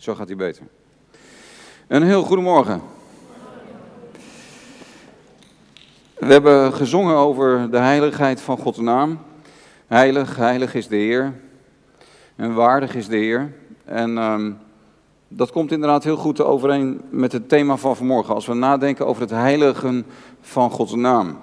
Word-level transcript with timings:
Zo 0.00 0.14
gaat 0.14 0.26
hij 0.26 0.36
beter. 0.36 0.62
Een 1.86 2.02
heel 2.02 2.22
goedemorgen. 2.22 2.82
We 6.18 6.32
hebben 6.32 6.72
gezongen 6.72 7.14
over 7.14 7.70
de 7.70 7.78
heiligheid 7.78 8.40
van 8.40 8.58
Gods 8.58 8.78
naam. 8.78 9.18
Heilig, 9.86 10.36
heilig 10.36 10.74
is 10.74 10.88
de 10.88 10.96
Heer. 10.96 11.40
En 12.36 12.54
waardig 12.54 12.94
is 12.94 13.08
de 13.08 13.16
Heer. 13.16 13.52
En 13.84 14.18
um, 14.18 14.58
dat 15.28 15.50
komt 15.50 15.72
inderdaad 15.72 16.04
heel 16.04 16.16
goed 16.16 16.40
overeen 16.40 17.00
met 17.10 17.32
het 17.32 17.48
thema 17.48 17.76
van 17.76 17.96
vanmorgen. 17.96 18.34
Als 18.34 18.46
we 18.46 18.54
nadenken 18.54 19.06
over 19.06 19.22
het 19.22 19.30
heiligen 19.30 20.06
van 20.40 20.70
Gods 20.70 20.94
naam. 20.94 21.38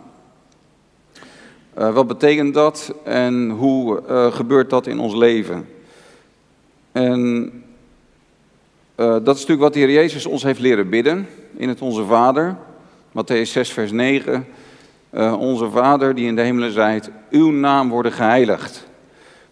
Uh, 1.78 1.94
wat 1.94 2.08
betekent 2.08 2.54
dat 2.54 2.94
en 3.04 3.50
hoe 3.50 4.04
uh, 4.10 4.32
gebeurt 4.32 4.70
dat 4.70 4.88
in 4.88 5.00
ons 5.00 5.16
leven? 5.16 5.68
En 6.92 7.52
uh, 8.98 9.06
dat 9.08 9.22
is 9.22 9.26
natuurlijk 9.26 9.60
wat 9.60 9.74
de 9.74 9.80
Heer 9.80 9.92
Jezus 9.92 10.26
ons 10.26 10.44
heeft 10.44 10.60
leren 10.60 10.90
bidden 10.90 11.28
in 11.58 11.70
het 11.70 11.82
Onze 11.82 12.06
Vader. 12.06 12.56
Matthäus 13.10 13.52
6, 13.52 13.72
vers 13.72 13.92
9. 13.92 14.48
onze 15.40 15.70
Vader 15.70 16.16
die 16.16 16.28
in 16.28 16.36
de 16.36 16.42
hemelen 16.42 16.72
zijt, 16.72 17.12
uw 17.30 17.52
naam 17.52 17.90
worden 17.90 18.12
geheiligd. 18.12 18.88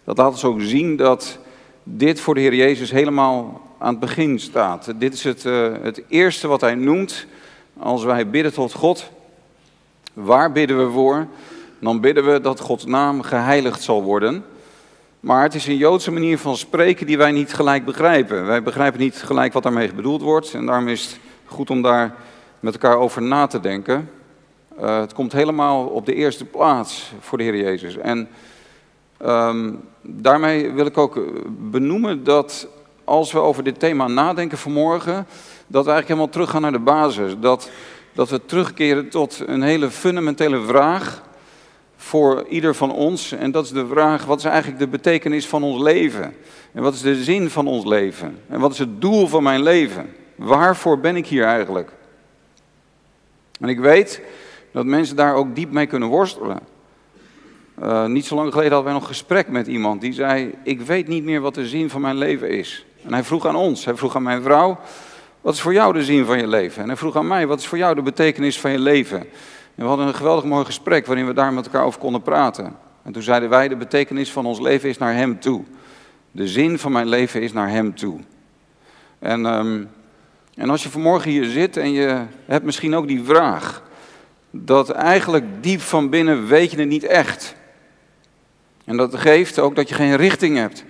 Dat 0.04 0.16
laat 0.16 0.30
ons 0.30 0.44
ook 0.44 0.60
zien 0.60 0.96
dat 0.96 1.38
dit 1.82 2.20
voor 2.20 2.34
de 2.34 2.40
Heer 2.40 2.54
Jezus 2.54 2.90
helemaal 2.90 3.60
aan 3.78 3.90
het 3.90 4.00
begin 4.00 4.40
staat. 4.40 4.92
Dit 4.96 5.14
is 5.14 5.24
het, 5.24 5.42
het 5.82 6.02
eerste 6.08 6.48
wat 6.48 6.60
hij 6.60 6.74
noemt 6.74 7.26
als 7.78 8.04
wij 8.04 8.30
bidden 8.30 8.52
tot 8.52 8.72
God. 8.72 9.10
Waar 10.12 10.52
bidden 10.52 10.86
we 10.86 10.92
voor? 10.92 11.26
dan 11.78 12.00
bidden 12.00 12.32
we 12.32 12.40
dat 12.40 12.60
Gods 12.60 12.84
naam 12.84 13.22
geheiligd 13.22 13.82
zal 13.82 14.02
worden. 14.02 14.44
Maar 15.20 15.42
het 15.42 15.54
is 15.54 15.66
een 15.66 15.76
Joodse 15.76 16.12
manier 16.12 16.38
van 16.38 16.56
spreken 16.56 17.06
die 17.06 17.18
wij 17.18 17.32
niet 17.32 17.54
gelijk 17.54 17.84
begrijpen. 17.84 18.46
Wij 18.46 18.62
begrijpen 18.62 19.00
niet 19.00 19.16
gelijk 19.16 19.52
wat 19.52 19.62
daarmee 19.62 19.92
bedoeld 19.92 20.22
wordt. 20.22 20.54
En 20.54 20.66
daarom 20.66 20.88
is 20.88 21.04
het 21.04 21.18
goed 21.44 21.70
om 21.70 21.82
daar 21.82 22.14
met 22.60 22.72
elkaar 22.72 22.98
over 22.98 23.22
na 23.22 23.46
te 23.46 23.60
denken. 23.60 24.10
Uh, 24.80 25.00
het 25.00 25.12
komt 25.12 25.32
helemaal 25.32 25.86
op 25.86 26.06
de 26.06 26.14
eerste 26.14 26.44
plaats 26.44 27.12
voor 27.20 27.38
de 27.38 27.44
Heer 27.44 27.56
Jezus. 27.56 27.96
En 27.96 28.28
um, 29.24 29.80
daarmee 30.02 30.72
wil 30.72 30.86
ik 30.86 30.98
ook 30.98 31.20
benoemen 31.48 32.24
dat 32.24 32.68
als 33.04 33.32
we 33.32 33.38
over 33.38 33.64
dit 33.64 33.78
thema 33.78 34.06
nadenken 34.06 34.58
vanmorgen, 34.58 35.26
dat 35.66 35.84
we 35.84 35.90
eigenlijk 35.90 36.08
helemaal 36.08 36.28
teruggaan 36.28 36.62
naar 36.62 36.72
de 36.72 36.78
basis. 36.78 37.34
Dat, 37.40 37.70
dat 38.12 38.30
we 38.30 38.46
terugkeren 38.46 39.08
tot 39.08 39.42
een 39.46 39.62
hele 39.62 39.90
fundamentele 39.90 40.60
vraag 40.60 41.22
voor 42.06 42.44
ieder 42.48 42.74
van 42.74 42.92
ons. 42.92 43.32
En 43.32 43.50
dat 43.50 43.64
is 43.64 43.70
de 43.70 43.86
vraag, 43.86 44.24
wat 44.24 44.38
is 44.38 44.44
eigenlijk 44.44 44.78
de 44.78 44.88
betekenis 44.88 45.46
van 45.46 45.62
ons 45.62 45.82
leven? 45.82 46.36
En 46.72 46.82
wat 46.82 46.94
is 46.94 47.00
de 47.00 47.24
zin 47.24 47.50
van 47.50 47.66
ons 47.66 47.84
leven? 47.84 48.38
En 48.48 48.60
wat 48.60 48.72
is 48.72 48.78
het 48.78 49.00
doel 49.00 49.26
van 49.26 49.42
mijn 49.42 49.62
leven? 49.62 50.14
Waarvoor 50.34 50.98
ben 50.98 51.16
ik 51.16 51.26
hier 51.26 51.44
eigenlijk? 51.44 51.92
En 53.60 53.68
ik 53.68 53.78
weet 53.78 54.20
dat 54.72 54.84
mensen 54.84 55.16
daar 55.16 55.34
ook 55.34 55.54
diep 55.54 55.70
mee 55.70 55.86
kunnen 55.86 56.08
worstelen. 56.08 56.58
Uh, 57.82 58.06
niet 58.06 58.26
zo 58.26 58.34
lang 58.34 58.52
geleden 58.52 58.72
hadden 58.72 58.92
wij 58.92 59.00
nog 59.00 59.08
gesprek 59.08 59.48
met 59.48 59.66
iemand 59.66 60.00
die 60.00 60.12
zei: 60.12 60.54
Ik 60.62 60.80
weet 60.80 61.08
niet 61.08 61.24
meer 61.24 61.40
wat 61.40 61.54
de 61.54 61.66
zin 61.66 61.90
van 61.90 62.00
mijn 62.00 62.16
leven 62.16 62.50
is. 62.50 62.86
En 63.04 63.12
hij 63.12 63.24
vroeg 63.24 63.46
aan 63.46 63.56
ons, 63.56 63.84
hij 63.84 63.96
vroeg 63.96 64.16
aan 64.16 64.22
mijn 64.22 64.42
vrouw: 64.42 64.78
Wat 65.40 65.54
is 65.54 65.60
voor 65.60 65.72
jou 65.72 65.92
de 65.92 66.04
zin 66.04 66.24
van 66.24 66.38
je 66.38 66.46
leven? 66.46 66.82
En 66.82 66.88
hij 66.88 66.96
vroeg 66.96 67.16
aan 67.16 67.26
mij: 67.26 67.46
Wat 67.46 67.58
is 67.58 67.66
voor 67.66 67.78
jou 67.78 67.94
de 67.94 68.02
betekenis 68.02 68.60
van 68.60 68.70
je 68.70 68.78
leven? 68.78 69.26
En 69.76 69.82
we 69.82 69.88
hadden 69.88 70.06
een 70.06 70.14
geweldig 70.14 70.44
mooi 70.44 70.64
gesprek 70.64 71.06
waarin 71.06 71.26
we 71.26 71.32
daar 71.32 71.52
met 71.52 71.64
elkaar 71.64 71.84
over 71.84 72.00
konden 72.00 72.22
praten. 72.22 72.76
En 73.02 73.12
toen 73.12 73.22
zeiden 73.22 73.48
wij, 73.48 73.68
de 73.68 73.76
betekenis 73.76 74.32
van 74.32 74.46
ons 74.46 74.60
leven 74.60 74.88
is 74.88 74.98
naar 74.98 75.14
Hem 75.14 75.40
toe. 75.40 75.64
De 76.30 76.48
zin 76.48 76.78
van 76.78 76.92
mijn 76.92 77.08
leven 77.08 77.42
is 77.42 77.52
naar 77.52 77.68
Hem 77.68 77.94
toe. 77.94 78.20
En, 79.18 79.44
um, 79.44 79.88
en 80.54 80.70
als 80.70 80.82
je 80.82 80.90
vanmorgen 80.90 81.30
hier 81.30 81.44
zit 81.44 81.76
en 81.76 81.92
je 81.92 82.24
hebt 82.46 82.64
misschien 82.64 82.94
ook 82.94 83.08
die 83.08 83.24
vraag, 83.24 83.82
dat 84.50 84.90
eigenlijk 84.90 85.44
diep 85.60 85.80
van 85.80 86.10
binnen 86.10 86.46
weet 86.46 86.70
je 86.70 86.78
het 86.78 86.88
niet 86.88 87.04
echt. 87.04 87.54
En 88.84 88.96
dat 88.96 89.16
geeft 89.16 89.58
ook 89.58 89.76
dat 89.76 89.88
je 89.88 89.94
geen 89.94 90.16
richting 90.16 90.56
hebt. 90.56 90.84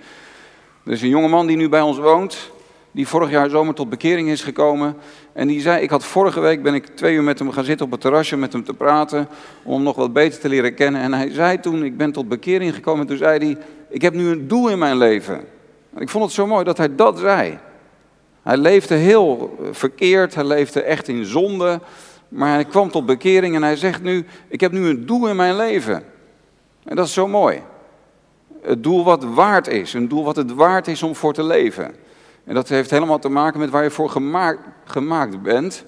Er 0.83 0.91
is 0.91 1.01
een 1.01 1.09
jongeman 1.09 1.47
die 1.47 1.57
nu 1.57 1.69
bij 1.69 1.81
ons 1.81 1.97
woont, 1.97 2.51
die 2.97 3.07
vorig 3.07 3.29
jaar 3.29 3.49
zomer 3.49 3.73
tot 3.73 3.89
bekering 3.89 4.29
is 4.29 4.43
gekomen. 4.43 4.95
En 5.33 5.47
die 5.47 5.61
zei, 5.61 5.81
ik 5.81 5.89
had 5.89 6.05
vorige 6.05 6.39
week 6.39 6.63
ben 6.63 6.73
ik 6.73 6.85
twee 6.85 7.15
uur 7.15 7.23
met 7.23 7.39
hem 7.39 7.51
gaan 7.51 7.63
zitten 7.63 7.85
op 7.85 7.91
het 7.91 8.01
terrasje 8.01 8.37
met 8.37 8.53
hem 8.53 8.63
te 8.63 8.73
praten, 8.73 9.27
om 9.63 9.73
hem 9.73 9.83
nog 9.83 9.95
wat 9.95 10.13
beter 10.13 10.39
te 10.39 10.49
leren 10.49 10.73
kennen. 10.73 11.01
En 11.01 11.13
hij 11.13 11.31
zei 11.31 11.59
toen, 11.59 11.83
ik 11.83 11.97
ben 11.97 12.11
tot 12.11 12.27
bekering 12.27 12.75
gekomen, 12.75 13.01
en 13.01 13.07
toen 13.07 13.17
zei 13.17 13.45
hij, 13.45 13.57
ik 13.89 14.01
heb 14.01 14.13
nu 14.13 14.29
een 14.29 14.47
doel 14.47 14.69
in 14.69 14.77
mijn 14.77 14.97
leven. 14.97 15.35
En 15.93 16.01
ik 16.01 16.09
vond 16.09 16.23
het 16.23 16.33
zo 16.33 16.47
mooi 16.47 16.63
dat 16.63 16.77
hij 16.77 16.95
dat 16.95 17.19
zei. 17.19 17.59
Hij 18.41 18.57
leefde 18.57 18.95
heel 18.95 19.57
verkeerd, 19.71 20.35
hij 20.35 20.45
leefde 20.45 20.81
echt 20.81 21.07
in 21.07 21.25
zonde, 21.25 21.79
maar 22.29 22.53
hij 22.53 22.65
kwam 22.65 22.91
tot 22.91 23.05
bekering 23.05 23.55
en 23.55 23.63
hij 23.63 23.75
zegt 23.75 24.01
nu, 24.01 24.25
ik 24.47 24.61
heb 24.61 24.71
nu 24.71 24.87
een 24.87 25.05
doel 25.05 25.27
in 25.27 25.35
mijn 25.35 25.55
leven. 25.55 26.03
En 26.83 26.95
dat 26.95 27.05
is 27.05 27.13
zo 27.13 27.27
mooi. 27.27 27.61
Het 28.61 28.83
doel 28.83 29.03
wat 29.03 29.23
waard 29.23 29.67
is, 29.67 29.93
een 29.93 30.07
doel 30.07 30.23
wat 30.23 30.35
het 30.35 30.53
waard 30.53 30.87
is 30.87 31.03
om 31.03 31.15
voor 31.15 31.33
te 31.33 31.43
leven. 31.43 32.05
En 32.47 32.53
dat 32.53 32.69
heeft 32.69 32.91
helemaal 32.91 33.19
te 33.19 33.29
maken 33.29 33.59
met 33.59 33.69
waar 33.69 33.83
je 33.83 33.91
voor 33.91 34.09
gemaakt, 34.09 34.59
gemaakt 34.83 35.41
bent. 35.41 35.83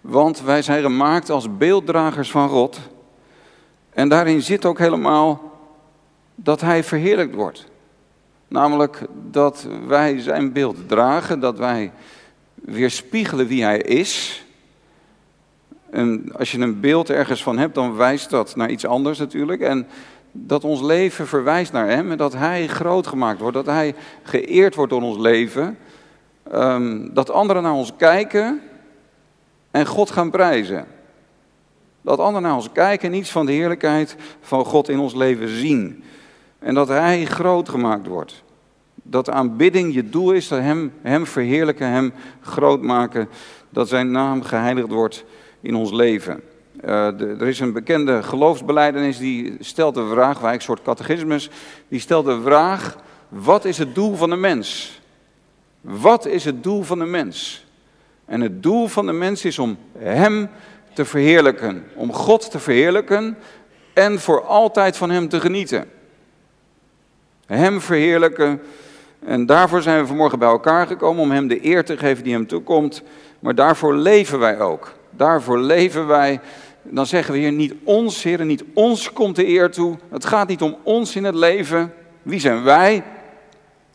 Want 0.00 0.40
wij 0.40 0.62
zijn 0.62 0.82
gemaakt 0.82 1.30
als 1.30 1.56
beelddragers 1.56 2.30
van 2.30 2.48
God. 2.48 2.78
En 3.90 4.08
daarin 4.08 4.42
zit 4.42 4.64
ook 4.64 4.78
helemaal 4.78 5.52
dat 6.34 6.60
Hij 6.60 6.84
verheerlijkt 6.84 7.34
wordt. 7.34 7.66
Namelijk 8.48 9.02
dat 9.30 9.66
wij 9.86 10.20
zijn 10.20 10.52
beeld 10.52 10.88
dragen, 10.88 11.40
dat 11.40 11.58
wij 11.58 11.92
weerspiegelen 12.54 13.46
wie 13.46 13.62
Hij 13.62 13.78
is. 13.78 14.44
En 15.90 16.32
als 16.36 16.52
je 16.52 16.58
een 16.58 16.80
beeld 16.80 17.10
ergens 17.10 17.42
van 17.42 17.58
hebt, 17.58 17.74
dan 17.74 17.96
wijst 17.96 18.30
dat 18.30 18.56
naar 18.56 18.70
iets 18.70 18.86
anders 18.86 19.18
natuurlijk. 19.18 19.60
En 19.60 19.86
dat 20.32 20.64
ons 20.64 20.80
leven 20.80 21.26
verwijst 21.26 21.72
naar 21.72 21.88
Hem 21.88 22.10
en 22.10 22.16
dat 22.16 22.32
Hij 22.32 22.66
groot 22.66 23.06
gemaakt 23.06 23.40
wordt, 23.40 23.56
dat 23.56 23.66
Hij 23.66 23.94
geëerd 24.22 24.74
wordt 24.74 24.92
door 24.92 25.02
ons 25.02 25.18
leven. 25.18 25.78
Um, 26.54 27.14
dat 27.14 27.30
anderen 27.30 27.62
naar 27.62 27.72
ons 27.72 27.92
kijken 27.96 28.60
en 29.70 29.86
God 29.86 30.10
gaan 30.10 30.30
prijzen. 30.30 30.86
Dat 32.02 32.18
anderen 32.18 32.42
naar 32.42 32.54
ons 32.54 32.72
kijken 32.72 33.12
en 33.12 33.18
iets 33.18 33.30
van 33.30 33.46
de 33.46 33.52
heerlijkheid 33.52 34.16
van 34.40 34.64
God 34.64 34.88
in 34.88 34.98
ons 34.98 35.14
leven 35.14 35.48
zien. 35.48 36.04
En 36.58 36.74
dat 36.74 36.88
Hij 36.88 37.24
groot 37.24 37.68
gemaakt 37.68 38.06
wordt. 38.06 38.42
Dat 38.94 39.30
aanbidding 39.30 39.94
je 39.94 40.08
doel 40.08 40.32
is, 40.32 40.48
dat 40.48 40.60
Hem, 40.60 40.92
hem 41.02 41.26
verheerlijken, 41.26 41.88
Hem 41.88 42.12
groot 42.40 42.82
maken. 42.82 43.28
Dat 43.68 43.88
Zijn 43.88 44.10
naam 44.10 44.42
geheiligd 44.42 44.88
wordt 44.88 45.24
in 45.60 45.74
ons 45.74 45.92
leven. 45.92 46.42
De, 46.82 47.36
er 47.40 47.48
is 47.48 47.60
een 47.60 47.72
bekende 47.72 48.22
geloofsbeleidenis 48.22 49.18
die 49.18 49.56
stelt 49.60 49.94
de 49.94 50.08
vraag, 50.08 50.38
waar 50.38 50.54
een 50.54 50.60
soort 50.60 50.82
catechismus, 50.82 51.50
die 51.88 52.00
stelt 52.00 52.24
de 52.24 52.40
vraag, 52.40 52.96
wat 53.28 53.64
is 53.64 53.78
het 53.78 53.94
doel 53.94 54.14
van 54.14 54.30
de 54.30 54.36
mens? 54.36 55.00
Wat 55.80 56.26
is 56.26 56.44
het 56.44 56.62
doel 56.62 56.82
van 56.82 56.98
de 56.98 57.04
mens? 57.04 57.66
En 58.24 58.40
het 58.40 58.62
doel 58.62 58.86
van 58.86 59.06
de 59.06 59.12
mens 59.12 59.44
is 59.44 59.58
om 59.58 59.78
Hem 59.98 60.48
te 60.92 61.04
verheerlijken, 61.04 61.84
om 61.94 62.12
God 62.12 62.50
te 62.50 62.58
verheerlijken 62.58 63.36
en 63.92 64.20
voor 64.20 64.44
altijd 64.44 64.96
van 64.96 65.10
Hem 65.10 65.28
te 65.28 65.40
genieten. 65.40 65.90
Hem 67.46 67.80
verheerlijken 67.80 68.60
en 69.24 69.46
daarvoor 69.46 69.82
zijn 69.82 70.00
we 70.00 70.06
vanmorgen 70.06 70.38
bij 70.38 70.48
elkaar 70.48 70.86
gekomen 70.86 71.22
om 71.22 71.30
Hem 71.30 71.48
de 71.48 71.66
eer 71.66 71.84
te 71.84 71.96
geven 71.96 72.24
die 72.24 72.32
Hem 72.32 72.46
toekomt, 72.46 73.02
maar 73.38 73.54
daarvoor 73.54 73.94
leven 73.94 74.38
wij 74.38 74.60
ook. 74.60 74.92
Daarvoor 75.10 75.58
leven 75.58 76.06
wij 76.06 76.40
dan 76.82 77.06
zeggen 77.06 77.34
we 77.34 77.40
hier 77.40 77.52
niet 77.52 77.74
ons, 77.84 78.22
Heer, 78.22 78.44
niet 78.44 78.64
ons 78.74 79.12
komt 79.12 79.36
de 79.36 79.48
eer 79.48 79.70
toe. 79.70 79.98
Het 80.10 80.24
gaat 80.24 80.48
niet 80.48 80.62
om 80.62 80.76
ons 80.82 81.16
in 81.16 81.24
het 81.24 81.34
leven. 81.34 81.94
Wie 82.22 82.40
zijn 82.40 82.62
wij? 82.62 83.02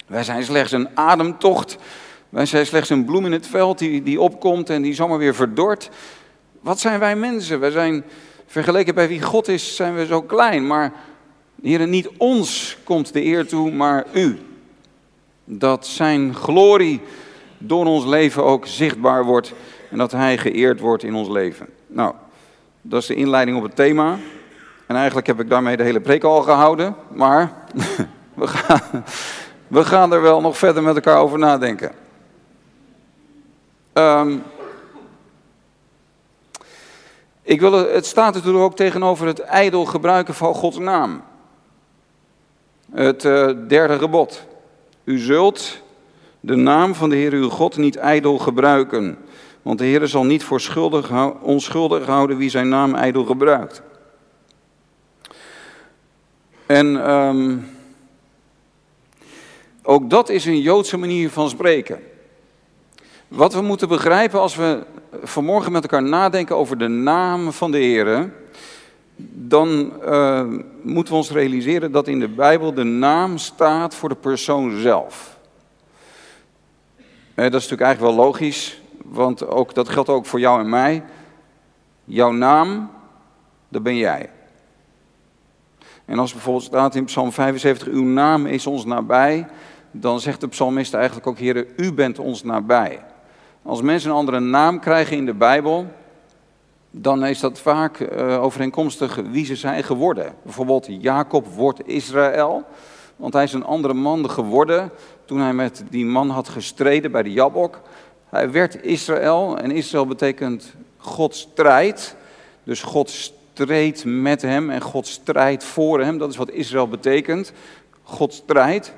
Wij 0.07 0.23
zijn 0.23 0.43
slechts 0.43 0.71
een 0.71 0.87
ademtocht. 0.93 1.77
Wij 2.29 2.45
zijn 2.45 2.65
slechts 2.65 2.89
een 2.89 3.05
bloem 3.05 3.25
in 3.25 3.31
het 3.31 3.47
veld 3.47 3.79
die, 3.79 4.03
die 4.03 4.21
opkomt 4.21 4.69
en 4.69 4.81
die 4.81 4.93
zomaar 4.93 5.17
weer 5.17 5.35
verdort. 5.35 5.89
Wat 6.61 6.79
zijn 6.79 6.99
wij 6.99 7.15
mensen? 7.15 7.59
Wij 7.59 7.71
zijn, 7.71 8.03
vergeleken 8.45 8.95
bij 8.95 9.07
wie 9.07 9.21
God 9.21 9.47
is, 9.47 9.75
zijn 9.75 9.95
we 9.95 10.05
zo 10.05 10.21
klein. 10.21 10.67
Maar, 10.67 10.93
Heer, 11.61 11.87
niet 11.87 12.09
ons 12.17 12.77
komt 12.83 13.13
de 13.13 13.25
eer 13.25 13.47
toe, 13.47 13.71
maar 13.71 14.05
U. 14.13 14.39
Dat 15.45 15.87
zijn 15.87 16.35
glorie 16.35 17.01
door 17.57 17.85
ons 17.85 18.05
leven 18.05 18.43
ook 18.43 18.65
zichtbaar 18.65 19.25
wordt 19.25 19.53
en 19.91 19.97
dat 19.97 20.11
Hij 20.11 20.37
geëerd 20.37 20.79
wordt 20.79 21.03
in 21.03 21.15
ons 21.15 21.27
leven. 21.27 21.67
Nou, 21.87 22.13
dat 22.81 23.01
is 23.01 23.07
de 23.07 23.15
inleiding 23.15 23.57
op 23.57 23.63
het 23.63 23.75
thema. 23.75 24.17
En 24.87 24.95
eigenlijk 24.95 25.27
heb 25.27 25.39
ik 25.39 25.49
daarmee 25.49 25.77
de 25.77 25.83
hele 25.83 26.01
preek 26.01 26.23
al 26.23 26.41
gehouden. 26.41 26.95
Maar 27.11 27.53
we 28.33 28.47
gaan, 28.47 29.03
we 29.67 29.85
gaan 29.85 30.13
er 30.13 30.21
wel 30.21 30.41
nog 30.41 30.57
verder 30.57 30.83
met 30.83 30.95
elkaar 30.95 31.17
over 31.17 31.39
nadenken. 31.39 31.91
Um, 33.93 34.43
ik 37.41 37.59
wil, 37.59 37.71
het 37.71 38.05
staat 38.05 38.33
natuurlijk 38.33 38.63
ook 38.63 38.75
tegenover 38.75 39.27
het 39.27 39.39
ijdel 39.39 39.85
gebruiken 39.85 40.33
van 40.33 40.53
Gods 40.53 40.77
naam. 40.77 41.21
Het 42.91 43.23
uh, 43.23 43.49
derde 43.67 43.97
gebod. 43.97 44.45
U 45.03 45.17
zult 45.17 45.81
de 46.39 46.55
naam 46.55 46.95
van 46.95 47.09
de 47.09 47.15
Heer 47.15 47.31
uw 47.33 47.49
God 47.49 47.77
niet 47.77 47.95
ijdel 47.95 48.37
gebruiken. 48.37 49.17
Want 49.67 49.79
de 49.79 49.85
Heer 49.85 50.07
zal 50.07 50.25
niet 50.25 50.43
voor 50.43 50.61
schuldig, 50.61 51.11
onschuldig 51.41 52.05
houden 52.05 52.37
wie 52.37 52.49
zijn 52.49 52.69
naam 52.69 52.95
ijdel 52.95 53.25
gebruikt. 53.25 53.81
En 56.65 57.11
um, 57.11 57.69
ook 59.83 60.09
dat 60.09 60.29
is 60.29 60.45
een 60.45 60.61
Joodse 60.61 60.97
manier 60.97 61.29
van 61.29 61.49
spreken. 61.49 61.99
Wat 63.27 63.53
we 63.53 63.61
moeten 63.61 63.87
begrijpen 63.87 64.39
als 64.39 64.55
we 64.55 64.83
vanmorgen 65.23 65.71
met 65.71 65.83
elkaar 65.83 66.03
nadenken 66.03 66.55
over 66.55 66.77
de 66.77 66.87
naam 66.87 67.51
van 67.51 67.71
de 67.71 67.77
Heer, 67.77 68.31
dan 69.33 69.93
uh, 70.05 70.43
moeten 70.81 71.13
we 71.13 71.19
ons 71.19 71.31
realiseren 71.31 71.91
dat 71.91 72.07
in 72.07 72.19
de 72.19 72.29
Bijbel 72.29 72.73
de 72.73 72.83
naam 72.83 73.37
staat 73.37 73.95
voor 73.95 74.09
de 74.09 74.15
persoon 74.15 74.79
zelf. 74.79 75.37
Eh, 76.97 77.43
dat 77.43 77.61
is 77.61 77.69
natuurlijk 77.69 77.81
eigenlijk 77.81 78.15
wel 78.15 78.25
logisch, 78.25 78.81
want 79.09 79.47
ook, 79.47 79.73
dat 79.73 79.89
geldt 79.89 80.09
ook 80.09 80.25
voor 80.25 80.39
jou 80.39 80.59
en 80.59 80.69
mij. 80.69 81.03
Jouw 82.03 82.31
naam, 82.31 82.89
dat 83.69 83.83
ben 83.83 83.95
jij. 83.95 84.29
En 86.05 86.19
als 86.19 86.31
bijvoorbeeld 86.31 86.65
staat 86.65 86.95
in 86.95 87.05
Psalm 87.05 87.31
75, 87.31 87.87
uw 87.87 88.03
naam 88.03 88.45
is 88.45 88.67
ons 88.67 88.85
nabij, 88.85 89.47
dan 89.91 90.19
zegt 90.19 90.41
de 90.41 90.47
psalmist 90.47 90.93
eigenlijk 90.93 91.27
ook, 91.27 91.37
Heer, 91.37 91.67
u 91.77 91.93
bent 91.93 92.19
ons 92.19 92.43
nabij. 92.43 93.03
Als 93.63 93.81
mensen 93.81 94.09
een 94.09 94.15
andere 94.15 94.39
naam 94.39 94.79
krijgen 94.79 95.17
in 95.17 95.25
de 95.25 95.33
Bijbel, 95.33 95.87
dan 96.91 97.25
is 97.25 97.39
dat 97.39 97.59
vaak 97.59 97.99
uh, 97.99 98.43
overeenkomstig 98.43 99.19
wie 99.31 99.45
ze 99.45 99.55
zijn 99.55 99.83
geworden. 99.83 100.33
Bijvoorbeeld 100.43 100.87
Jacob 100.89 101.47
wordt 101.47 101.87
Israël, 101.87 102.63
want 103.15 103.33
hij 103.33 103.43
is 103.43 103.53
een 103.53 103.65
andere 103.65 103.93
man 103.93 104.29
geworden 104.29 104.91
toen 105.25 105.39
hij 105.39 105.53
met 105.53 105.83
die 105.89 106.05
man 106.05 106.29
had 106.29 106.49
gestreden 106.49 107.11
bij 107.11 107.23
de 107.23 107.31
Jabok. 107.31 107.81
Hij 108.37 108.51
werd 108.51 108.83
Israël 108.83 109.57
en 109.57 109.71
Israël 109.71 110.07
betekent 110.07 110.73
God 110.97 111.35
strijdt. 111.35 112.15
Dus 112.63 112.81
God 112.81 113.09
streed 113.09 114.05
met 114.05 114.41
hem 114.41 114.69
en 114.69 114.81
God 114.81 115.07
strijdt 115.07 115.63
voor 115.63 116.01
hem. 116.01 116.17
Dat 116.17 116.29
is 116.29 116.37
wat 116.37 116.51
Israël 116.51 116.87
betekent. 116.87 117.53
God 118.03 118.33
strijdt. 118.33 118.93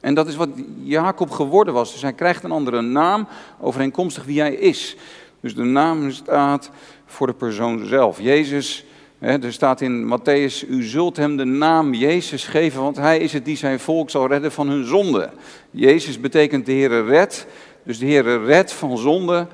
En 0.00 0.14
dat 0.14 0.28
is 0.28 0.36
wat 0.36 0.48
Jacob 0.82 1.30
geworden 1.30 1.74
was. 1.74 1.92
Dus 1.92 2.02
hij 2.02 2.12
krijgt 2.12 2.44
een 2.44 2.50
andere 2.50 2.80
naam 2.80 3.28
overeenkomstig 3.60 4.24
wie 4.24 4.40
hij 4.40 4.54
is. 4.54 4.96
Dus 5.40 5.54
de 5.54 5.62
naam 5.62 6.10
staat 6.10 6.70
voor 7.06 7.26
de 7.26 7.32
persoon 7.32 7.86
zelf. 7.86 8.20
Jezus, 8.20 8.84
er 9.18 9.52
staat 9.52 9.80
in 9.80 10.18
Matthäus, 10.18 10.68
u 10.68 10.82
zult 10.82 11.16
hem 11.16 11.36
de 11.36 11.44
naam 11.44 11.94
Jezus 11.94 12.44
geven, 12.44 12.82
want 12.82 12.96
hij 12.96 13.18
is 13.18 13.32
het 13.32 13.44
die 13.44 13.56
zijn 13.56 13.80
volk 13.80 14.10
zal 14.10 14.28
redden 14.28 14.52
van 14.52 14.68
hun 14.68 14.84
zonde. 14.84 15.30
Jezus 15.70 16.20
betekent 16.20 16.66
de 16.66 16.72
Heere 16.72 17.02
red, 17.02 17.46
dus 17.82 17.98
de 17.98 18.06
Heere 18.06 18.44
red 18.44 18.72
van 18.72 18.98
zonde. 18.98 19.46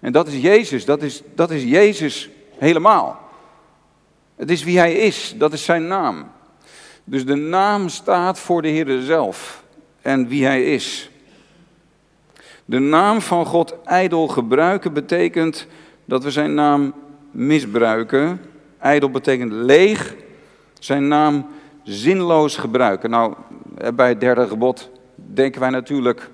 En 0.00 0.12
dat 0.12 0.26
is 0.26 0.40
Jezus, 0.40 0.84
dat 0.84 1.02
is, 1.02 1.22
dat 1.34 1.50
is 1.50 1.62
Jezus 1.62 2.30
helemaal. 2.58 3.20
Het 4.36 4.50
is 4.50 4.64
wie 4.64 4.78
hij 4.78 4.94
is, 4.94 5.34
dat 5.38 5.52
is 5.52 5.64
zijn 5.64 5.86
naam. 5.86 6.30
Dus 7.04 7.26
de 7.26 7.34
naam 7.34 7.88
staat 7.88 8.38
voor 8.38 8.62
de 8.62 8.68
Heer 8.68 9.00
zelf 9.00 9.64
en 10.02 10.28
wie 10.28 10.44
hij 10.44 10.64
is. 10.64 11.10
De 12.64 12.78
naam 12.78 13.20
van 13.20 13.46
God 13.46 13.74
ijdel 13.84 14.28
gebruiken 14.28 14.92
betekent 14.92 15.66
dat 16.04 16.24
we 16.24 16.30
zijn 16.30 16.54
naam 16.54 16.94
misbruiken. 17.30 18.40
Ijdel 18.78 19.10
betekent 19.10 19.52
leeg. 19.52 20.14
Zijn 20.78 21.08
naam 21.08 21.46
zinloos 21.82 22.56
gebruiken. 22.56 23.10
Nou, 23.10 23.34
bij 23.94 24.08
het 24.08 24.20
derde 24.20 24.46
gebod 24.46 24.90
denken 25.14 25.60
wij 25.60 25.70
natuurlijk 25.70 26.30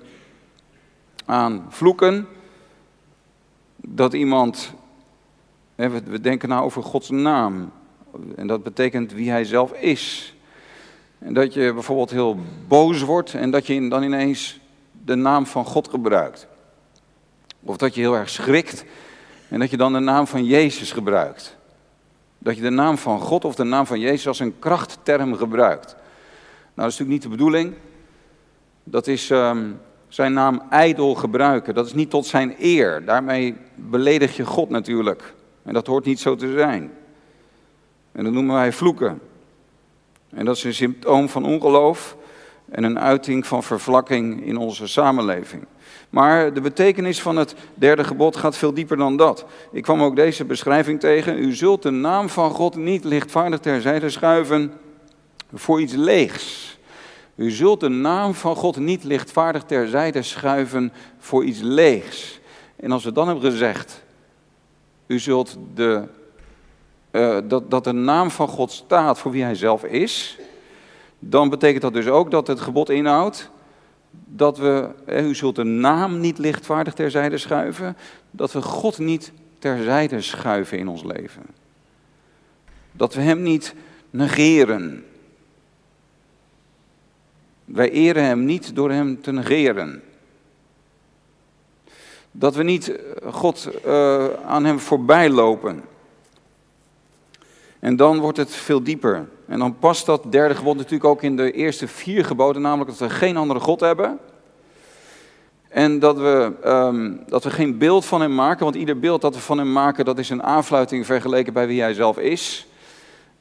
aan 1.25 1.65
vloeken. 1.69 2.27
Dat 3.75 4.13
iemand, 4.13 4.73
we 5.75 6.21
denken 6.21 6.49
nou 6.49 6.63
over 6.63 6.83
Gods 6.83 7.09
naam. 7.09 7.71
En 8.35 8.47
dat 8.47 8.63
betekent 8.63 9.11
wie 9.11 9.29
hij 9.29 9.45
zelf 9.45 9.73
is. 9.73 10.35
En 11.19 11.33
dat 11.33 11.53
je 11.53 11.73
bijvoorbeeld 11.73 12.11
heel 12.11 12.37
boos 12.67 13.01
wordt 13.01 13.33
en 13.33 13.51
dat 13.51 13.67
je 13.67 13.87
dan 13.87 14.03
ineens 14.03 14.59
de 15.05 15.15
naam 15.15 15.45
van 15.45 15.65
God 15.65 15.87
gebruikt. 15.87 16.47
Of 17.61 17.77
dat 17.77 17.95
je 17.95 18.01
heel 18.01 18.15
erg 18.15 18.29
schrikt 18.29 18.85
en 19.49 19.59
dat 19.59 19.69
je 19.69 19.77
dan 19.77 19.93
de 19.93 19.99
naam 19.99 20.27
van 20.27 20.45
Jezus 20.45 20.91
gebruikt. 20.91 21.57
Dat 22.37 22.55
je 22.55 22.61
de 22.61 22.69
naam 22.69 22.97
van 22.97 23.19
God 23.19 23.45
of 23.45 23.55
de 23.55 23.63
naam 23.63 23.85
van 23.85 23.99
Jezus 23.99 24.27
als 24.27 24.39
een 24.39 24.59
krachtterm 24.59 25.35
gebruikt. 25.35 25.95
Nou, 26.75 26.89
dat 26.89 26.91
is 26.91 26.97
natuurlijk 26.97 27.09
niet 27.09 27.21
de 27.21 27.29
bedoeling. 27.29 27.73
Dat 28.83 29.07
is 29.07 29.29
um, 29.29 29.79
zijn 30.13 30.33
naam 30.33 30.61
ijdel 30.69 31.15
gebruiken. 31.15 31.73
Dat 31.73 31.85
is 31.85 31.93
niet 31.93 32.09
tot 32.09 32.25
zijn 32.25 32.55
eer. 32.59 33.05
Daarmee 33.05 33.55
beledig 33.75 34.35
je 34.35 34.45
God 34.45 34.69
natuurlijk. 34.69 35.33
En 35.63 35.73
dat 35.73 35.87
hoort 35.87 36.05
niet 36.05 36.19
zo 36.19 36.35
te 36.35 36.51
zijn. 36.51 36.91
En 38.11 38.23
dat 38.23 38.33
noemen 38.33 38.55
wij 38.55 38.71
vloeken. 38.71 39.19
En 40.29 40.45
dat 40.45 40.55
is 40.55 40.63
een 40.63 40.73
symptoom 40.73 41.29
van 41.29 41.45
ongeloof 41.45 42.17
en 42.69 42.83
een 42.83 42.99
uiting 42.99 43.47
van 43.47 43.63
vervlakking 43.63 44.45
in 44.45 44.57
onze 44.57 44.87
samenleving. 44.87 45.65
Maar 46.09 46.53
de 46.53 46.61
betekenis 46.61 47.21
van 47.21 47.37
het 47.37 47.55
derde 47.73 48.03
gebod 48.03 48.35
gaat 48.35 48.57
veel 48.57 48.73
dieper 48.73 48.97
dan 48.97 49.17
dat. 49.17 49.45
Ik 49.71 49.83
kwam 49.83 50.01
ook 50.03 50.15
deze 50.15 50.45
beschrijving 50.45 50.99
tegen. 50.99 51.37
U 51.37 51.53
zult 51.53 51.81
de 51.81 51.91
naam 51.91 52.29
van 52.29 52.51
God 52.51 52.75
niet 52.75 53.03
lichtvaardig 53.03 53.59
terzijde 53.59 54.09
schuiven 54.09 54.73
voor 55.53 55.81
iets 55.81 55.93
leegs. 55.93 56.77
U 57.35 57.51
zult 57.51 57.79
de 57.79 57.89
naam 57.89 58.33
van 58.33 58.55
God 58.55 58.77
niet 58.77 59.03
lichtvaardig 59.03 59.63
terzijde 59.63 60.21
schuiven 60.21 60.93
voor 61.17 61.43
iets 61.43 61.59
leegs. 61.59 62.39
En 62.75 62.91
als 62.91 63.03
we 63.03 63.11
dan 63.11 63.27
hebben 63.27 63.51
gezegd, 63.51 64.03
u 65.07 65.19
zult 65.19 65.57
de 65.75 66.07
uh, 67.11 67.37
dat, 67.43 67.71
dat 67.71 67.83
de 67.83 67.91
naam 67.91 68.31
van 68.31 68.47
God 68.47 68.71
staat 68.71 69.19
voor 69.19 69.31
wie 69.31 69.43
hij 69.43 69.55
zelf 69.55 69.83
is, 69.83 70.37
dan 71.19 71.49
betekent 71.49 71.81
dat 71.81 71.93
dus 71.93 72.07
ook 72.07 72.31
dat 72.31 72.47
het 72.47 72.61
gebod 72.61 72.89
inhoudt 72.89 73.51
dat 74.25 74.57
we, 74.57 74.89
u 75.07 75.35
zult 75.35 75.55
de 75.55 75.63
naam 75.63 76.19
niet 76.19 76.37
lichtvaardig 76.37 76.93
terzijde 76.93 77.37
schuiven, 77.37 77.97
dat 78.31 78.51
we 78.51 78.61
God 78.61 78.97
niet 78.97 79.31
terzijde 79.59 80.21
schuiven 80.21 80.77
in 80.77 80.87
ons 80.87 81.03
leven. 81.03 81.43
Dat 82.91 83.13
we 83.13 83.21
Hem 83.21 83.41
niet 83.41 83.75
negeren. 84.09 85.05
Wij 87.65 87.91
eren 87.91 88.23
Hem 88.23 88.45
niet 88.45 88.75
door 88.75 88.91
Hem 88.91 89.21
te 89.21 89.31
negeren. 89.31 90.03
Dat 92.31 92.55
we 92.55 92.63
niet 92.63 92.99
God 93.23 93.69
uh, 93.85 94.25
aan 94.45 94.65
Hem 94.65 94.79
voorbij 94.79 95.29
lopen. 95.29 95.83
En 97.79 97.95
dan 97.95 98.19
wordt 98.19 98.37
het 98.37 98.51
veel 98.51 98.83
dieper. 98.83 99.27
En 99.45 99.59
dan 99.59 99.77
past 99.79 100.05
dat 100.05 100.31
derde 100.31 100.55
gebod 100.55 100.75
natuurlijk 100.75 101.05
ook 101.05 101.23
in 101.23 101.35
de 101.35 101.51
eerste 101.51 101.87
vier 101.87 102.25
geboden, 102.25 102.61
namelijk 102.61 102.89
dat 102.89 102.99
we 102.99 103.15
geen 103.15 103.37
andere 103.37 103.59
God 103.59 103.79
hebben. 103.79 104.19
En 105.67 105.99
dat 105.99 106.17
we, 106.17 106.51
um, 106.65 107.23
dat 107.27 107.43
we 107.43 107.49
geen 107.49 107.77
beeld 107.77 108.05
van 108.05 108.21
hem 108.21 108.35
maken, 108.35 108.63
want 108.63 108.75
ieder 108.75 108.99
beeld 108.99 109.21
dat 109.21 109.35
we 109.35 109.41
van 109.41 109.57
hem 109.57 109.71
maken, 109.71 110.05
dat 110.05 110.19
is 110.19 110.29
een 110.29 110.43
aanfluiting 110.43 111.05
vergeleken 111.05 111.53
bij 111.53 111.67
wie 111.67 111.81
hij 111.81 111.93
zelf 111.93 112.17
is. 112.17 112.67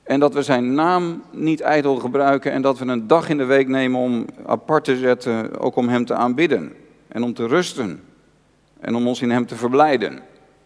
En 0.03 0.21
dat 0.21 0.35
we 0.35 0.43
zijn 0.43 0.75
naam 0.75 1.23
niet 1.31 1.61
ijdel 1.61 1.97
gebruiken 1.97 2.53
en 2.53 2.63
dat 2.63 2.79
we 2.79 2.87
een 2.87 3.07
dag 3.07 3.29
in 3.29 3.39
de 3.39 3.45
week 3.45 3.69
nemen 3.69 4.01
om 4.01 4.27
apart 4.47 4.85
te 4.85 4.97
zetten, 4.97 5.61
ook 5.61 5.77
om 5.77 5.89
hem 5.89 6.05
te 6.05 6.15
aanbidden. 6.15 6.73
En 7.09 7.23
om 7.23 7.35
te 7.35 7.47
rusten. 7.47 8.05
En 8.81 8.95
om 8.95 9.07
ons 9.07 9.23
in 9.23 9.31
hem 9.31 9.47
te 9.47 9.57
verblijden. 9.57 10.21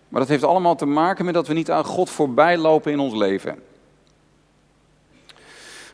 Maar 0.09 0.21
dat 0.21 0.29
heeft 0.29 0.45
allemaal 0.45 0.77
te 0.77 0.87
maken 0.87 1.25
met 1.25 1.35
dat 1.35 1.47
we 1.47 1.55
niet 1.55 1.71
aan 1.71 1.85
God 1.85 2.11
voorbij 2.11 2.59
lopen 2.59 2.93
in 2.93 2.99
ons 2.99 3.15
leven. 3.15 3.59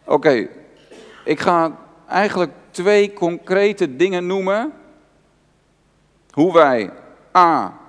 Oké, 0.05 0.49
ik 1.25 1.41
ga 1.41 1.79
eigenlijk 2.09 2.53
twee 2.71 3.13
concrete 3.13 3.97
dingen 3.97 4.27
noemen. 4.27 4.73
Hoe 6.31 6.53
wij 6.53 6.91
A. 7.37 7.81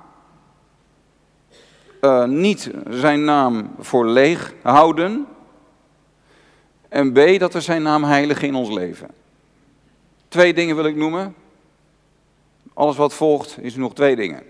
Uh, 2.01 2.23
niet 2.25 2.71
zijn 2.89 3.23
naam 3.23 3.75
voor 3.79 4.07
leeg 4.07 4.53
houden. 4.61 5.27
En 6.93 7.11
B. 7.11 7.39
Dat 7.39 7.53
we 7.53 7.61
zijn 7.61 7.81
naam 7.81 8.03
heiligen 8.03 8.47
in 8.47 8.55
ons 8.55 8.69
leven. 8.69 9.07
Twee 10.27 10.53
dingen 10.53 10.75
wil 10.75 10.85
ik 10.85 10.95
noemen. 10.95 11.35
Alles 12.73 12.95
wat 12.95 13.13
volgt 13.13 13.57
is 13.61 13.75
nog 13.75 13.93
twee 13.93 14.15
dingen. 14.15 14.43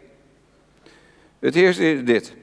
Het 1.40 1.56
eerste 1.56 1.92
is 1.92 2.04
dit. 2.04 2.34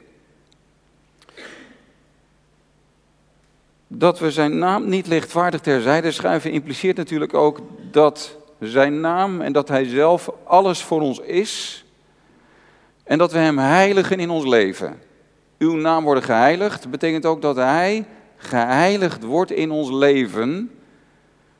Dat 3.87 4.19
we 4.19 4.31
zijn 4.31 4.59
naam 4.59 4.89
niet 4.89 5.07
lichtvaardig 5.07 5.61
terzijde 5.61 6.11
schuiven 6.11 6.51
impliceert 6.51 6.97
natuurlijk 6.97 7.35
ook 7.35 7.61
dat 7.91 8.37
zijn 8.61 9.01
naam 9.01 9.41
en 9.41 9.53
dat 9.53 9.69
hij 9.69 9.85
zelf 9.85 10.31
alles 10.45 10.83
voor 10.83 11.01
ons 11.01 11.19
is. 11.19 11.85
En 13.05 13.19
dat 13.19 13.33
we 13.33 13.39
hem 13.39 13.59
heiligen 13.59 14.19
in 14.19 14.31
ons 14.31 14.47
leven. 14.47 15.03
Uw 15.59 15.75
naam 15.75 16.05
worden 16.05 16.23
geheiligd 16.23 16.91
betekent 16.91 17.27
ook 17.27 17.43
dat 17.43 17.57
hij 17.57 18.07
geheiligd 18.41 19.23
wordt 19.23 19.51
in 19.51 19.71
ons 19.71 19.91
leven. 19.91 20.71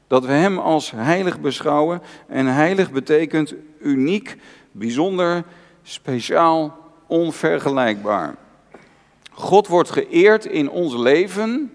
Dat 0.07 0.25
we 0.25 0.33
Hem 0.33 0.59
als 0.59 0.91
heilig 0.91 1.41
beschouwen. 1.41 2.03
En 2.27 2.47
heilig 2.47 2.91
betekent 2.91 3.55
uniek, 3.81 4.37
bijzonder, 4.73 5.45
speciaal, 5.83 6.77
onvergelijkbaar. 7.07 8.37
God 9.31 9.67
wordt 9.67 9.91
geëerd 9.91 10.45
in 10.45 10.71
ons 10.71 10.97
leven 10.97 11.73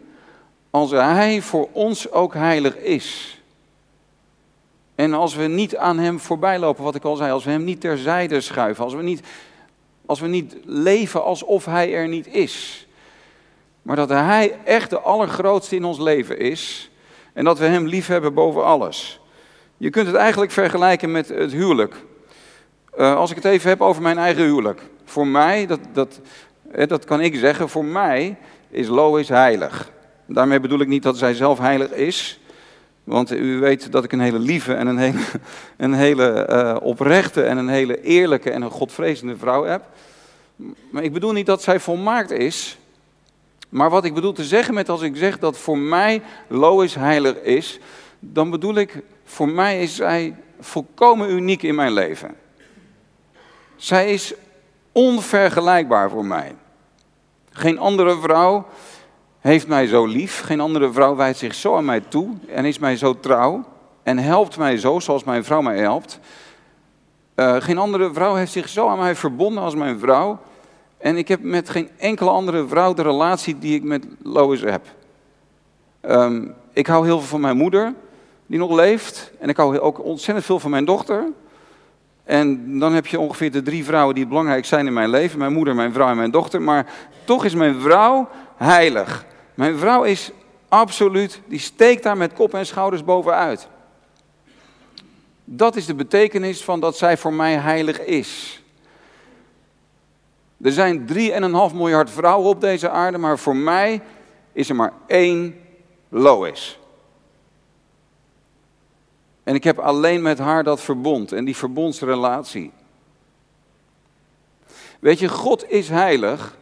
als 0.69 0.91
Hij 0.91 1.41
voor 1.41 1.69
ons 1.71 2.11
ook 2.11 2.33
heilig 2.33 2.77
is. 2.77 3.39
En 4.95 5.13
als 5.13 5.35
we 5.35 5.43
niet 5.43 5.77
aan 5.77 5.97
Hem 5.97 6.19
voorbij 6.19 6.59
lopen, 6.59 6.83
wat 6.83 6.95
ik 6.95 7.03
al 7.03 7.15
zei, 7.15 7.31
als 7.31 7.43
we 7.43 7.51
Hem 7.51 7.63
niet 7.63 7.81
terzijde 7.81 8.41
schuiven, 8.41 8.83
als 8.83 8.93
we 8.93 9.01
niet, 9.01 9.21
als 10.05 10.19
we 10.19 10.27
niet 10.27 10.55
leven 10.65 11.23
alsof 11.23 11.65
Hij 11.65 11.93
er 11.93 12.07
niet 12.07 12.27
is. 12.27 12.84
Maar 13.85 13.95
dat 13.95 14.09
Hij 14.09 14.57
echt 14.63 14.89
de 14.89 14.99
allergrootste 14.99 15.75
in 15.75 15.83
ons 15.83 15.99
leven 15.99 16.39
is 16.39 16.91
en 17.33 17.43
dat 17.43 17.59
we 17.59 17.65
Hem 17.65 17.87
lief 17.87 18.07
hebben 18.07 18.33
boven 18.33 18.63
alles. 18.63 19.19
Je 19.77 19.89
kunt 19.89 20.07
het 20.07 20.15
eigenlijk 20.15 20.51
vergelijken 20.51 21.11
met 21.11 21.29
het 21.29 21.51
huwelijk. 21.51 21.95
Uh, 22.97 23.15
als 23.15 23.29
ik 23.29 23.35
het 23.35 23.45
even 23.45 23.69
heb 23.69 23.81
over 23.81 24.01
mijn 24.01 24.17
eigen 24.17 24.43
huwelijk. 24.43 24.81
Voor 25.03 25.27
mij, 25.27 25.65
dat, 25.65 25.79
dat, 25.93 26.19
dat 26.87 27.05
kan 27.05 27.21
ik 27.21 27.35
zeggen, 27.35 27.69
voor 27.69 27.85
mij 27.85 28.37
is 28.69 28.87
Lois 28.87 29.29
heilig. 29.29 29.91
Daarmee 30.25 30.59
bedoel 30.59 30.79
ik 30.79 30.87
niet 30.87 31.03
dat 31.03 31.17
zij 31.17 31.33
zelf 31.33 31.59
heilig 31.59 31.91
is. 31.91 32.39
Want 33.03 33.31
u 33.31 33.59
weet 33.59 33.91
dat 33.91 34.03
ik 34.03 34.11
een 34.11 34.19
hele 34.19 34.39
lieve 34.39 34.73
en 34.73 34.87
een 34.87 34.97
hele, 34.97 35.19
een 35.77 35.93
hele 35.93 36.47
uh, 36.49 36.75
oprechte 36.81 37.43
en 37.43 37.57
een 37.57 37.69
hele 37.69 38.01
eerlijke 38.01 38.51
en 38.51 38.61
een 38.61 38.71
godvrezende 38.71 39.37
vrouw 39.37 39.63
heb. 39.63 39.83
Maar 40.89 41.03
ik 41.03 41.13
bedoel 41.13 41.31
niet 41.31 41.45
dat 41.45 41.61
zij 41.63 41.79
volmaakt 41.79 42.31
is. 42.31 42.77
Maar 43.75 43.89
wat 43.89 44.05
ik 44.05 44.13
bedoel 44.13 44.33
te 44.33 44.43
zeggen 44.43 44.73
met 44.73 44.89
als 44.89 45.01
ik 45.01 45.15
zeg 45.15 45.39
dat 45.39 45.57
voor 45.57 45.77
mij 45.77 46.21
Lois 46.47 46.95
heilig 46.95 47.41
is, 47.41 47.79
dan 48.19 48.49
bedoel 48.49 48.75
ik, 48.75 49.03
voor 49.23 49.49
mij 49.49 49.81
is 49.81 49.95
zij 49.95 50.35
volkomen 50.59 51.29
uniek 51.29 51.63
in 51.63 51.75
mijn 51.75 51.91
leven. 51.91 52.35
Zij 53.75 54.13
is 54.13 54.33
onvergelijkbaar 54.91 56.09
voor 56.09 56.25
mij. 56.25 56.55
Geen 57.51 57.79
andere 57.79 58.19
vrouw 58.19 58.65
heeft 59.39 59.67
mij 59.67 59.87
zo 59.87 60.05
lief. 60.05 60.41
Geen 60.41 60.59
andere 60.59 60.91
vrouw 60.91 61.15
wijdt 61.15 61.37
zich 61.37 61.55
zo 61.55 61.75
aan 61.75 61.85
mij 61.85 62.01
toe 62.01 62.29
en 62.47 62.65
is 62.65 62.79
mij 62.79 62.97
zo 62.97 63.19
trouw 63.19 63.63
en 64.03 64.17
helpt 64.17 64.57
mij 64.57 64.77
zo 64.77 64.99
zoals 64.99 65.23
mijn 65.23 65.43
vrouw 65.43 65.61
mij 65.61 65.77
helpt. 65.77 66.19
Uh, 67.35 67.55
geen 67.59 67.77
andere 67.77 68.13
vrouw 68.13 68.35
heeft 68.35 68.51
zich 68.51 68.69
zo 68.69 68.87
aan 68.87 68.99
mij 68.99 69.15
verbonden 69.15 69.63
als 69.63 69.75
mijn 69.75 69.99
vrouw. 69.99 70.39
En 71.05 71.17
ik 71.17 71.27
heb 71.27 71.41
met 71.41 71.69
geen 71.69 71.89
enkele 71.97 72.29
andere 72.29 72.67
vrouw 72.67 72.93
de 72.93 73.01
relatie 73.01 73.59
die 73.59 73.75
ik 73.75 73.83
met 73.83 74.05
Lois 74.23 74.61
heb. 74.61 74.85
Um, 76.01 76.53
ik 76.73 76.87
hou 76.87 77.05
heel 77.05 77.19
veel 77.19 77.27
van 77.27 77.41
mijn 77.41 77.57
moeder, 77.57 77.93
die 78.45 78.59
nog 78.59 78.71
leeft. 78.71 79.31
En 79.39 79.49
ik 79.49 79.57
hou 79.57 79.79
ook 79.79 80.03
ontzettend 80.03 80.45
veel 80.45 80.59
van 80.59 80.71
mijn 80.71 80.85
dochter. 80.85 81.31
En 82.23 82.79
dan 82.79 82.93
heb 82.93 83.07
je 83.07 83.19
ongeveer 83.19 83.51
de 83.51 83.61
drie 83.61 83.85
vrouwen 83.85 84.15
die 84.15 84.27
belangrijk 84.27 84.65
zijn 84.65 84.87
in 84.87 84.93
mijn 84.93 85.09
leven. 85.09 85.39
Mijn 85.39 85.53
moeder, 85.53 85.75
mijn 85.75 85.93
vrouw 85.93 86.09
en 86.09 86.17
mijn 86.17 86.31
dochter. 86.31 86.61
Maar 86.61 86.93
toch 87.23 87.45
is 87.45 87.55
mijn 87.55 87.79
vrouw 87.81 88.29
heilig. 88.57 89.25
Mijn 89.53 89.77
vrouw 89.77 90.03
is 90.03 90.31
absoluut, 90.67 91.41
die 91.47 91.59
steekt 91.59 92.03
daar 92.03 92.17
met 92.17 92.33
kop 92.33 92.53
en 92.53 92.65
schouders 92.65 93.03
bovenuit. 93.03 93.67
Dat 95.43 95.75
is 95.75 95.85
de 95.85 95.95
betekenis 95.95 96.63
van 96.63 96.79
dat 96.79 96.97
zij 96.97 97.17
voor 97.17 97.33
mij 97.33 97.55
heilig 97.55 97.99
is. 98.01 98.59
Er 100.65 100.71
zijn 100.71 101.07
3,5 101.13 101.75
miljard 101.75 102.09
vrouwen 102.09 102.49
op 102.49 102.61
deze 102.61 102.89
aarde, 102.89 103.17
maar 103.17 103.39
voor 103.39 103.55
mij 103.55 104.01
is 104.53 104.69
er 104.69 104.75
maar 104.75 104.93
één 105.07 105.59
Lois. 106.09 106.79
En 109.43 109.55
ik 109.55 109.63
heb 109.63 109.79
alleen 109.79 110.21
met 110.21 110.37
haar 110.37 110.63
dat 110.63 110.81
verbond 110.81 111.31
en 111.31 111.45
die 111.45 111.55
verbondsrelatie. 111.55 112.71
Weet 114.99 115.19
je, 115.19 115.29
God 115.29 115.69
is 115.69 115.89
heilig. 115.89 116.57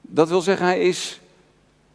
Dat 0.00 0.28
wil 0.28 0.40
zeggen, 0.40 0.66
hij 0.66 0.80
is 0.80 1.20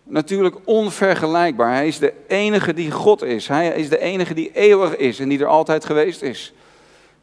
natuurlijk 0.04 0.56
onvergelijkbaar. 0.64 1.74
Hij 1.74 1.88
is 1.88 2.00
de 2.00 2.14
enige 2.28 2.74
die 2.74 2.92
God 2.92 3.24
is. 3.24 3.48
Hij 3.48 3.70
is 3.70 3.90
de 3.90 4.00
enige 4.00 4.34
die 4.34 4.52
eeuwig 4.54 4.96
is 4.96 5.20
en 5.20 5.30
die 5.30 5.40
er 5.40 5.48
altijd 5.48 5.86
geweest 5.86 6.22
is. 6.22 6.54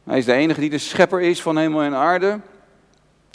Hij 0.03 0.17
is 0.17 0.25
de 0.25 0.33
enige 0.33 0.59
die 0.59 0.69
de 0.69 0.77
schepper 0.77 1.21
is 1.21 1.41
van 1.41 1.57
hemel 1.57 1.81
en 1.81 1.95
aarde. 1.95 2.39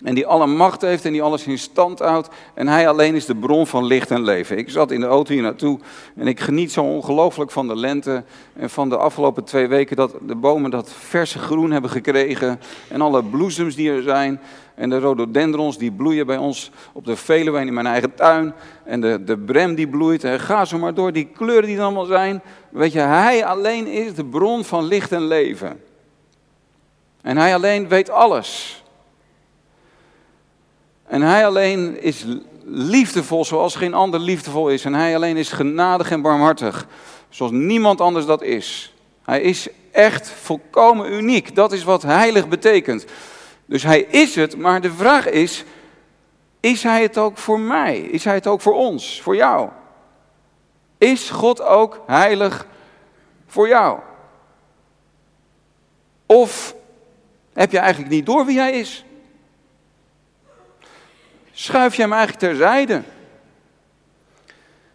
En 0.03 0.15
die 0.15 0.27
alle 0.27 0.47
macht 0.47 0.81
heeft 0.81 1.05
en 1.05 1.13
die 1.13 1.23
alles 1.23 1.47
in 1.47 1.59
stand 1.59 1.99
houdt. 1.99 2.29
En 2.55 2.69
hij 2.69 2.89
alleen 2.89 3.15
is 3.15 3.27
de 3.27 3.35
bron 3.35 3.67
van 3.67 3.85
licht 3.85 4.11
en 4.11 4.23
leven. 4.23 4.59
Ik 4.59 4.71
zat 4.71 4.91
in 4.91 5.01
de 5.01 5.07
auto 5.07 5.33
hier 5.33 5.43
naartoe 5.43 5.79
en 6.17 6.27
ik 6.27 6.41
geniet 6.41 6.73
zo 6.73 6.83
ongelooflijk 6.83 7.51
van 7.51 7.69
de 7.69 7.77
lente. 7.77 8.25
En 8.53 8.71
van 8.71 8.89
de 8.89 8.97
afgelopen 8.97 9.45
twee 9.45 9.67
weken 9.69 9.97
dat 9.97 10.15
de 10.27 10.35
bomen 10.35 10.71
dat 10.71 10.93
verse 10.93 11.39
groen 11.39 11.71
hebben 11.71 11.91
gekregen. 11.91 12.61
En 12.89 13.01
alle 13.01 13.25
bloesems 13.25 13.75
die 13.75 13.91
er 13.91 14.03
zijn. 14.03 14.41
En 14.75 14.91
de 14.91 14.99
rhododendrons 14.99 15.79
die 15.79 15.93
bloeien 15.93 16.27
bij 16.27 16.37
ons 16.37 16.71
op 16.93 17.05
de 17.05 17.17
Veluwe 17.17 17.61
in 17.61 17.75
mijn 17.75 17.87
eigen 17.87 18.15
tuin. 18.15 18.55
En 18.85 19.01
de, 19.01 19.25
de 19.25 19.39
brem 19.39 19.75
die 19.75 19.89
bloeit. 19.89 20.25
En 20.25 20.41
ga 20.41 20.65
zo 20.65 20.79
maar 20.79 20.95
door, 20.95 21.13
die 21.13 21.29
kleuren 21.37 21.67
die 21.67 21.77
er 21.77 21.83
allemaal 21.83 22.05
zijn. 22.05 22.43
Weet 22.71 22.93
je, 22.93 23.01
hij 23.01 23.45
alleen 23.45 23.87
is 23.87 24.15
de 24.15 24.25
bron 24.25 24.65
van 24.65 24.85
licht 24.85 25.13
en 25.13 25.27
leven. 25.27 25.81
En 27.23 27.37
hij 27.37 27.55
alleen 27.55 27.89
weet 27.89 28.11
alles. 28.11 28.83
En 31.07 31.23
hij 31.23 31.47
alleen 31.47 32.03
is 32.03 32.25
liefdevol 32.65 33.45
zoals 33.45 33.75
geen 33.75 33.95
ander 33.95 34.21
liefdevol 34.21 34.69
is. 34.69 34.85
En 34.85 34.95
hij 34.95 35.15
alleen 35.15 35.37
is 35.37 35.53
genadig 35.53 36.11
en 36.11 36.23
barmhartig, 36.23 36.87
zoals 37.29 37.53
niemand 37.53 38.01
anders 38.01 38.27
dat 38.27 38.43
is. 38.43 38.95
Hij 39.23 39.41
is 39.41 39.69
echt 39.91 40.31
volkomen 40.31 41.13
uniek. 41.13 41.55
Dat 41.55 41.73
is 41.73 41.85
wat 41.85 42.03
heilig 42.03 42.49
betekent. 42.49 43.05
Dus 43.67 43.83
hij 43.83 44.01
is 44.01 44.35
het, 44.35 44.57
maar 44.57 44.81
de 44.81 44.93
vraag 44.93 45.29
is, 45.29 45.65
is 46.61 46.83
hij 46.83 47.03
het 47.03 47.19
ook 47.19 47.39
voor 47.39 47.61
mij? 47.61 47.99
Is 47.99 48.25
hij 48.25 48.35
het 48.35 48.47
ook 48.47 48.61
voor 48.61 48.75
ons, 48.75 49.21
voor 49.23 49.37
jou? 49.37 49.69
Is 50.99 51.31
God 51.31 51.63
ook 51.63 52.03
heilig 52.07 52.67
voor 53.47 53.69
jou? 53.69 53.99
Of 56.27 56.75
heb 57.53 57.71
je 57.71 57.79
eigenlijk 57.79 58.13
niet 58.13 58.27
door 58.27 58.47
wie 58.47 58.59
hij 58.59 58.73
is? 58.73 59.05
Schuif 61.55 61.95
je 61.95 62.03
hem 62.03 62.13
eigenlijk 62.13 62.43
terzijde? 62.43 63.03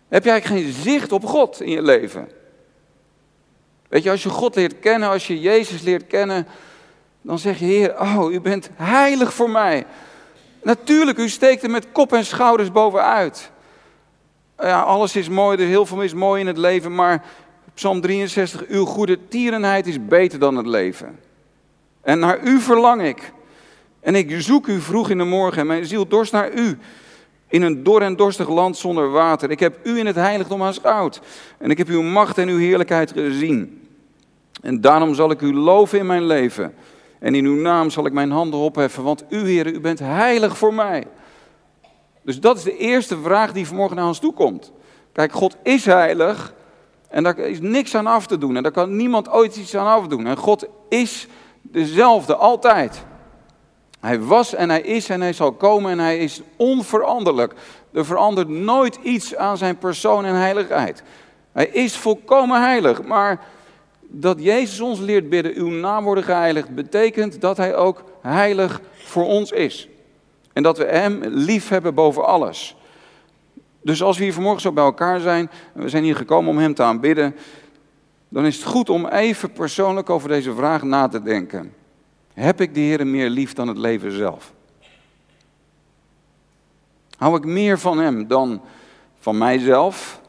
Heb 0.07 0.23
je 0.23 0.29
eigenlijk 0.29 0.63
geen 0.63 0.73
zicht 0.73 1.11
op 1.11 1.25
God 1.25 1.61
in 1.61 1.69
je 1.69 1.81
leven? 1.81 2.29
Weet 3.87 4.03
je, 4.03 4.11
als 4.11 4.23
je 4.23 4.29
God 4.29 4.55
leert 4.55 4.79
kennen, 4.79 5.09
als 5.09 5.27
je 5.27 5.39
Jezus 5.39 5.81
leert 5.81 6.07
kennen, 6.07 6.47
dan 7.21 7.39
zeg 7.39 7.59
je, 7.59 7.65
Heer, 7.65 7.99
oh, 7.99 8.31
u 8.31 8.41
bent 8.41 8.69
heilig 8.75 9.33
voor 9.33 9.49
mij. 9.49 9.85
Natuurlijk, 10.63 11.17
u 11.17 11.29
steekt 11.29 11.63
er 11.63 11.69
met 11.69 11.91
kop 11.91 12.13
en 12.13 12.25
schouders 12.25 12.71
bovenuit. 12.71 13.51
Ja, 14.57 14.81
alles 14.81 15.15
is 15.15 15.29
mooi, 15.29 15.57
er 15.57 15.67
heel 15.67 15.85
veel 15.85 16.01
is 16.01 16.13
mooi 16.13 16.41
in 16.41 16.47
het 16.47 16.57
leven, 16.57 16.95
maar 16.95 17.23
Psalm 17.73 18.01
63, 18.01 18.67
uw 18.67 18.85
goede 18.85 19.27
tierenheid 19.27 19.87
is 19.87 20.05
beter 20.05 20.39
dan 20.39 20.55
het 20.55 20.65
leven. 20.65 21.19
En 22.01 22.19
naar 22.19 22.39
u 22.43 22.59
verlang 22.59 23.01
ik. 23.01 23.31
En 23.99 24.15
ik 24.15 24.41
zoek 24.41 24.67
u 24.67 24.81
vroeg 24.81 25.09
in 25.09 25.17
de 25.17 25.23
morgen 25.23 25.59
en 25.59 25.67
mijn 25.67 25.85
ziel 25.85 26.07
dorst 26.07 26.31
naar 26.31 26.53
u. 26.53 26.77
In 27.47 27.61
een 27.61 27.83
dor 27.83 28.01
en 28.01 28.15
dorstig 28.15 28.49
land 28.49 28.77
zonder 28.77 29.11
water. 29.11 29.51
Ik 29.51 29.59
heb 29.59 29.79
u 29.83 29.97
in 29.97 30.05
het 30.05 30.15
heiligdom 30.15 30.63
aanschouwd. 30.63 31.21
En 31.57 31.69
ik 31.69 31.77
heb 31.77 31.87
uw 31.87 32.01
macht 32.01 32.37
en 32.37 32.47
uw 32.47 32.57
heerlijkheid 32.57 33.11
gezien. 33.11 33.87
En 34.61 34.81
daarom 34.81 35.13
zal 35.13 35.31
ik 35.31 35.41
u 35.41 35.53
loven 35.53 35.99
in 35.99 36.05
mijn 36.05 36.25
leven. 36.25 36.73
En 37.19 37.35
in 37.35 37.45
uw 37.45 37.55
naam 37.55 37.89
zal 37.89 38.05
ik 38.05 38.13
mijn 38.13 38.31
handen 38.31 38.59
opheffen. 38.59 39.03
Want 39.03 39.23
u, 39.29 39.37
Heer, 39.37 39.67
u 39.67 39.79
bent 39.79 39.99
heilig 39.99 40.57
voor 40.57 40.73
mij. 40.73 41.07
Dus 42.21 42.39
dat 42.39 42.57
is 42.57 42.63
de 42.63 42.77
eerste 42.77 43.17
vraag 43.21 43.53
die 43.53 43.67
vanmorgen 43.67 43.95
naar 43.95 44.07
ons 44.07 44.19
toe 44.19 44.33
komt. 44.33 44.71
Kijk, 45.11 45.31
God 45.31 45.55
is 45.63 45.85
heilig. 45.85 46.53
En 47.09 47.23
daar 47.23 47.37
is 47.37 47.59
niks 47.59 47.95
aan 47.95 48.07
af 48.07 48.27
te 48.27 48.37
doen. 48.37 48.55
En 48.55 48.63
daar 48.63 48.71
kan 48.71 48.95
niemand 48.95 49.29
ooit 49.29 49.55
iets 49.55 49.75
aan 49.75 49.87
afdoen. 49.87 50.27
En 50.27 50.37
God 50.37 50.65
is 50.89 51.27
dezelfde, 51.61 52.35
altijd. 52.35 53.05
Hij 53.99 54.19
was 54.19 54.53
en 54.53 54.69
hij 54.69 54.81
is 54.81 55.09
en 55.09 55.21
hij 55.21 55.33
zal 55.33 55.51
komen 55.51 55.91
en 55.91 55.99
hij 55.99 56.17
is 56.17 56.41
onveranderlijk. 56.55 57.53
Er 57.91 58.05
verandert 58.05 58.47
nooit 58.47 58.99
iets 59.03 59.35
aan 59.35 59.57
zijn 59.57 59.77
persoon 59.77 60.25
en 60.25 60.35
heiligheid. 60.35 61.03
Hij 61.51 61.67
is 61.67 61.97
volkomen 61.97 62.61
heilig, 62.61 63.03
maar 63.03 63.39
dat 64.01 64.43
Jezus 64.43 64.79
ons 64.79 64.99
leert 64.99 65.29
bidden, 65.29 65.55
uw 65.55 65.69
naam 65.69 66.03
worden 66.03 66.23
geheiligd, 66.23 66.75
betekent 66.75 67.41
dat 67.41 67.57
hij 67.57 67.75
ook 67.75 68.03
heilig 68.21 68.81
voor 68.93 69.25
ons 69.25 69.51
is. 69.51 69.87
En 70.53 70.63
dat 70.63 70.77
we 70.77 70.85
hem 70.85 71.19
lief 71.23 71.69
hebben 71.69 71.93
boven 71.93 72.25
alles. 72.25 72.75
Dus 73.81 74.03
als 74.03 74.17
we 74.17 74.23
hier 74.23 74.33
vanmorgen 74.33 74.61
zo 74.61 74.71
bij 74.71 74.83
elkaar 74.83 75.19
zijn, 75.19 75.49
en 75.75 75.81
we 75.81 75.89
zijn 75.89 76.03
hier 76.03 76.15
gekomen 76.15 76.51
om 76.51 76.57
hem 76.57 76.73
te 76.73 76.83
aanbidden, 76.83 77.35
dan 78.29 78.45
is 78.45 78.55
het 78.55 78.65
goed 78.65 78.89
om 78.89 79.07
even 79.07 79.51
persoonlijk 79.51 80.09
over 80.09 80.29
deze 80.29 80.53
vraag 80.53 80.83
na 80.83 81.07
te 81.07 81.21
denken. 81.21 81.73
Heb 82.39 82.61
ik 82.61 82.73
de 82.73 82.79
Heer 82.79 83.07
meer 83.07 83.29
lief 83.29 83.53
dan 83.53 83.67
het 83.67 83.77
leven 83.77 84.11
zelf? 84.11 84.53
Hou 87.17 87.37
ik 87.37 87.45
meer 87.45 87.79
van 87.79 87.99
Hem 87.99 88.27
dan 88.27 88.61
van 89.19 89.37
mijzelf? 89.37 90.21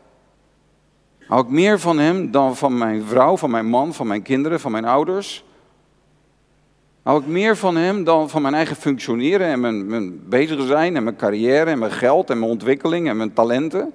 Hou 1.27 1.43
ik 1.43 1.49
meer 1.49 1.79
van 1.79 1.99
hem 1.99 2.31
dan 2.31 2.57
van 2.57 2.79
mijn 2.79 3.05
vrouw, 3.05 3.37
van 3.37 3.51
mijn 3.51 3.67
man, 3.67 3.95
van 3.95 4.07
mijn 4.07 4.23
kinderen, 4.23 4.61
van 4.61 4.73
mijn 4.73 4.85
ouders? 4.85 5.45
Hou 7.03 7.21
ik 7.21 7.27
meer 7.27 7.57
van 7.57 7.77
hem 7.77 8.05
dan 8.05 8.31
van 8.31 8.43
mijn 8.43 8.55
eigen 8.55 8.77
functioneren 8.77 9.47
en 9.47 9.61
mijn, 9.61 9.87
mijn 9.87 10.29
bezig 10.29 10.67
zijn 10.67 10.97
en 10.97 11.05
mijn 11.05 11.17
carrière 11.17 11.71
en 11.71 11.79
mijn 11.79 11.93
geld 11.93 12.31
en 12.31 12.39
mijn 12.39 12.51
ontwikkeling 12.51 13.09
en 13.09 13.17
mijn 13.17 13.33
talenten? 13.33 13.93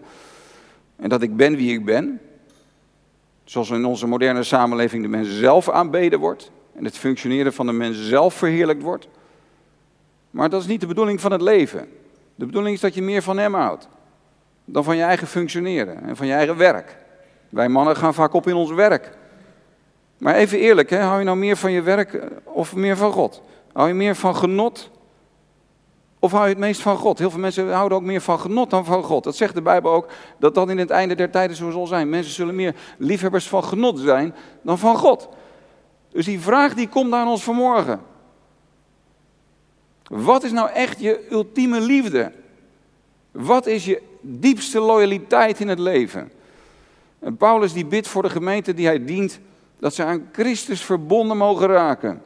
En 0.96 1.10
dat 1.10 1.22
ik 1.22 1.36
ben 1.36 1.56
wie 1.56 1.74
ik 1.74 1.86
ben? 1.86 2.20
Zoals 3.44 3.70
in 3.70 3.86
onze 3.86 4.08
moderne 4.08 4.44
samenleving 4.44 5.04
de 5.04 5.10
mens 5.10 5.38
zelf 5.38 5.70
aanbeden 5.70 6.20
wordt 6.20 6.52
en 6.76 6.86
het 6.86 6.98
functioneren 6.98 7.54
van 7.54 7.66
de 7.66 7.72
mens 7.72 8.08
zelf 8.08 8.34
verheerlijkt 8.34 8.82
wordt. 8.82 9.08
Maar 10.32 10.50
dat 10.50 10.62
is 10.62 10.68
niet 10.68 10.82
de 10.82 10.88
bedoeling 10.88 11.22
van 11.22 11.32
het 11.32 11.42
leven. 11.42 11.88
De 12.36 12.46
bedoeling 12.46 12.76
is 12.76 12.82
dat 12.82 12.94
je 12.94 13.02
meer 13.02 13.22
van 13.22 13.38
hem 13.38 13.54
houdt 13.54 13.88
dan 14.66 14.84
van 14.84 14.98
je 14.98 15.04
eigen 15.04 15.28
functioneren 15.28 16.04
en 16.04 16.16
van 16.16 16.28
je 16.28 16.34
eigen 16.34 16.58
werk. 16.58 16.98
Wij 17.50 17.70
mannen 17.70 17.96
gaan 17.96 18.14
vaak 18.14 18.34
op 18.34 18.48
in 18.48 18.56
ons 18.56 18.72
werk. 18.72 19.18
Maar 20.18 20.36
even 20.36 20.60
eerlijk, 20.60 20.90
hè, 20.90 21.00
hou 21.00 21.20
je 21.20 21.26
nou 21.26 21.38
meer 21.38 21.58
van 21.58 21.72
je 21.72 21.82
werk 21.82 22.14
eh, 22.14 22.28
of 22.44 22.76
meer 22.76 22.98
van 22.98 23.12
God? 23.12 23.42
Hou 23.74 23.88
je 23.88 23.94
meer 23.94 24.16
van 24.16 24.36
genot 24.36 24.92
of 26.20 26.32
hou 26.32 26.44
je 26.44 26.50
het 26.50 26.60
meest 26.60 26.82
van 26.82 26.98
God? 26.98 27.20
Heel 27.20 27.30
veel 27.30 27.40
mensen 27.40 27.74
houden 27.74 27.98
ook 27.98 28.04
meer 28.04 28.22
van 28.22 28.40
genot 28.40 28.70
dan 28.70 28.86
van 28.86 29.04
God. 29.04 29.24
Dat 29.24 29.36
zegt 29.36 29.54
de 29.54 29.62
Bijbel 29.62 29.92
ook, 29.92 30.08
dat 30.38 30.56
dat 30.56 30.70
in 30.70 30.78
het 30.78 30.90
einde 30.90 31.16
der 31.16 31.30
tijden 31.30 31.56
zo 31.56 31.70
zal 31.70 31.88
zijn. 31.88 32.10
Mensen 32.10 32.34
zullen 32.34 32.56
meer 32.56 32.76
liefhebbers 32.98 33.48
van 33.48 33.64
genot 33.64 34.00
zijn 34.00 34.36
dan 34.62 34.78
van 34.78 34.98
God. 34.98 35.30
Dus 36.16 36.26
die 36.26 36.40
vraag 36.40 36.74
die 36.74 36.90
komt 36.90 37.14
aan 37.14 37.28
ons 37.28 37.44
vanmorgen. 37.44 38.02
Wat 40.04 40.44
is 40.44 40.52
nou 40.52 40.70
echt 40.70 41.00
je 41.00 41.28
ultieme 41.32 41.82
liefde? 41.82 42.32
Wat 43.32 43.66
is 43.66 43.86
je 43.86 44.02
diepste 44.22 44.80
loyaliteit 44.80 45.60
in 45.60 45.68
het 45.68 45.80
leven? 45.80 46.32
En 47.20 47.38
Paulus 47.38 47.74
die 47.74 47.86
bidt 47.86 48.08
voor 48.08 48.22
de 48.22 48.30
gemeente 48.30 48.74
die 48.74 48.86
hij 48.86 49.06
dient, 49.06 49.40
dat 49.80 49.94
ze 49.94 50.04
aan 50.04 50.30
Christus 50.32 50.82
verbonden 50.82 51.38
mogen 51.38 51.68
raken. 51.68 52.22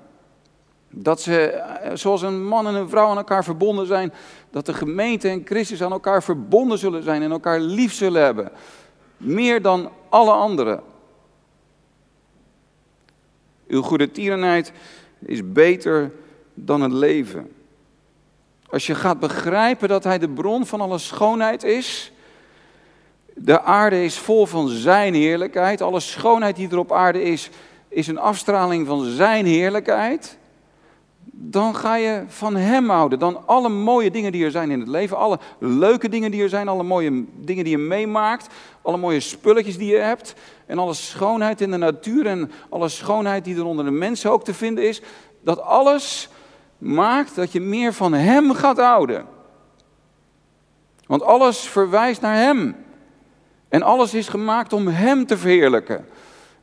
Dat 0.90 1.22
ze, 1.22 1.42
eh, 1.42 1.92
zoals 1.96 2.22
een 2.22 2.46
man 2.46 2.68
en 2.68 2.76
een 2.76 2.90
vrouw 2.90 3.08
aan 3.08 3.18
elkaar 3.18 3.44
verbonden 3.44 3.88
zijn, 3.88 4.14
dat 4.50 4.66
de 4.66 4.74
gemeente 4.74 5.30
en 5.30 5.42
Christus 5.46 5.84
aan 5.84 5.92
elkaar 5.92 6.24
verbonden 6.24 6.78
zullen 6.78 7.04
zijn 7.04 7.22
en 7.22 7.32
elkaar 7.32 7.60
lief 7.60 7.94
zullen 7.94 8.24
hebben. 8.24 8.52
Meer 9.18 9.62
dan 9.62 9.90
alle 10.10 10.32
anderen. 10.32 10.82
Uw 13.70 13.82
goede 13.82 14.12
tierenheid 14.12 14.72
is 15.26 15.52
beter 15.52 16.12
dan 16.54 16.82
het 16.82 16.92
leven. 16.92 17.52
Als 18.70 18.88
je 18.88 18.96
gaat 18.96 19.20
begrijpen 19.20 19.88
dat 19.88 20.04
Hij 20.04 20.18
de 20.18 20.30
bron 20.30 20.66
van 20.66 20.82
alle 20.82 20.98
schoonheid 20.98 21.64
is. 21.64 22.12
De 23.34 23.62
aarde 23.62 24.04
is 24.04 24.18
vol 24.18 24.46
van 24.46 24.68
Zijn 24.68 25.14
heerlijkheid. 25.14 25.82
Alle 25.82 26.00
schoonheid 26.00 26.56
die 26.56 26.70
er 26.70 26.78
op 26.78 26.92
aarde 26.92 27.24
is, 27.24 27.50
is 27.88 28.08
een 28.08 28.20
afstraling 28.20 28.88
van 28.88 29.06
Zijn 29.06 29.46
heerlijkheid. 29.46 30.38
Dan 31.32 31.76
ga 31.76 31.96
je 31.96 32.24
van 32.28 32.56
Hem 32.56 32.90
houden. 32.90 33.20
Dan 33.20 33.48
alle 33.48 33.70
mooie 33.70 34.12
dingen 34.12 34.32
die 34.32 34.46
er 34.46 34.52
zijn 34.52 34.72
in 34.72 34.80
het 34.80 34.90
leven. 34.90 35.18
Alle 35.18 35.40
leuke 35.60 36.10
dingen 36.10 36.32
die 36.32 36.44
er 36.44 36.50
zijn. 36.50 36.68
Alle 36.68 36.84
mooie 36.84 37.26
dingen 37.36 37.64
die 37.64 37.78
je 37.78 37.84
meemaakt. 37.84 38.48
Alle 38.82 38.98
mooie 38.98 39.20
spulletjes 39.20 39.78
die 39.78 39.92
je 39.92 39.98
hebt. 39.98 40.36
En 40.70 40.78
alle 40.78 40.94
schoonheid 40.94 41.62
in 41.62 41.72
de 41.72 41.78
natuur. 41.78 42.26
En 42.26 42.52
alle 42.70 42.90
schoonheid 42.90 43.44
die 43.44 43.56
er 43.56 43.66
onder 43.66 43.86
de 43.86 43.92
mensen 43.92 44.32
ook 44.32 44.44
te 44.44 44.54
vinden 44.54 44.88
is. 44.88 45.02
Dat 45.42 45.62
alles 45.62 46.30
maakt 46.78 47.36
dat 47.36 47.52
je 47.52 47.62
meer 47.62 47.94
van 47.94 48.14
Hem 48.14 48.54
gaat 48.54 48.78
houden. 48.78 49.26
Want 51.06 51.24
alles 51.24 51.60
verwijst 51.60 52.22
naar 52.22 52.36
Hem. 52.36 52.76
En 53.70 53.82
alles 53.82 54.14
is 54.14 54.28
gemaakt 54.28 54.74
om 54.74 54.88
Hem 54.88 55.26
te 55.26 55.38
verheerlijken. 55.38 56.06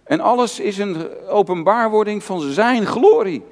En 0.05 0.21
alles 0.21 0.61
is 0.61 0.79
een 0.79 1.09
openbaarwording 1.29 2.25
van 2.25 2.41
Zijn 2.41 2.87
glorie. 2.87 3.45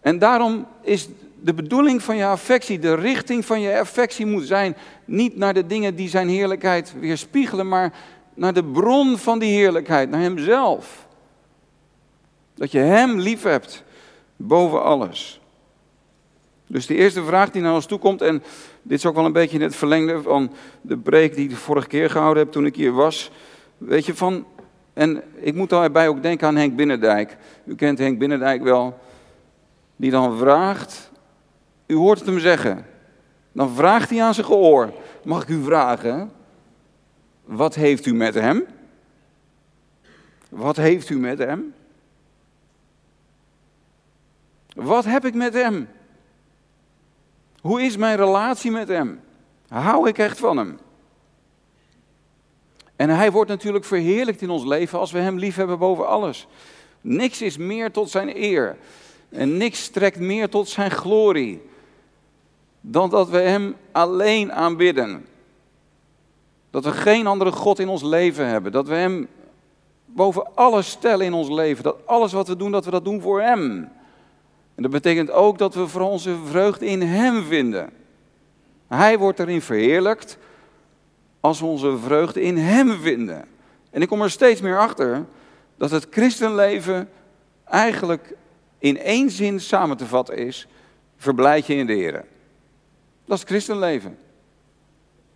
En 0.00 0.18
daarom 0.18 0.66
is 0.82 1.08
de 1.40 1.54
bedoeling 1.54 2.02
van 2.02 2.16
je 2.16 2.26
affectie, 2.26 2.78
de 2.78 2.94
richting 2.94 3.44
van 3.44 3.60
je 3.60 3.78
affectie 3.78 4.26
moet 4.26 4.46
zijn 4.46 4.76
niet 5.04 5.36
naar 5.36 5.54
de 5.54 5.66
dingen 5.66 5.96
die 5.96 6.08
Zijn 6.08 6.28
heerlijkheid 6.28 6.94
weerspiegelen, 7.00 7.68
maar 7.68 7.92
naar 8.34 8.52
de 8.52 8.64
bron 8.64 9.18
van 9.18 9.38
die 9.38 9.56
heerlijkheid, 9.56 10.10
naar 10.10 10.20
Hemzelf. 10.20 11.06
Dat 12.54 12.72
je 12.72 12.78
Hem 12.78 13.18
lief 13.18 13.42
hebt 13.42 13.84
boven 14.36 14.82
alles. 14.82 15.40
Dus 16.66 16.86
de 16.86 16.94
eerste 16.94 17.24
vraag 17.24 17.50
die 17.50 17.62
naar 17.62 17.74
ons 17.74 17.86
toe 17.86 17.98
komt, 17.98 18.22
en 18.22 18.42
dit 18.82 18.98
is 18.98 19.06
ook 19.06 19.14
wel 19.14 19.24
een 19.24 19.32
beetje 19.32 19.56
in 19.56 19.62
het 19.62 19.76
verlengde 19.76 20.22
van 20.22 20.52
de 20.80 20.96
preek 20.96 21.34
die 21.34 21.44
ik 21.44 21.50
de 21.50 21.56
vorige 21.56 21.86
keer 21.86 22.10
gehouden 22.10 22.42
heb 22.42 22.52
toen 22.52 22.66
ik 22.66 22.76
hier 22.76 22.92
was. 22.92 23.30
Weet 23.78 24.06
je 24.06 24.14
van, 24.14 24.46
en 24.92 25.22
ik 25.34 25.54
moet 25.54 25.70
daarbij 25.70 26.08
ook 26.08 26.22
denken 26.22 26.46
aan 26.46 26.56
Henk 26.56 26.76
Binnendijk. 26.76 27.36
U 27.64 27.74
kent 27.74 27.98
Henk 27.98 28.18
Binnendijk 28.18 28.62
wel. 28.62 28.98
Die 29.96 30.10
dan 30.10 30.38
vraagt, 30.38 31.10
u 31.86 31.94
hoort 31.94 32.18
het 32.18 32.28
hem 32.28 32.38
zeggen. 32.38 32.86
Dan 33.52 33.70
vraagt 33.70 34.10
hij 34.10 34.22
aan 34.22 34.34
zijn 34.34 34.46
gehoor, 34.46 34.92
mag 35.24 35.42
ik 35.42 35.48
u 35.48 35.62
vragen, 35.62 36.30
wat 37.44 37.74
heeft 37.74 38.06
u 38.06 38.14
met 38.14 38.34
hem? 38.34 38.64
Wat 40.48 40.76
heeft 40.76 41.10
u 41.10 41.18
met 41.18 41.38
hem? 41.38 41.74
Wat 44.74 45.04
heb 45.04 45.24
ik 45.24 45.34
met 45.34 45.54
hem? 45.54 45.88
Hoe 47.64 47.82
is 47.82 47.96
mijn 47.96 48.16
relatie 48.16 48.70
met 48.70 48.88
Hem? 48.88 49.20
Hou 49.68 50.08
ik 50.08 50.18
echt 50.18 50.38
van 50.38 50.56
Hem? 50.56 50.78
En 52.96 53.08
Hij 53.08 53.32
wordt 53.32 53.50
natuurlijk 53.50 53.84
verheerlijkt 53.84 54.42
in 54.42 54.50
ons 54.50 54.64
leven 54.64 54.98
als 54.98 55.12
we 55.12 55.18
Hem 55.18 55.38
lief 55.38 55.56
hebben 55.56 55.78
boven 55.78 56.08
alles. 56.08 56.46
Niks 57.00 57.42
is 57.42 57.56
meer 57.56 57.90
tot 57.90 58.10
Zijn 58.10 58.36
eer. 58.36 58.76
En 59.28 59.56
niks 59.56 59.82
strekt 59.82 60.18
meer 60.18 60.48
tot 60.48 60.68
Zijn 60.68 60.90
glorie. 60.90 61.62
Dan 62.80 63.10
dat 63.10 63.28
we 63.28 63.38
Hem 63.38 63.76
alleen 63.92 64.52
aanbidden. 64.52 65.26
Dat 66.74 66.84
we 66.84 66.92
geen 66.92 67.26
andere 67.26 67.52
God 67.52 67.78
in 67.78 67.88
ons 67.88 68.02
leven 68.02 68.46
hebben. 68.46 68.72
Dat 68.72 68.88
we 68.88 68.94
Hem 68.94 69.28
boven 70.04 70.54
alles 70.54 70.90
stellen 70.90 71.26
in 71.26 71.32
ons 71.32 71.48
leven. 71.48 71.84
Dat 71.84 72.06
alles 72.06 72.32
wat 72.32 72.48
we 72.48 72.56
doen, 72.56 72.70
dat 72.70 72.84
we 72.84 72.90
dat 72.90 73.04
doen 73.04 73.20
voor 73.20 73.42
Hem. 73.42 73.88
En 74.74 74.82
dat 74.82 74.90
betekent 74.90 75.30
ook 75.30 75.58
dat 75.58 75.74
we 75.74 75.88
voor 75.88 76.00
onze 76.00 76.36
vreugde 76.44 76.86
in 76.86 77.02
Hem 77.02 77.44
vinden. 77.44 77.90
Hij 78.88 79.18
wordt 79.18 79.38
erin 79.38 79.62
verheerlijkt 79.62 80.38
als 81.40 81.60
we 81.60 81.66
onze 81.66 81.98
vreugde 81.98 82.42
in 82.42 82.56
Hem 82.56 83.00
vinden. 83.00 83.44
En 83.90 84.02
ik 84.02 84.08
kom 84.08 84.22
er 84.22 84.30
steeds 84.30 84.60
meer 84.60 84.78
achter 84.78 85.24
dat 85.76 85.90
het 85.90 86.06
christenleven 86.10 87.08
eigenlijk 87.64 88.36
in 88.78 88.98
één 88.98 89.30
zin 89.30 89.60
samen 89.60 89.96
te 89.96 90.06
vatten 90.06 90.36
is: 90.36 90.66
verblijd 91.16 91.66
je 91.66 91.74
in 91.74 91.86
de 91.86 91.94
Heer. 91.94 92.24
Dat 93.24 93.36
is 93.36 93.40
het 93.40 93.48
christenleven. 93.48 94.18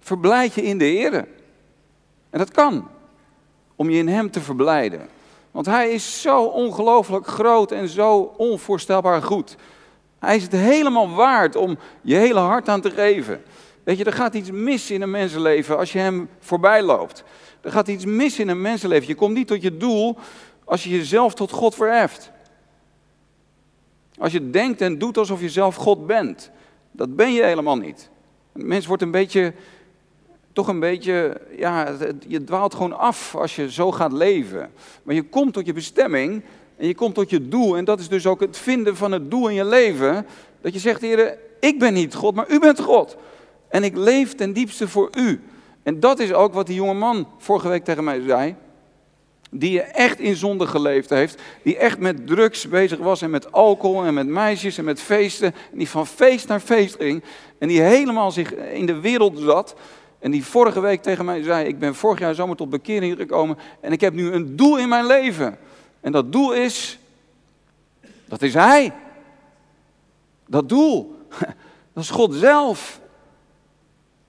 Verblijd 0.09 0.55
je 0.55 0.62
in 0.62 0.79
de 0.79 0.85
Heer. 0.85 1.14
En 2.31 2.38
dat 2.38 2.51
kan, 2.51 2.88
om 3.77 3.90
je 3.90 3.99
in 3.99 4.09
Hem 4.09 4.31
te 4.31 4.40
verblijden. 4.40 5.09
Want 5.51 5.66
hij 5.66 5.90
is 5.90 6.21
zo 6.21 6.44
ongelooflijk 6.44 7.27
groot 7.27 7.73
en 7.73 7.88
zo 7.88 8.35
onvoorstelbaar 8.37 9.23
goed. 9.23 9.57
Hij 10.18 10.37
is 10.37 10.42
het 10.42 10.53
helemaal 10.53 11.11
waard 11.11 11.57
om 11.57 11.79
je 12.03 12.14
hele 12.14 12.38
hart 12.38 12.68
aan 12.68 12.81
te 12.81 12.90
geven. 12.90 13.42
Weet 13.85 13.99
je, 13.99 14.05
er 14.05 14.12
gaat 14.12 14.35
iets 14.35 14.51
mis 14.51 14.90
in 14.90 15.03
een 15.03 15.11
mensenleven 15.11 15.79
als 15.79 15.92
je 15.92 15.99
hem 15.99 16.29
voorbij 16.38 16.83
loopt. 16.83 17.25
Er 17.61 17.71
gaat 17.71 17.88
iets 17.88 18.05
mis 18.05 18.38
in 18.38 18.49
een 18.49 18.61
mensenleven. 18.61 19.09
Je 19.09 19.14
komt 19.14 19.35
niet 19.35 19.47
tot 19.47 19.62
je 19.62 19.77
doel 19.77 20.16
als 20.64 20.85
je 20.85 20.90
jezelf 20.90 21.35
tot 21.35 21.51
God 21.51 21.75
verheft. 21.75 22.31
Als 24.18 24.33
je 24.33 24.51
denkt 24.51 24.81
en 24.81 24.99
doet 24.99 25.16
alsof 25.16 25.40
je 25.40 25.51
zelf 25.51 25.75
God 25.75 26.07
bent. 26.07 26.51
Dat 26.92 27.16
ben 27.16 27.33
je 27.33 27.42
helemaal 27.42 27.77
niet. 27.77 28.11
Een 28.53 28.66
mens 28.66 28.87
wordt 28.87 29.03
een 29.03 29.11
beetje 29.11 29.55
toch 30.59 30.68
een 30.68 30.81
beetje, 30.81 31.40
ja, 31.57 31.97
je 32.27 32.44
dwaalt 32.44 32.75
gewoon 32.75 32.99
af 32.99 33.35
als 33.35 33.57
je 33.57 33.71
zo 33.71 33.92
gaat 33.92 34.12
leven. 34.12 34.71
Maar 35.03 35.14
je 35.14 35.23
komt 35.23 35.53
tot 35.53 35.66
je 35.66 35.73
bestemming 35.73 36.42
en 36.77 36.87
je 36.87 36.94
komt 36.94 37.14
tot 37.14 37.31
je 37.31 37.49
doel. 37.49 37.77
En 37.77 37.85
dat 37.85 38.01
is 38.01 38.09
dus 38.09 38.27
ook 38.27 38.40
het 38.40 38.57
vinden 38.57 38.97
van 38.97 39.12
het 39.12 39.31
doel 39.31 39.49
in 39.49 39.55
je 39.55 39.64
leven. 39.64 40.27
Dat 40.61 40.73
je 40.73 40.79
zegt, 40.79 41.01
Heer, 41.01 41.38
ik 41.61 41.79
ben 41.79 41.94
niet 41.94 42.14
God, 42.14 42.35
maar 42.35 42.51
u 42.51 42.59
bent 42.59 42.81
God. 42.81 43.16
En 43.68 43.85
ik 43.85 43.97
leef 43.97 44.35
ten 44.35 44.53
diepste 44.53 44.88
voor 44.88 45.11
u. 45.16 45.40
En 45.83 46.01
dat 46.01 46.18
is 46.18 46.33
ook 46.33 46.55
wat 46.55 46.66
die 46.66 46.77
jonge 46.77 46.94
man 46.94 47.29
vorige 47.38 47.68
week 47.68 47.85
tegen 47.85 48.05
mij 48.05 48.23
zei. 48.27 48.55
Die 49.51 49.81
echt 49.81 50.18
in 50.18 50.37
zonde 50.37 50.66
geleefd 50.66 51.11
heeft. 51.11 51.42
Die 51.62 51.77
echt 51.77 51.99
met 51.99 52.27
drugs 52.27 52.68
bezig 52.68 52.99
was 52.99 53.23
en 53.23 53.31
met 53.31 53.53
alcohol 53.53 54.05
en 54.05 54.14
met 54.14 54.27
meisjes 54.27 54.79
en 54.79 54.85
met 54.85 55.01
feesten. 55.01 55.55
En 55.73 55.79
die 55.79 55.88
van 55.88 56.07
feest 56.07 56.49
naar 56.49 56.61
feest 56.61 56.97
ging. 56.97 57.23
En 57.59 57.68
die 57.68 57.81
helemaal 57.81 58.31
zich 58.31 58.55
in 58.55 58.87
de 58.87 59.01
wereld 59.01 59.38
zat. 59.38 59.75
En 60.18 60.31
die 60.31 60.44
vorige 60.44 60.81
week 60.81 61.02
tegen 61.02 61.24
mij 61.24 61.42
zei: 61.42 61.66
Ik 61.66 61.78
ben 61.78 61.94
vorig 61.94 62.18
jaar 62.18 62.35
zomer 62.35 62.57
tot 62.57 62.70
bekering 62.70 63.16
gekomen. 63.16 63.59
En 63.81 63.92
ik 63.92 64.00
heb 64.00 64.14
nu 64.14 64.33
een 64.33 64.57
doel 64.57 64.78
in 64.78 64.88
mijn 64.88 65.07
leven. 65.07 65.59
En 66.00 66.12
dat 66.12 66.33
doel 66.33 66.52
is. 66.52 66.98
Dat 68.24 68.42
is 68.42 68.54
Hij. 68.54 68.92
Dat 70.46 70.68
doel. 70.68 71.16
Dat 71.92 72.07
is 72.07 72.11
God 72.11 72.35
zelf. 72.35 73.00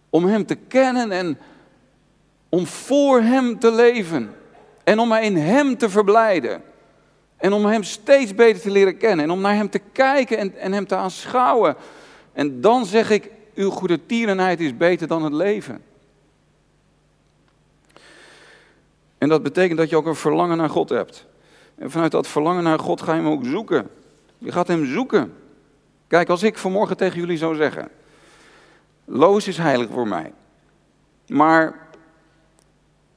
Om 0.10 0.26
Hem 0.26 0.46
te 0.46 0.56
kennen 0.56 1.12
en 1.12 1.38
om 2.50 2.68
voor 2.68 3.22
Hem 3.22 3.60
te 3.60 3.72
leven. 3.72 4.36
En 4.84 5.00
om 5.00 5.08
mij 5.08 5.24
in 5.24 5.38
Hem 5.38 5.78
te 5.78 5.90
verblijden. 5.90 6.62
En 7.38 7.54
om 7.54 7.66
Hem 7.66 7.84
steeds 7.84 8.36
beter 8.36 8.62
te 8.62 8.72
leren 8.72 8.98
kennen. 8.98 9.26
En 9.26 9.32
om 9.32 9.42
naar 9.42 9.56
Hem 9.56 9.70
te 9.70 9.82
kijken 9.92 10.38
en, 10.38 10.58
en 10.58 10.72
Hem 10.72 10.88
te 10.88 10.96
aanschouwen. 10.96 11.76
En 12.34 12.62
dan 12.62 12.86
zeg 12.86 13.10
ik, 13.10 13.32
uw 13.60 13.70
goede 13.70 14.06
tierenheid 14.06 14.60
is 14.60 14.78
beter 14.78 15.08
dan 15.08 15.24
het 15.24 15.34
leven. 15.34 15.82
En 19.18 19.30
dat 19.30 19.44
betekent 19.44 19.78
dat 19.78 19.90
je 19.90 19.96
ook 19.96 20.06
een 20.06 20.16
verlangen 20.16 20.58
naar 20.58 20.70
God 20.70 20.90
hebt. 20.90 21.26
En 21.76 21.92
vanuit 21.92 22.12
dat 22.12 22.28
verlangen 22.28 22.64
naar 22.64 22.80
God 22.80 23.02
ga 23.02 23.14
je 23.14 23.22
hem 23.22 23.32
ook 23.32 23.46
zoeken. 23.46 23.90
Je 24.38 24.52
gaat 24.52 24.68
hem 24.68 24.86
zoeken. 24.86 25.34
Kijk, 26.08 26.30
als 26.30 26.44
ik 26.44 26.58
vanmorgen 26.58 26.98
tegen 26.98 27.20
jullie 27.20 27.38
zou 27.38 27.56
zeggen: 27.56 27.90
Loos 29.06 29.48
is 29.48 29.58
heilig 29.58 29.90
voor 29.90 30.08
mij. 30.08 30.34
Maar 31.28 31.88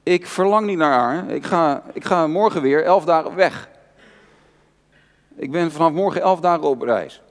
ik 0.03 0.27
verlang 0.27 0.65
niet 0.65 0.77
naar 0.77 0.99
haar. 0.99 1.29
Ik 1.29 1.45
ga, 1.45 1.83
ik 1.93 2.05
ga 2.05 2.27
morgen 2.27 2.61
weer 2.61 2.83
elf 2.83 3.05
dagen 3.05 3.35
weg. 3.35 3.69
Ik 5.35 5.51
ben 5.51 5.71
vanaf 5.71 5.91
morgen 5.91 6.21
elf 6.21 6.39
dagen 6.39 6.67
op 6.67 6.81
reis. 6.81 7.22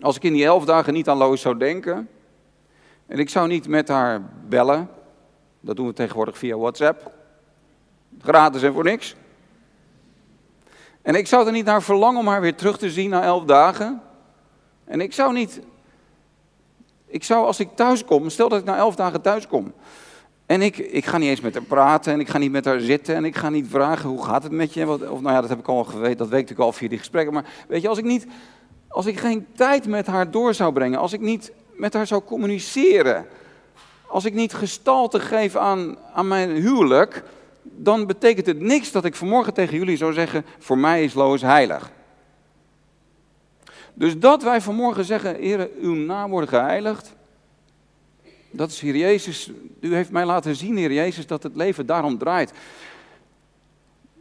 Als 0.00 0.16
ik 0.16 0.22
in 0.22 0.32
die 0.32 0.44
elf 0.44 0.64
dagen 0.64 0.92
niet 0.92 1.08
aan 1.08 1.16
Loos 1.16 1.40
zou 1.40 1.58
denken. 1.58 2.08
En 3.06 3.18
ik 3.18 3.28
zou 3.28 3.48
niet 3.48 3.68
met 3.68 3.88
haar 3.88 4.22
bellen. 4.48 4.90
Dat 5.60 5.76
doen 5.76 5.86
we 5.86 5.92
tegenwoordig 5.92 6.38
via 6.38 6.56
WhatsApp. 6.56 7.12
Gratis 8.20 8.62
en 8.62 8.72
voor 8.72 8.84
niks. 8.84 9.16
En 11.02 11.14
ik 11.14 11.26
zou 11.26 11.46
er 11.46 11.52
niet 11.52 11.64
naar 11.64 11.82
verlangen 11.82 12.20
om 12.20 12.26
haar 12.26 12.40
weer 12.40 12.54
terug 12.54 12.78
te 12.78 12.90
zien 12.90 13.10
na 13.10 13.22
elf 13.22 13.44
dagen. 13.44 14.02
En 14.84 15.00
ik 15.00 15.12
zou 15.12 15.32
niet. 15.32 15.60
Ik 17.06 17.24
zou 17.24 17.46
als 17.46 17.60
ik 17.60 17.68
thuis 17.74 18.04
kom, 18.04 18.30
stel 18.30 18.48
dat 18.48 18.58
ik 18.58 18.64
na 18.64 18.76
elf 18.76 18.94
dagen 18.94 19.20
thuis 19.20 19.46
kom. 19.46 19.72
En 20.46 20.62
ik, 20.62 20.78
ik 20.78 21.06
ga 21.06 21.18
niet 21.18 21.28
eens 21.28 21.40
met 21.40 21.54
haar 21.54 21.62
praten 21.62 22.12
en 22.12 22.20
ik 22.20 22.28
ga 22.28 22.38
niet 22.38 22.50
met 22.50 22.64
haar 22.64 22.80
zitten 22.80 23.14
en 23.14 23.24
ik 23.24 23.36
ga 23.36 23.50
niet 23.50 23.66
vragen 23.68 24.08
hoe 24.08 24.24
gaat 24.24 24.42
het 24.42 24.52
met 24.52 24.74
je. 24.74 24.90
Of 24.90 25.20
nou 25.20 25.34
ja, 25.34 25.40
dat 25.40 25.48
heb 25.48 25.58
ik 25.58 25.68
al 25.68 25.84
geweten, 25.84 26.16
dat 26.16 26.28
weet 26.28 26.50
ik 26.50 26.58
al 26.58 26.72
via 26.72 26.88
die 26.88 26.98
gesprekken. 26.98 27.34
Maar 27.34 27.44
weet 27.68 27.82
je, 27.82 27.88
als 27.88 27.98
ik, 27.98 28.04
niet, 28.04 28.26
als 28.96 29.06
ik 29.06 29.18
geen 29.18 29.46
tijd 29.54 29.86
met 29.86 30.06
haar 30.06 30.30
door 30.30 30.54
zou 30.54 30.72
brengen, 30.72 30.98
als 30.98 31.12
ik 31.12 31.20
niet 31.20 31.52
met 31.72 31.92
haar 31.92 32.06
zou 32.06 32.22
communiceren, 32.22 33.26
als 34.06 34.24
ik 34.24 34.34
niet 34.34 34.54
gestalte 34.54 35.20
geef 35.20 35.56
aan, 35.56 35.96
aan 36.14 36.28
mijn 36.28 36.50
huwelijk, 36.50 37.22
dan 37.62 38.06
betekent 38.06 38.46
het 38.46 38.60
niks 38.60 38.92
dat 38.92 39.04
ik 39.04 39.14
vanmorgen 39.14 39.54
tegen 39.54 39.76
jullie 39.76 39.96
zou 39.96 40.12
zeggen, 40.12 40.44
voor 40.58 40.78
mij 40.78 41.04
is 41.04 41.14
Loos 41.14 41.42
heilig. 41.42 41.90
Dus 43.94 44.18
dat 44.18 44.42
wij 44.42 44.60
vanmorgen 44.60 45.04
zeggen, 45.04 45.34
Heer, 45.34 45.70
uw 45.80 45.94
naam 45.94 46.30
wordt 46.30 46.48
geheiligd. 46.48 47.14
Dat 48.50 48.70
is 48.70 48.80
Heer 48.80 48.96
Jezus, 48.96 49.50
u 49.80 49.94
heeft 49.94 50.10
mij 50.10 50.24
laten 50.24 50.56
zien, 50.56 50.76
Heer 50.76 50.92
Jezus, 50.92 51.26
dat 51.26 51.42
het 51.42 51.56
leven 51.56 51.86
daarom 51.86 52.18
draait. 52.18 52.52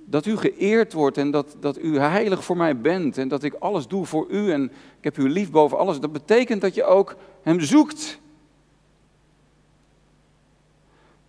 Dat 0.05 0.25
u 0.25 0.37
geëerd 0.37 0.93
wordt 0.93 1.17
en 1.17 1.31
dat, 1.31 1.55
dat 1.59 1.79
u 1.79 1.99
heilig 1.99 2.43
voor 2.43 2.57
mij 2.57 2.77
bent 2.77 3.17
en 3.17 3.27
dat 3.27 3.43
ik 3.43 3.53
alles 3.53 3.87
doe 3.87 4.05
voor 4.05 4.27
u 4.29 4.51
en 4.51 4.63
ik 4.97 5.03
heb 5.03 5.17
u 5.17 5.29
lief 5.29 5.51
boven 5.51 5.77
alles. 5.77 5.99
Dat 5.99 6.11
betekent 6.11 6.61
dat 6.61 6.75
je 6.75 6.83
ook 6.83 7.15
hem 7.41 7.59
zoekt. 7.59 8.19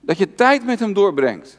Dat 0.01 0.19
je 0.19 0.35
tijd 0.35 0.65
met 0.65 0.81
hem 0.81 0.93
doorbrengt. 0.93 1.59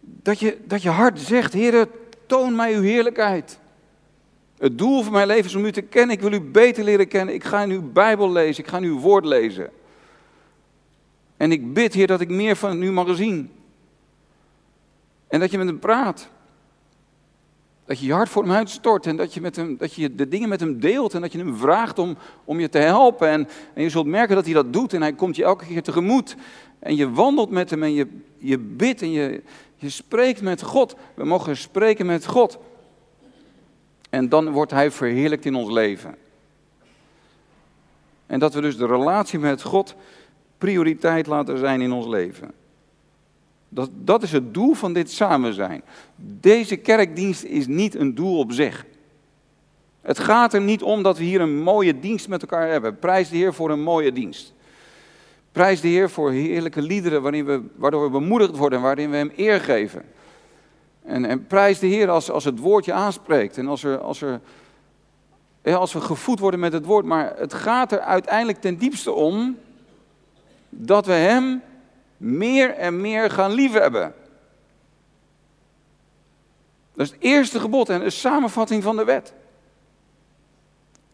Dat 0.00 0.40
je, 0.40 0.58
dat 0.64 0.82
je 0.82 0.88
hart 0.88 1.20
zegt, 1.20 1.52
Heer, 1.52 1.88
toon 2.26 2.56
mij 2.56 2.74
uw 2.74 2.82
heerlijkheid. 2.82 3.58
Het 4.58 4.78
doel 4.78 5.02
van 5.02 5.12
mijn 5.12 5.26
leven 5.26 5.44
is 5.44 5.54
om 5.54 5.64
u 5.64 5.72
te 5.72 5.80
kennen. 5.80 6.16
Ik 6.16 6.22
wil 6.22 6.32
u 6.32 6.40
beter 6.40 6.84
leren 6.84 7.08
kennen. 7.08 7.34
Ik 7.34 7.44
ga 7.44 7.62
in 7.62 7.70
uw 7.70 7.92
Bijbel 7.92 8.32
lezen. 8.32 8.64
Ik 8.64 8.70
ga 8.70 8.76
in 8.76 8.84
uw 8.84 8.98
woord 8.98 9.24
lezen. 9.24 9.70
En 11.36 11.52
ik 11.52 11.72
bid, 11.72 11.94
Heer, 11.94 12.06
dat 12.06 12.20
ik 12.20 12.28
meer 12.28 12.56
van 12.56 12.82
u 12.82 12.92
mag 12.92 13.16
zien. 13.16 13.50
En 15.32 15.40
dat 15.40 15.50
je 15.50 15.58
met 15.58 15.66
hem 15.66 15.78
praat. 15.78 16.28
Dat 17.84 17.98
je 17.98 18.06
je 18.06 18.12
hart 18.12 18.28
voor 18.28 18.42
hem 18.42 18.52
uitstort 18.52 19.06
en 19.06 19.16
dat 19.16 19.34
je, 19.34 19.40
met 19.40 19.56
hem, 19.56 19.76
dat 19.76 19.94
je 19.94 20.14
de 20.14 20.28
dingen 20.28 20.48
met 20.48 20.60
hem 20.60 20.80
deelt 20.80 21.14
en 21.14 21.20
dat 21.20 21.32
je 21.32 21.38
hem 21.38 21.56
vraagt 21.56 21.98
om, 21.98 22.16
om 22.44 22.60
je 22.60 22.68
te 22.68 22.78
helpen. 22.78 23.28
En, 23.28 23.48
en 23.74 23.82
je 23.82 23.88
zult 23.88 24.06
merken 24.06 24.34
dat 24.34 24.44
hij 24.44 24.54
dat 24.54 24.72
doet 24.72 24.92
en 24.92 25.00
hij 25.00 25.12
komt 25.12 25.36
je 25.36 25.44
elke 25.44 25.66
keer 25.66 25.82
tegemoet. 25.82 26.36
En 26.78 26.96
je 26.96 27.10
wandelt 27.10 27.50
met 27.50 27.70
hem 27.70 27.82
en 27.82 27.92
je, 27.92 28.06
je 28.38 28.58
bidt 28.58 29.02
en 29.02 29.10
je, 29.10 29.42
je 29.76 29.90
spreekt 29.90 30.42
met 30.42 30.62
God. 30.62 30.96
We 31.14 31.24
mogen 31.24 31.56
spreken 31.56 32.06
met 32.06 32.26
God. 32.26 32.58
En 34.10 34.28
dan 34.28 34.50
wordt 34.50 34.70
Hij 34.70 34.90
verheerlijkt 34.90 35.44
in 35.44 35.54
ons 35.54 35.70
leven. 35.70 36.14
En 38.26 38.38
dat 38.38 38.54
we 38.54 38.60
dus 38.60 38.76
de 38.76 38.86
relatie 38.86 39.38
met 39.38 39.62
God 39.62 39.94
prioriteit 40.58 41.26
laten 41.26 41.58
zijn 41.58 41.80
in 41.80 41.92
ons 41.92 42.06
leven. 42.06 42.61
Dat, 43.74 43.90
dat 43.94 44.22
is 44.22 44.32
het 44.32 44.54
doel 44.54 44.74
van 44.74 44.92
dit 44.92 45.10
samen 45.10 45.54
zijn. 45.54 45.82
Deze 46.16 46.76
kerkdienst 46.76 47.44
is 47.44 47.66
niet 47.66 47.94
een 47.94 48.14
doel 48.14 48.38
op 48.38 48.52
zich. 48.52 48.86
Het 50.00 50.18
gaat 50.18 50.54
er 50.54 50.60
niet 50.60 50.82
om 50.82 51.02
dat 51.02 51.18
we 51.18 51.24
hier 51.24 51.40
een 51.40 51.62
mooie 51.62 52.00
dienst 52.00 52.28
met 52.28 52.42
elkaar 52.42 52.68
hebben. 52.68 52.98
Prijs 52.98 53.28
de 53.28 53.36
Heer 53.36 53.54
voor 53.54 53.70
een 53.70 53.82
mooie 53.82 54.12
dienst. 54.12 54.52
Prijs 55.52 55.80
de 55.80 55.88
Heer 55.88 56.10
voor 56.10 56.30
heerlijke 56.30 56.82
liederen 56.82 57.22
waarin 57.22 57.44
we, 57.44 57.62
waardoor 57.76 58.02
we 58.02 58.10
bemoedigd 58.10 58.56
worden 58.56 58.78
en 58.78 58.84
waarin 58.84 59.10
we 59.10 59.16
Hem 59.16 59.32
eer 59.36 59.60
geven. 59.60 60.02
En, 61.04 61.24
en 61.24 61.46
prijs 61.46 61.78
de 61.78 61.86
Heer 61.86 62.10
als, 62.10 62.30
als 62.30 62.44
het 62.44 62.58
woordje 62.58 62.92
aanspreekt 62.92 63.58
en 63.58 63.68
als, 63.68 63.84
er, 63.84 63.98
als, 63.98 64.22
er, 64.22 64.40
als 65.62 65.92
we 65.92 66.00
gevoed 66.00 66.38
worden 66.38 66.60
met 66.60 66.72
het 66.72 66.84
woord. 66.84 67.04
Maar 67.04 67.32
het 67.36 67.54
gaat 67.54 67.92
er 67.92 68.00
uiteindelijk 68.00 68.60
ten 68.60 68.78
diepste 68.78 69.12
om 69.12 69.56
dat 70.68 71.06
we 71.06 71.12
Hem 71.12 71.62
meer 72.22 72.74
en 72.74 73.00
meer 73.00 73.30
gaan 73.30 73.52
liefhebben. 73.52 74.14
Dat 76.94 77.06
is 77.06 77.12
het 77.12 77.20
eerste 77.20 77.60
gebod 77.60 77.88
en 77.88 78.00
de 78.00 78.10
samenvatting 78.10 78.82
van 78.82 78.96
de 78.96 79.04
wet. 79.04 79.34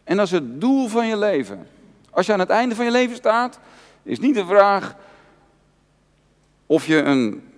En 0.03 0.17
dat 0.17 0.25
is 0.25 0.31
het 0.31 0.61
doel 0.61 0.87
van 0.87 1.07
je 1.07 1.17
leven. 1.17 1.67
Als 2.09 2.25
je 2.25 2.33
aan 2.33 2.39
het 2.39 2.49
einde 2.49 2.75
van 2.75 2.85
je 2.85 2.91
leven 2.91 3.15
staat, 3.15 3.59
is 4.03 4.19
niet 4.19 4.35
de 4.35 4.45
vraag 4.45 4.95
of 6.65 6.85
je 6.85 7.01
een 7.01 7.51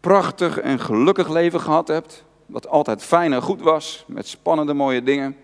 prachtig 0.00 0.58
en 0.58 0.80
gelukkig 0.80 1.28
leven 1.28 1.60
gehad 1.60 1.88
hebt, 1.88 2.24
wat 2.46 2.68
altijd 2.68 3.02
fijn 3.02 3.32
en 3.32 3.42
goed 3.42 3.60
was, 3.60 4.04
met 4.06 4.26
spannende 4.26 4.74
mooie 4.74 5.02
dingen. 5.02 5.36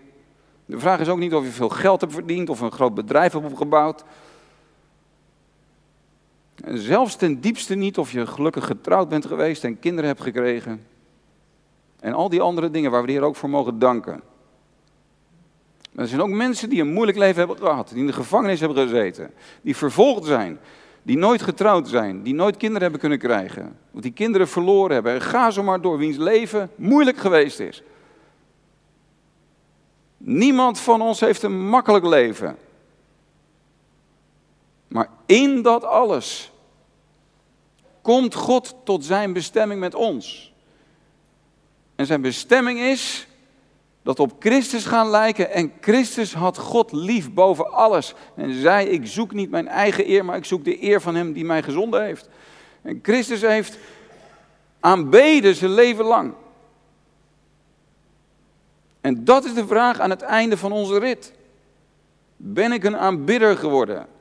De 0.65 0.79
vraag 0.79 0.99
is 0.99 1.07
ook 1.07 1.17
niet 1.17 1.33
of 1.33 1.43
je 1.43 1.51
veel 1.51 1.69
geld 1.69 2.01
hebt 2.01 2.13
verdiend 2.13 2.49
of 2.49 2.59
een 2.59 2.71
groot 2.71 2.93
bedrijf 2.93 3.33
hebt 3.33 3.45
opgebouwd. 3.45 4.03
En 6.63 6.77
zelfs 6.77 7.15
ten 7.15 7.41
diepste 7.41 7.75
niet 7.75 7.97
of 7.97 8.11
je 8.11 8.27
gelukkig 8.27 8.65
getrouwd 8.65 9.09
bent 9.09 9.25
geweest 9.25 9.63
en 9.63 9.79
kinderen 9.79 10.09
hebt 10.09 10.21
gekregen. 10.21 10.85
En 11.99 12.13
al 12.13 12.29
die 12.29 12.41
andere 12.41 12.71
dingen 12.71 12.91
waar 12.91 13.01
we 13.01 13.07
de 13.07 13.13
Heer 13.13 13.21
ook 13.21 13.35
voor 13.35 13.49
mogen 13.49 13.79
danken. 13.79 14.21
er 15.95 16.07
zijn 16.07 16.21
ook 16.21 16.29
mensen 16.29 16.69
die 16.69 16.81
een 16.81 16.93
moeilijk 16.93 17.17
leven 17.17 17.37
hebben 17.37 17.57
gehad, 17.57 17.89
die 17.89 17.97
in 17.97 18.07
de 18.07 18.13
gevangenis 18.13 18.59
hebben 18.59 18.87
gezeten, 18.87 19.31
die 19.61 19.75
vervolgd 19.75 20.25
zijn, 20.25 20.59
die 21.03 21.17
nooit 21.17 21.41
getrouwd 21.41 21.87
zijn, 21.87 22.23
die 22.23 22.33
nooit 22.33 22.57
kinderen 22.57 22.81
hebben 22.81 22.99
kunnen 22.99 23.19
krijgen, 23.19 23.77
of 23.91 24.01
die 24.01 24.11
kinderen 24.11 24.47
verloren 24.47 24.93
hebben. 24.93 25.13
En 25.13 25.21
ga 25.21 25.51
zo 25.51 25.63
maar 25.63 25.81
door, 25.81 25.97
wiens 25.97 26.17
leven 26.17 26.69
moeilijk 26.75 27.17
geweest 27.17 27.59
is. 27.59 27.83
Niemand 30.17 30.79
van 30.79 31.01
ons 31.01 31.19
heeft 31.19 31.43
een 31.43 31.67
makkelijk 31.67 32.05
leven. 32.05 32.57
Maar 34.95 35.09
in 35.25 35.61
dat 35.61 35.83
alles 35.83 36.51
komt 38.01 38.35
God 38.35 38.75
tot 38.83 39.05
zijn 39.05 39.33
bestemming 39.33 39.79
met 39.79 39.95
ons. 39.95 40.53
En 41.95 42.05
zijn 42.05 42.21
bestemming 42.21 42.79
is 42.79 43.27
dat 44.01 44.19
op 44.19 44.33
Christus 44.39 44.85
gaan 44.85 45.09
lijken. 45.09 45.51
En 45.51 45.71
Christus 45.81 46.33
had 46.33 46.57
God 46.57 46.91
lief 46.91 47.33
boven 47.33 47.71
alles. 47.71 48.13
En 48.35 48.61
zei, 48.61 48.87
ik 48.87 49.07
zoek 49.07 49.33
niet 49.33 49.49
mijn 49.49 49.67
eigen 49.67 50.09
eer, 50.09 50.25
maar 50.25 50.37
ik 50.37 50.45
zoek 50.45 50.63
de 50.63 50.83
eer 50.83 51.01
van 51.01 51.15
hem 51.15 51.33
die 51.33 51.45
mij 51.45 51.63
gezonden 51.63 52.03
heeft. 52.03 52.29
En 52.81 52.99
Christus 53.01 53.41
heeft 53.41 53.77
aanbeden 54.79 55.55
zijn 55.55 55.73
leven 55.73 56.05
lang. 56.05 56.33
En 59.01 59.23
dat 59.23 59.45
is 59.45 59.53
de 59.53 59.67
vraag 59.67 59.99
aan 59.99 60.09
het 60.09 60.21
einde 60.21 60.57
van 60.57 60.71
onze 60.71 60.99
rit. 60.99 61.33
Ben 62.35 62.71
ik 62.71 62.83
een 62.83 62.97
aanbidder 62.97 63.57
geworden? 63.57 64.13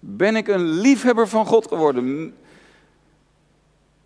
Ben 0.00 0.36
ik 0.36 0.48
een 0.48 0.64
liefhebber 0.64 1.28
van 1.28 1.46
God 1.46 1.68
geworden? 1.68 2.34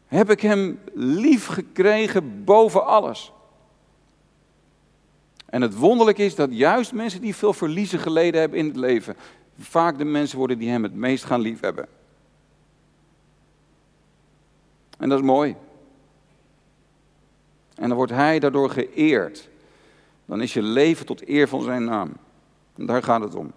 Heb 0.06 0.30
ik 0.30 0.40
hem 0.40 0.80
lief 0.94 1.46
gekregen 1.46 2.44
boven 2.44 2.86
alles? 2.86 3.32
En 5.46 5.62
het 5.62 5.76
wonderlijke 5.76 6.24
is 6.24 6.34
dat 6.34 6.56
juist 6.56 6.92
mensen 6.92 7.20
die 7.20 7.34
veel 7.34 7.52
verliezen 7.52 7.98
geleden 7.98 8.40
hebben 8.40 8.58
in 8.58 8.66
het 8.66 8.76
leven, 8.76 9.16
vaak 9.58 9.98
de 9.98 10.04
mensen 10.04 10.38
worden 10.38 10.58
die 10.58 10.70
hem 10.70 10.82
het 10.82 10.94
meest 10.94 11.24
gaan 11.24 11.40
liefhebben. 11.40 11.88
En 14.98 15.08
dat 15.08 15.18
is 15.18 15.24
mooi. 15.24 15.56
En 17.74 17.88
dan 17.88 17.96
wordt 17.96 18.12
hij 18.12 18.38
daardoor 18.38 18.70
geëerd. 18.70 19.48
Dan 20.24 20.40
is 20.42 20.54
je 20.54 20.62
leven 20.62 21.06
tot 21.06 21.28
eer 21.28 21.48
van 21.48 21.62
zijn 21.62 21.84
naam. 21.84 22.12
En 22.76 22.86
daar 22.86 23.02
gaat 23.02 23.20
het 23.20 23.34
om. 23.34 23.52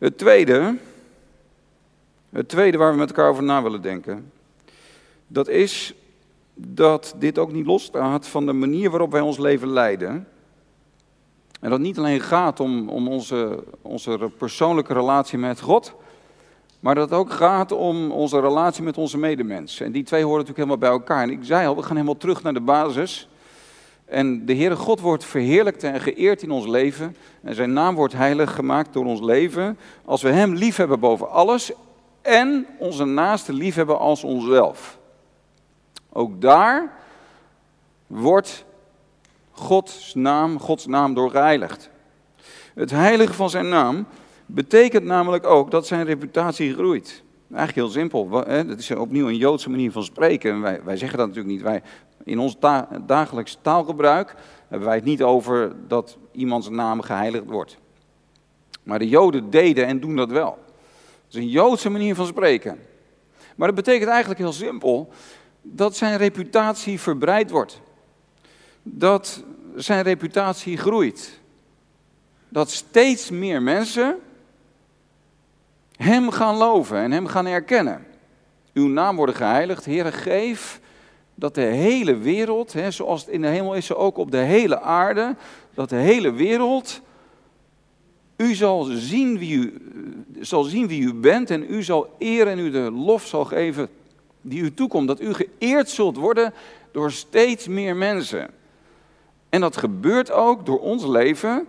Het 0.00 0.18
tweede, 0.18 0.76
het 2.30 2.48
tweede 2.48 2.78
waar 2.78 2.92
we 2.92 2.98
met 2.98 3.08
elkaar 3.08 3.30
over 3.30 3.42
na 3.42 3.62
willen 3.62 3.82
denken, 3.82 4.32
Dat 5.26 5.48
is 5.48 5.94
dat 6.54 7.14
dit 7.18 7.38
ook 7.38 7.52
niet 7.52 7.66
losstaat 7.66 8.28
van 8.28 8.46
de 8.46 8.52
manier 8.52 8.90
waarop 8.90 9.12
wij 9.12 9.20
ons 9.20 9.38
leven 9.38 9.68
leiden. 9.68 10.28
En 11.60 11.70
dat 11.70 11.80
niet 11.80 11.98
alleen 11.98 12.20
gaat 12.20 12.60
om, 12.60 12.88
om 12.88 13.08
onze, 13.08 13.64
onze 13.82 14.30
persoonlijke 14.38 14.92
relatie 14.92 15.38
met 15.38 15.60
God, 15.60 15.94
maar 16.80 16.94
dat 16.94 17.10
het 17.10 17.18
ook 17.18 17.32
gaat 17.32 17.72
om 17.72 18.10
onze 18.10 18.40
relatie 18.40 18.82
met 18.82 18.98
onze 18.98 19.18
medemens. 19.18 19.80
En 19.80 19.92
die 19.92 20.04
twee 20.04 20.24
horen 20.24 20.38
natuurlijk 20.38 20.68
helemaal 20.68 20.90
bij 20.90 20.98
elkaar. 20.98 21.22
En 21.22 21.30
ik 21.30 21.44
zei 21.44 21.66
al, 21.66 21.76
we 21.76 21.82
gaan 21.82 21.96
helemaal 21.96 22.16
terug 22.16 22.42
naar 22.42 22.54
de 22.54 22.60
basis. 22.60 23.28
En 24.10 24.46
de 24.46 24.54
Heere 24.54 24.76
God 24.76 25.00
wordt 25.00 25.24
verheerlijkt 25.24 25.82
en 25.82 26.00
geëerd 26.00 26.42
in 26.42 26.50
ons 26.50 26.66
leven. 26.66 27.16
En 27.42 27.54
zijn 27.54 27.72
naam 27.72 27.94
wordt 27.94 28.14
heilig 28.14 28.54
gemaakt 28.54 28.92
door 28.92 29.04
ons 29.04 29.20
leven. 29.20 29.78
Als 30.04 30.22
we 30.22 30.28
Hem 30.28 30.54
lief 30.54 30.76
hebben 30.76 31.00
boven 31.00 31.30
alles. 31.30 31.72
En 32.22 32.66
onze 32.78 33.04
naaste 33.04 33.52
lief 33.52 33.74
hebben 33.74 33.98
als 33.98 34.24
onszelf. 34.24 34.98
Ook 36.12 36.40
daar 36.40 36.92
wordt 38.06 38.64
Gods 39.50 40.14
naam, 40.14 40.58
Gods 40.58 40.86
naam. 40.86 41.16
Het 42.74 42.90
heiligen 42.90 43.34
van 43.34 43.50
zijn 43.50 43.68
naam 43.68 44.06
betekent 44.46 45.04
namelijk 45.04 45.46
ook 45.46 45.70
dat 45.70 45.86
zijn 45.86 46.04
reputatie 46.04 46.74
groeit. 46.74 47.22
Eigenlijk 47.54 47.86
heel 47.86 48.00
simpel. 48.00 48.28
Dat 48.28 48.78
is 48.78 48.90
opnieuw 48.90 49.28
een 49.28 49.36
Joodse 49.36 49.70
manier 49.70 49.92
van 49.92 50.04
spreken. 50.04 50.60
Wij, 50.60 50.80
wij 50.84 50.96
zeggen 50.96 51.18
dat 51.18 51.26
natuurlijk 51.28 51.54
niet. 51.54 51.64
Wij, 51.64 51.82
in 52.24 52.38
ons 52.38 52.56
dagelijks 53.06 53.58
taalgebruik 53.62 54.34
hebben 54.68 54.88
wij 54.88 54.96
het 54.96 55.04
niet 55.04 55.22
over 55.22 55.72
dat 55.88 56.18
iemands 56.32 56.68
naam 56.68 57.00
geheiligd 57.00 57.44
wordt. 57.46 57.78
Maar 58.82 58.98
de 58.98 59.08
Joden 59.08 59.50
deden 59.50 59.86
en 59.86 60.00
doen 60.00 60.16
dat 60.16 60.30
wel. 60.30 60.58
Dat 61.24 61.28
is 61.28 61.34
een 61.34 61.48
Joodse 61.48 61.90
manier 61.90 62.14
van 62.14 62.26
spreken. 62.26 62.78
Maar 63.56 63.66
dat 63.66 63.84
betekent 63.84 64.10
eigenlijk 64.10 64.40
heel 64.40 64.52
simpel 64.52 65.08
dat 65.62 65.96
zijn 65.96 66.16
reputatie 66.16 67.00
verbreid 67.00 67.50
wordt. 67.50 67.80
Dat 68.82 69.44
zijn 69.74 70.02
reputatie 70.02 70.76
groeit. 70.76 71.40
Dat 72.48 72.70
steeds 72.70 73.30
meer 73.30 73.62
mensen 73.62 74.18
hem 75.96 76.30
gaan 76.30 76.56
loven 76.56 76.98
en 76.98 77.10
hem 77.10 77.26
gaan 77.26 77.46
erkennen. 77.46 78.06
Uw 78.72 78.88
naam 78.88 79.16
worden 79.16 79.34
geheiligd, 79.34 79.84
Heere, 79.84 80.12
geef 80.12 80.79
dat 81.40 81.54
de 81.54 81.60
hele 81.60 82.16
wereld, 82.16 82.72
hè, 82.72 82.90
zoals 82.90 83.20
het 83.20 83.30
in 83.30 83.40
de 83.40 83.48
hemel 83.48 83.74
is, 83.74 83.86
zo 83.86 83.94
ook 83.94 84.16
op 84.16 84.30
de 84.30 84.36
hele 84.36 84.80
aarde, 84.80 85.36
dat 85.74 85.88
de 85.88 85.96
hele 85.96 86.32
wereld 86.32 87.00
u 88.36 88.54
zal 88.54 88.84
zien 88.84 89.38
wie 89.38 89.56
u, 89.56 89.74
zal 90.40 90.62
zien 90.62 90.88
wie 90.88 91.02
u 91.02 91.14
bent 91.14 91.50
en 91.50 91.64
u 91.68 91.82
zal 91.82 92.14
eer 92.18 92.46
en 92.46 92.58
u 92.58 92.70
de 92.70 92.90
lof 92.90 93.26
zal 93.26 93.44
geven 93.44 93.88
die 94.40 94.62
u 94.62 94.74
toekomt. 94.74 95.08
Dat 95.08 95.20
u 95.20 95.34
geëerd 95.34 95.90
zult 95.90 96.16
worden 96.16 96.52
door 96.92 97.12
steeds 97.12 97.68
meer 97.68 97.96
mensen. 97.96 98.50
En 99.48 99.60
dat 99.60 99.76
gebeurt 99.76 100.30
ook 100.30 100.66
door 100.66 100.80
ons 100.80 101.06
leven 101.06 101.66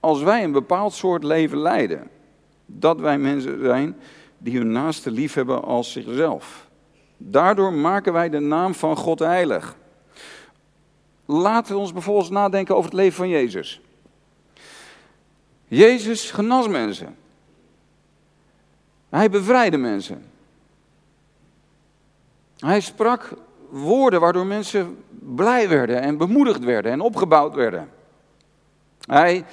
als 0.00 0.22
wij 0.22 0.44
een 0.44 0.52
bepaald 0.52 0.92
soort 0.92 1.24
leven 1.24 1.58
leiden. 1.58 2.10
Dat 2.66 3.00
wij 3.00 3.18
mensen 3.18 3.62
zijn 3.62 3.96
die 4.38 4.56
hun 4.56 4.72
naaste 4.72 5.10
lief 5.10 5.34
hebben 5.34 5.62
als 5.62 5.92
zichzelf. 5.92 6.67
Daardoor 7.18 7.72
maken 7.72 8.12
wij 8.12 8.28
de 8.28 8.38
naam 8.38 8.74
van 8.74 8.96
God 8.96 9.18
heilig. 9.18 9.76
Laten 11.24 11.74
we 11.74 11.80
ons 11.80 11.92
bijvoorbeeld 11.92 12.30
nadenken 12.30 12.74
over 12.74 12.90
het 12.90 12.98
leven 12.98 13.16
van 13.16 13.28
Jezus. 13.28 13.80
Jezus 15.64 16.30
genas 16.30 16.68
mensen. 16.68 17.16
Hij 19.08 19.30
bevrijdde 19.30 19.76
mensen. 19.76 20.30
Hij 22.58 22.80
sprak 22.80 23.32
woorden 23.68 24.20
waardoor 24.20 24.46
mensen 24.46 25.04
blij 25.10 25.68
werden 25.68 26.00
en 26.00 26.16
bemoedigd 26.16 26.64
werden 26.64 26.92
en 26.92 27.00
opgebouwd 27.00 27.54
werden. 27.54 27.90
Hij, 29.00 29.44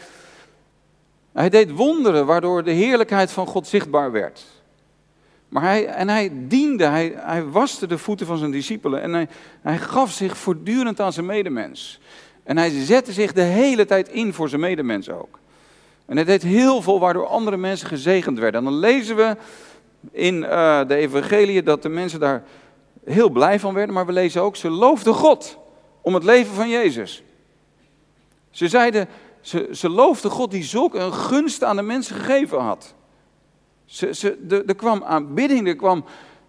hij 1.32 1.50
deed 1.50 1.72
wonderen 1.72 2.26
waardoor 2.26 2.64
de 2.64 2.72
heerlijkheid 2.72 3.32
van 3.32 3.48
God 3.48 3.68
zichtbaar 3.68 4.12
werd. 4.12 4.55
Maar 5.56 5.64
hij, 5.64 5.86
en 5.86 6.10
hij 6.10 6.32
diende, 6.34 6.84
hij, 6.84 7.14
hij 7.16 7.44
waste 7.44 7.88
de 7.88 7.98
voeten 7.98 8.26
van 8.26 8.38
zijn 8.38 8.52
discipelen 8.52 9.02
en 9.02 9.14
hij, 9.14 9.28
hij 9.62 9.78
gaf 9.78 10.12
zich 10.12 10.38
voortdurend 10.38 11.00
aan 11.00 11.14
zijn 11.14 11.26
medemens. 11.26 12.00
En 12.44 12.58
hij 12.58 12.70
zette 12.70 13.12
zich 13.12 13.34
de 13.34 13.42
hele 13.42 13.86
tijd 13.86 14.10
in 14.10 14.34
voor 14.34 14.50
zijn 14.50 14.62
medemens 14.62 15.10
ook. 15.10 15.40
En 16.06 16.16
hij 16.16 16.26
deed 16.26 16.44
heel 16.44 16.82
veel 16.82 17.00
waardoor 17.00 17.28
andere 17.28 17.58
mensen 17.58 17.88
gezegend 17.88 18.40
werden. 18.40 18.60
En 18.60 18.66
dan 18.66 18.80
lezen 18.80 19.16
we 19.16 19.38
in 20.12 20.36
uh, 20.36 20.88
de 20.88 20.96
evangelie 20.96 21.64
dat 21.64 21.82
de 21.82 21.90
mensen 21.90 22.20
daar 22.20 22.44
heel 23.06 23.30
blij 23.30 23.60
van 23.60 23.74
werden, 23.74 23.96
maar 23.96 24.06
we 24.06 24.12
lezen 24.12 24.42
ook, 24.42 24.56
ze 24.56 24.70
loofden 24.70 25.14
God 25.14 25.58
om 26.02 26.14
het 26.14 26.24
leven 26.24 26.56
van 26.56 26.70
Jezus. 26.70 27.24
Ze 28.50 28.68
zeiden, 28.68 29.08
ze, 29.42 29.70
ze 29.72 29.90
loofden 29.90 30.32
God 30.32 30.52
die 30.52 30.64
zulk 30.64 30.94
een 30.94 31.14
gunst 31.14 31.64
aan 31.64 31.76
de 31.76 31.82
mensen 31.82 32.16
gegeven 32.16 32.60
had. 32.60 32.95
Ze, 33.86 34.14
ze, 34.14 34.64
er, 34.66 34.76
kwam 34.76 35.04
aanbidding, 35.04 35.68
er 35.68 35.76
kwam, 35.76 36.06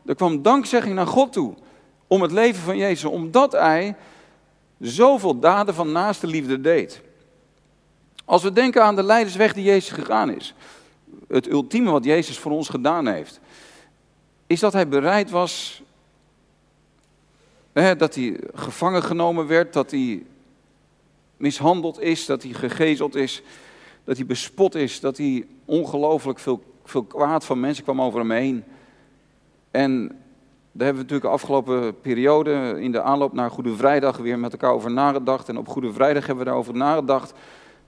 er 0.07 0.14
kwam 0.14 0.42
dankzegging 0.42 0.94
naar 0.94 1.07
God 1.07 1.33
toe. 1.33 1.55
Om 2.07 2.22
het 2.22 2.33
leven 2.33 2.62
van 2.62 2.77
Jezus, 2.77 3.05
omdat 3.05 3.53
hij 3.53 3.96
zoveel 4.81 5.38
daden 5.38 5.75
van 5.75 5.92
naaste 5.92 6.27
liefde 6.27 6.61
deed. 6.61 7.01
Als 8.25 8.42
we 8.42 8.53
denken 8.53 8.83
aan 8.83 8.96
de 8.96 9.03
leidersweg 9.03 9.53
die 9.53 9.64
Jezus 9.64 9.90
gegaan 9.90 10.31
is. 10.31 10.55
Het 11.29 11.51
ultieme 11.51 11.90
wat 11.90 12.05
Jezus 12.05 12.38
voor 12.38 12.53
ons 12.53 12.68
gedaan 12.68 13.07
heeft. 13.07 13.40
Is 14.46 14.61
dat 14.61 14.72
hij 14.72 14.88
bereid 14.88 15.31
was. 15.31 15.83
Hè, 17.72 17.96
dat 17.96 18.14
hij 18.14 18.40
gevangen 18.55 19.03
genomen 19.03 19.46
werd. 19.46 19.72
Dat 19.72 19.90
hij 19.90 20.25
mishandeld 21.37 22.01
is. 22.01 22.27
Dat 22.27 22.42
hij 22.42 22.53
gegezeld 22.53 23.14
is. 23.14 23.42
Dat 24.05 24.16
hij 24.16 24.27
bespot 24.27 24.75
is. 24.75 25.01
Dat 25.01 25.16
hij 25.16 25.46
ongelooflijk 25.64 26.38
veel 26.38 26.62
veel 26.88 27.05
kwaad 27.05 27.44
van 27.44 27.61
mensen 27.61 27.85
kwam 27.85 28.03
over 28.03 28.18
hem 28.18 28.31
heen. 28.31 28.64
En 29.70 30.07
daar 30.72 30.87
hebben 30.87 31.05
we 31.07 31.12
natuurlijk 31.12 31.22
de 31.22 31.29
afgelopen 31.29 32.01
periode 32.01 32.77
in 32.81 32.92
de 32.92 33.03
aanloop 33.03 33.33
naar 33.33 33.51
Goede 33.51 33.77
Vrijdag 33.77 34.16
weer 34.16 34.38
met 34.38 34.53
elkaar 34.53 34.72
over 34.72 34.90
nagedacht. 34.90 35.49
En 35.49 35.59
op 35.59 35.68
Goede 35.68 35.92
Vrijdag 35.92 36.27
hebben 36.27 36.44
we 36.44 36.51
daarover 36.51 36.75
nagedacht 36.75 37.33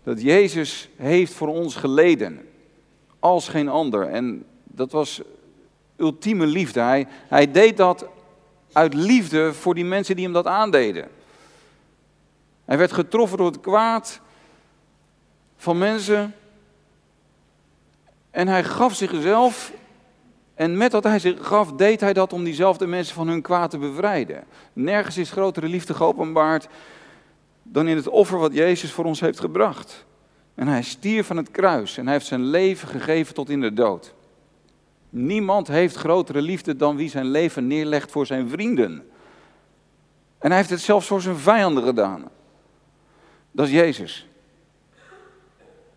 dat 0.02 0.22
Jezus 0.22 0.88
heeft 0.96 1.32
voor 1.32 1.48
ons 1.48 1.76
geleden. 1.76 2.40
Als 3.18 3.48
geen 3.48 3.68
ander. 3.68 4.06
En 4.06 4.44
dat 4.64 4.92
was 4.92 5.22
ultieme 5.96 6.46
liefde. 6.46 6.80
Hij, 6.80 7.06
hij 7.28 7.50
deed 7.50 7.76
dat 7.76 8.06
uit 8.72 8.94
liefde 8.94 9.54
voor 9.54 9.74
die 9.74 9.84
mensen 9.84 10.14
die 10.16 10.24
hem 10.24 10.34
dat 10.34 10.46
aandeden. 10.46 11.08
Hij 12.64 12.78
werd 12.78 12.92
getroffen 12.92 13.38
door 13.38 13.46
het 13.46 13.60
kwaad 13.60 14.20
van 15.56 15.78
mensen 15.78 16.34
en 18.38 18.48
hij 18.48 18.64
gaf 18.64 18.94
zichzelf. 18.94 19.72
En 20.54 20.76
met 20.76 20.90
dat 20.90 21.04
hij 21.04 21.18
zich 21.18 21.46
gaf, 21.46 21.72
deed 21.72 22.00
hij 22.00 22.12
dat 22.12 22.32
om 22.32 22.44
diezelfde 22.44 22.86
mensen 22.86 23.14
van 23.14 23.28
hun 23.28 23.42
kwaad 23.42 23.70
te 23.70 23.78
bevrijden. 23.78 24.44
Nergens 24.72 25.16
is 25.16 25.30
grotere 25.30 25.68
liefde 25.68 25.94
geopenbaard 25.94 26.68
dan 27.62 27.88
in 27.88 27.96
het 27.96 28.08
offer 28.08 28.38
wat 28.38 28.54
Jezus 28.54 28.92
voor 28.92 29.04
ons 29.04 29.20
heeft 29.20 29.40
gebracht. 29.40 30.04
En 30.54 30.68
hij 30.68 30.82
stierf 30.82 31.26
van 31.26 31.36
het 31.36 31.50
kruis 31.50 31.96
en 31.96 32.04
hij 32.04 32.12
heeft 32.12 32.26
zijn 32.26 32.44
leven 32.44 32.88
gegeven 32.88 33.34
tot 33.34 33.50
in 33.50 33.60
de 33.60 33.72
dood. 33.72 34.14
Niemand 35.10 35.68
heeft 35.68 35.96
grotere 35.96 36.42
liefde 36.42 36.76
dan 36.76 36.96
wie 36.96 37.08
zijn 37.08 37.26
leven 37.26 37.66
neerlegt 37.66 38.10
voor 38.10 38.26
zijn 38.26 38.48
vrienden. 38.48 39.10
En 40.38 40.48
hij 40.48 40.56
heeft 40.56 40.70
het 40.70 40.80
zelfs 40.80 41.06
voor 41.06 41.20
zijn 41.20 41.36
vijanden 41.36 41.84
gedaan. 41.84 42.24
Dat 43.50 43.66
is 43.66 43.72
Jezus. 43.72 44.26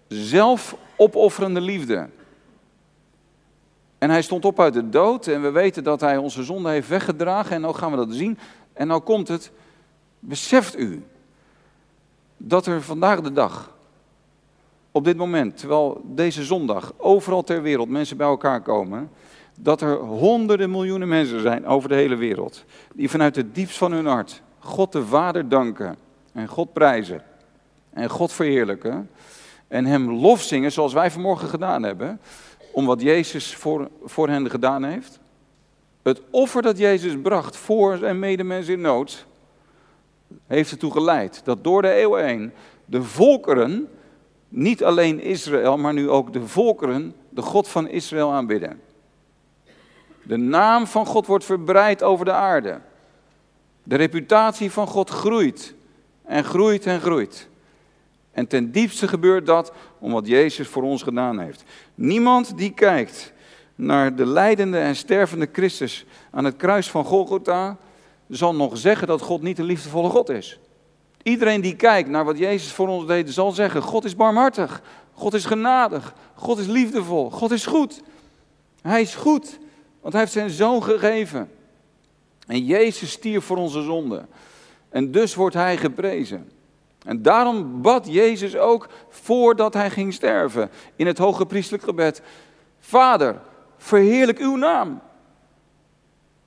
Zelfopofferende 0.07 1.61
liefde. 1.61 2.09
En 4.01 4.09
hij 4.09 4.21
stond 4.21 4.45
op 4.45 4.59
uit 4.59 4.73
de 4.73 4.89
dood 4.89 5.27
en 5.27 5.41
we 5.41 5.51
weten 5.51 5.83
dat 5.83 6.01
hij 6.01 6.17
onze 6.17 6.43
zonde 6.43 6.69
heeft 6.69 6.87
weggedragen 6.87 7.55
en 7.55 7.61
nu 7.61 7.73
gaan 7.73 7.91
we 7.91 7.97
dat 7.97 8.13
zien. 8.13 8.37
En 8.73 8.87
nou 8.87 9.01
komt 9.01 9.27
het, 9.27 9.51
beseft 10.19 10.77
u 10.77 11.03
dat 12.37 12.65
er 12.65 12.81
vandaag 12.81 13.21
de 13.21 13.31
dag, 13.31 13.75
op 14.91 15.03
dit 15.03 15.17
moment, 15.17 15.57
terwijl 15.57 16.01
deze 16.03 16.43
zondag 16.43 16.93
overal 16.97 17.43
ter 17.43 17.61
wereld 17.61 17.89
mensen 17.89 18.17
bij 18.17 18.27
elkaar 18.27 18.61
komen, 18.61 19.09
dat 19.59 19.81
er 19.81 19.95
honderden 19.97 20.71
miljoenen 20.71 21.07
mensen 21.07 21.41
zijn 21.41 21.65
over 21.65 21.89
de 21.89 21.95
hele 21.95 22.15
wereld, 22.15 22.63
die 22.93 23.09
vanuit 23.09 23.35
het 23.35 23.55
diepst 23.55 23.77
van 23.77 23.91
hun 23.91 24.05
hart 24.05 24.41
God 24.59 24.91
de 24.91 25.05
Vader 25.05 25.49
danken 25.49 25.97
en 26.33 26.47
God 26.47 26.73
prijzen 26.73 27.23
en 27.89 28.09
God 28.09 28.33
verheerlijken 28.33 29.09
en 29.67 29.85
Hem 29.85 30.11
lof 30.11 30.41
zingen 30.41 30.71
zoals 30.71 30.93
wij 30.93 31.11
vanmorgen 31.11 31.47
gedaan 31.47 31.83
hebben 31.83 32.19
om 32.71 32.85
wat 32.85 33.01
Jezus 33.01 33.55
voor, 33.55 33.89
voor 34.03 34.29
hen 34.29 34.49
gedaan 34.49 34.83
heeft. 34.83 35.19
Het 36.01 36.21
offer 36.29 36.61
dat 36.61 36.77
Jezus 36.77 37.21
bracht 37.21 37.57
voor 37.57 37.97
zijn 37.97 38.19
medemens 38.19 38.67
in 38.67 38.81
nood, 38.81 39.25
heeft 40.47 40.71
ertoe 40.71 40.91
geleid 40.91 41.41
dat 41.43 41.63
door 41.63 41.81
de 41.81 41.91
eeuwen 41.93 42.25
heen 42.25 42.51
de 42.85 43.03
volkeren, 43.03 43.89
niet 44.49 44.83
alleen 44.83 45.21
Israël, 45.21 45.77
maar 45.77 45.93
nu 45.93 46.09
ook 46.09 46.33
de 46.33 46.47
volkeren, 46.47 47.15
de 47.29 47.41
God 47.41 47.67
van 47.67 47.87
Israël 47.87 48.31
aanbidden. 48.31 48.81
De 50.23 50.37
naam 50.37 50.87
van 50.87 51.05
God 51.05 51.25
wordt 51.25 51.45
verbreid 51.45 52.03
over 52.03 52.25
de 52.25 52.31
aarde. 52.31 52.79
De 53.83 53.95
reputatie 53.95 54.71
van 54.71 54.87
God 54.87 55.09
groeit 55.09 55.73
en 56.23 56.43
groeit 56.43 56.85
en 56.85 56.99
groeit. 56.99 57.49
En 58.31 58.47
ten 58.47 58.71
diepste 58.71 59.07
gebeurt 59.07 59.45
dat 59.45 59.73
om 59.99 60.11
wat 60.11 60.27
Jezus 60.27 60.67
voor 60.67 60.83
ons 60.83 61.03
gedaan 61.03 61.39
heeft. 61.39 61.63
Niemand 62.01 62.57
die 62.57 62.73
kijkt 62.73 63.33
naar 63.75 64.15
de 64.15 64.25
lijdende 64.25 64.77
en 64.77 64.95
stervende 64.95 65.49
Christus 65.51 66.05
aan 66.31 66.45
het 66.45 66.55
kruis 66.55 66.89
van 66.89 67.05
Golgotha, 67.05 67.77
zal 68.27 68.55
nog 68.55 68.77
zeggen 68.77 69.07
dat 69.07 69.21
God 69.21 69.41
niet 69.41 69.59
een 69.59 69.65
liefdevolle 69.65 70.09
God 70.09 70.29
is. 70.29 70.59
Iedereen 71.23 71.61
die 71.61 71.75
kijkt 71.75 72.09
naar 72.09 72.25
wat 72.25 72.37
Jezus 72.37 72.71
voor 72.71 72.87
ons 72.87 73.07
deed, 73.07 73.33
zal 73.33 73.51
zeggen: 73.51 73.81
God 73.81 74.03
is 74.05 74.15
barmhartig, 74.15 74.81
God 75.13 75.33
is 75.33 75.45
genadig, 75.45 76.13
God 76.35 76.57
is 76.57 76.67
liefdevol, 76.67 77.29
God 77.29 77.51
is 77.51 77.65
goed. 77.65 78.01
Hij 78.81 79.01
is 79.01 79.15
goed, 79.15 79.59
want 80.01 80.13
hij 80.13 80.21
heeft 80.21 80.33
zijn 80.33 80.49
zoon 80.49 80.83
gegeven. 80.83 81.51
En 82.47 82.65
Jezus 82.65 83.11
stierf 83.11 83.45
voor 83.45 83.57
onze 83.57 83.81
zonde. 83.81 84.25
En 84.89 85.11
dus 85.11 85.35
wordt 85.35 85.55
hij 85.55 85.77
geprezen. 85.77 86.51
En 87.05 87.21
daarom 87.21 87.81
bad 87.81 88.07
Jezus 88.07 88.55
ook 88.55 88.89
voordat 89.09 89.73
hij 89.73 89.89
ging 89.89 90.13
sterven 90.13 90.71
in 90.95 91.07
het 91.07 91.17
hoge 91.17 91.45
priestelijk 91.45 91.83
gebed: 91.83 92.21
Vader, 92.79 93.41
verheerlijk 93.77 94.39
uw 94.39 94.55
naam. 94.55 95.01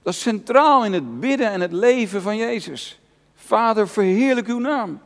Dat 0.03 0.13
is 0.13 0.21
centraal 0.21 0.85
in 0.85 0.93
het 0.93 1.21
bidden 1.21 1.51
en 1.51 1.61
het 1.61 1.73
leven 1.73 2.23
van 2.23 2.37
Jezus. 2.37 3.01
Vader, 3.35 3.89
verheerlijk 3.89 4.47
uw 4.47 4.59
naam. 4.59 5.01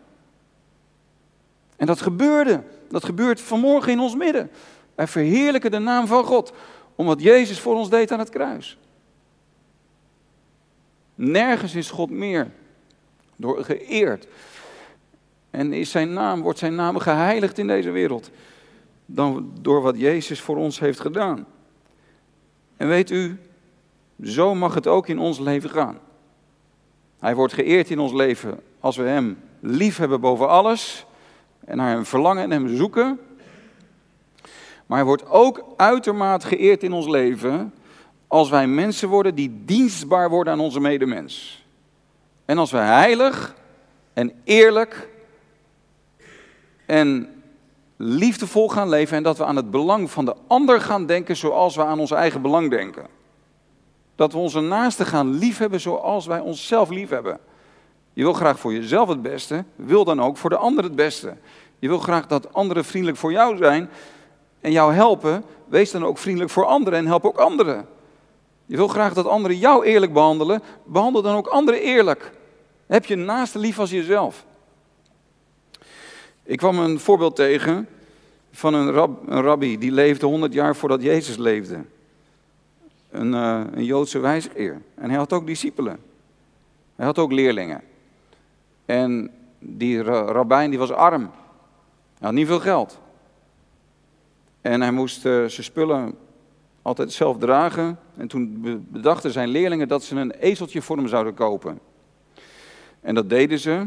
En 1.77 1.87
dat 1.87 2.01
gebeurde. 2.01 2.63
Dat 2.89 3.05
gebeurt 3.05 3.41
vanmorgen 3.41 3.93
in 3.93 4.01
ons 4.01 4.15
midden. 4.15 4.51
Wij 4.95 5.07
verheerlijken 5.07 5.71
de 5.71 5.79
naam 5.79 6.07
van 6.07 6.25
God, 6.25 6.53
om 6.95 7.07
wat 7.07 7.23
Jezus 7.23 7.61
voor 7.61 7.75
ons 7.75 7.91
deed 7.91 8.13
aan 8.13 8.19
het 8.19 8.29
kruis. 8.29 8.79
Nergens 11.15 11.75
is 11.75 11.91
God 11.91 12.11
meer 12.11 12.51
door 13.37 13.65
geëerd. 13.65 14.27
En 15.51 15.73
is 15.73 15.91
zijn 15.91 16.13
naam, 16.13 16.41
wordt 16.43 16.59
zijn 16.59 16.75
naam 16.75 16.99
geheiligd 16.99 17.59
in 17.59 17.67
deze 17.67 17.91
wereld. 17.91 18.31
Dan 19.07 19.51
door 19.61 19.83
wat 19.83 19.99
Jezus 19.99 20.41
voor 20.41 20.57
ons 20.57 20.79
heeft 20.79 21.01
gedaan. 21.01 21.47
En 22.77 22.89
weet 22.89 23.11
u, 23.11 23.39
zo 24.23 24.55
mag 24.55 24.75
het 24.75 24.87
ook 24.87 25.09
in 25.09 25.19
ons 25.19 25.39
leven 25.39 25.71
gaan. 25.71 25.99
Hij 27.19 27.35
wordt 27.35 27.53
geëerd 27.53 27.91
in 27.91 27.99
ons 27.99 28.13
leven 28.13 28.61
als 28.81 28.97
we 28.97 29.03
Hem 29.03 29.39
lief 29.61 29.97
hebben 29.97 30.21
boven 30.21 30.49
alles 30.49 31.07
en 31.65 31.77
naar 31.77 31.91
Hem 31.91 32.05
verlangen 32.05 32.43
en 32.43 32.51
Hem 32.51 32.77
zoeken. 32.77 33.21
Maar 34.87 34.99
Hij 34.99 35.07
wordt 35.07 35.29
ook 35.29 35.65
uitermate 35.77 36.47
geëerd 36.47 36.83
in 36.83 36.93
ons 36.93 37.07
leven 37.09 37.73
als 38.27 38.51
wij 38.51 38.67
mensen 38.67 39.09
worden 39.09 39.35
die 39.35 39.63
dienstbaar 39.65 40.31
worden 40.31 40.53
aan 40.53 40.61
onze 40.61 40.81
medemens. 40.81 41.65
En 42.45 42.59
als 42.59 42.71
we 42.71 42.79
heilig 42.79 43.55
en 44.13 44.33
eerlijk 44.45 45.09
en 46.89 47.29
liefdevol 47.97 48.69
gaan 48.69 48.89
leven 48.89 49.17
en 49.17 49.23
dat 49.23 49.39
we 49.39 49.45
aan 49.45 49.57
het 49.57 49.71
belang 49.71 50.11
van 50.11 50.25
de 50.25 50.35
ander 50.47 50.81
gaan 50.81 51.07
denken 51.07 51.37
zoals 51.37 51.77
we 51.77 51.85
aan 51.85 52.01
ons 52.01 52.11
eigen 52.11 52.43
belang 52.43 52.71
denken. 52.71 53.07
Dat 54.17 54.33
we 54.33 54.39
onze 54.39 54.61
naasten 54.61 55.07
gaan 55.07 55.39
liefhebben 55.39 55.81
zoals 55.81 56.27
wij 56.27 56.41
onszelf 56.41 56.91
liefhebben. 56.91 57.39
Je 58.13 58.23
wil 58.23 58.33
graag 58.33 58.59
voor 58.59 58.73
jezelf 58.73 59.09
het 59.09 59.23
beste, 59.23 59.65
wil 59.77 60.05
dan 60.05 60.23
ook 60.23 60.37
voor 60.37 60.51
de 60.51 60.57
ander 60.57 60.85
het 60.85 60.97
beste. 60.97 61.37
Je 61.79 61.89
wil 61.89 61.99
graag 61.99 62.27
dat 62.27 62.55
anderen 62.55 62.85
vriendelijk 62.85 63.19
voor 63.19 63.33
jou 63.33 63.57
zijn 63.57 63.91
en 64.61 64.73
jou 64.73 64.93
helpen. 64.93 65.45
Wees 65.67 65.91
dan 65.91 66.05
ook 66.05 66.19
vriendelijk 66.19 66.51
voor 66.51 66.65
anderen 66.65 66.99
en 66.99 67.07
help 67.07 67.25
ook 67.25 67.39
anderen. 67.39 67.87
Je 68.67 68.77
wil 68.77 68.89
graag 68.89 69.15
dat 69.15 69.27
anderen 69.27 69.59
jou 69.59 69.85
eerlijk 69.85 70.13
behandelen, 70.13 70.63
behandel 70.85 71.23
dan 71.23 71.37
ook 71.37 71.47
anderen 71.47 71.81
eerlijk. 71.81 72.33
Heb 72.87 73.05
je 73.05 73.17
naaste 73.17 73.59
lief 73.59 73.79
als 73.79 73.91
jezelf. 73.91 74.47
Ik 76.49 76.59
kwam 76.59 76.79
een 76.79 77.01
voorbeeld 77.01 77.37
tegen 77.37 77.89
van 78.51 78.75
een, 78.75 78.91
rab, 78.91 79.29
een 79.29 79.43
rabbi 79.43 79.79
die 79.79 79.93
leefde 79.93 80.27
100 80.27 80.53
jaar 80.53 80.77
voordat 80.77 81.03
Jezus 81.03 81.37
leefde. 81.37 81.85
Een, 83.11 83.33
uh, 83.33 83.63
een 83.73 83.85
Joodse 83.85 84.19
wijsgeer. 84.19 84.81
En 84.95 85.09
hij 85.09 85.19
had 85.19 85.33
ook 85.33 85.47
discipelen. 85.47 85.99
Hij 86.97 87.07
had 87.07 87.19
ook 87.19 87.33
leerlingen. 87.33 87.81
En 88.85 89.31
die 89.59 90.03
rabbijn 90.03 90.71
die 90.71 90.79
was 90.79 90.93
arm. 90.93 91.23
Hij 91.23 91.31
had 92.19 92.33
niet 92.33 92.47
veel 92.47 92.61
geld. 92.61 92.99
En 94.61 94.81
hij 94.81 94.93
moest 94.93 95.25
uh, 95.25 95.45
zijn 95.45 95.65
spullen 95.65 96.15
altijd 96.83 97.13
zelf 97.13 97.39
dragen. 97.39 97.99
En 98.17 98.29
toen 98.29 98.61
bedachten 98.89 99.33
zijn 99.33 99.49
leerlingen 99.49 99.89
dat 99.89 100.03
ze 100.03 100.17
een 100.17 100.31
ezeltje 100.31 100.83
voor 100.83 100.97
hem 100.97 101.09
zouden 101.09 101.35
kopen. 101.35 101.79
En 103.01 103.15
dat 103.15 103.29
deden 103.29 103.59
ze 103.59 103.87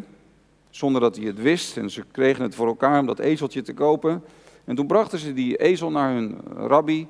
zonder 0.72 1.02
dat 1.02 1.16
hij 1.16 1.26
het 1.26 1.42
wist. 1.42 1.78
En 1.78 1.90
ze 1.90 2.04
kregen 2.12 2.44
het 2.44 2.56
voor 2.56 2.68
elkaar 2.68 3.00
om 3.00 3.06
dat 3.06 3.20
ezeltje 3.20 3.62
te 3.62 3.74
kopen. 3.74 4.24
En 4.66 4.76
toen 4.76 4.88
brachten 4.88 5.20
ze 5.20 5.34
die 5.34 5.58
ezel 5.58 5.92
naar 5.92 6.14
hun 6.14 6.38
rabbi. 6.56 7.08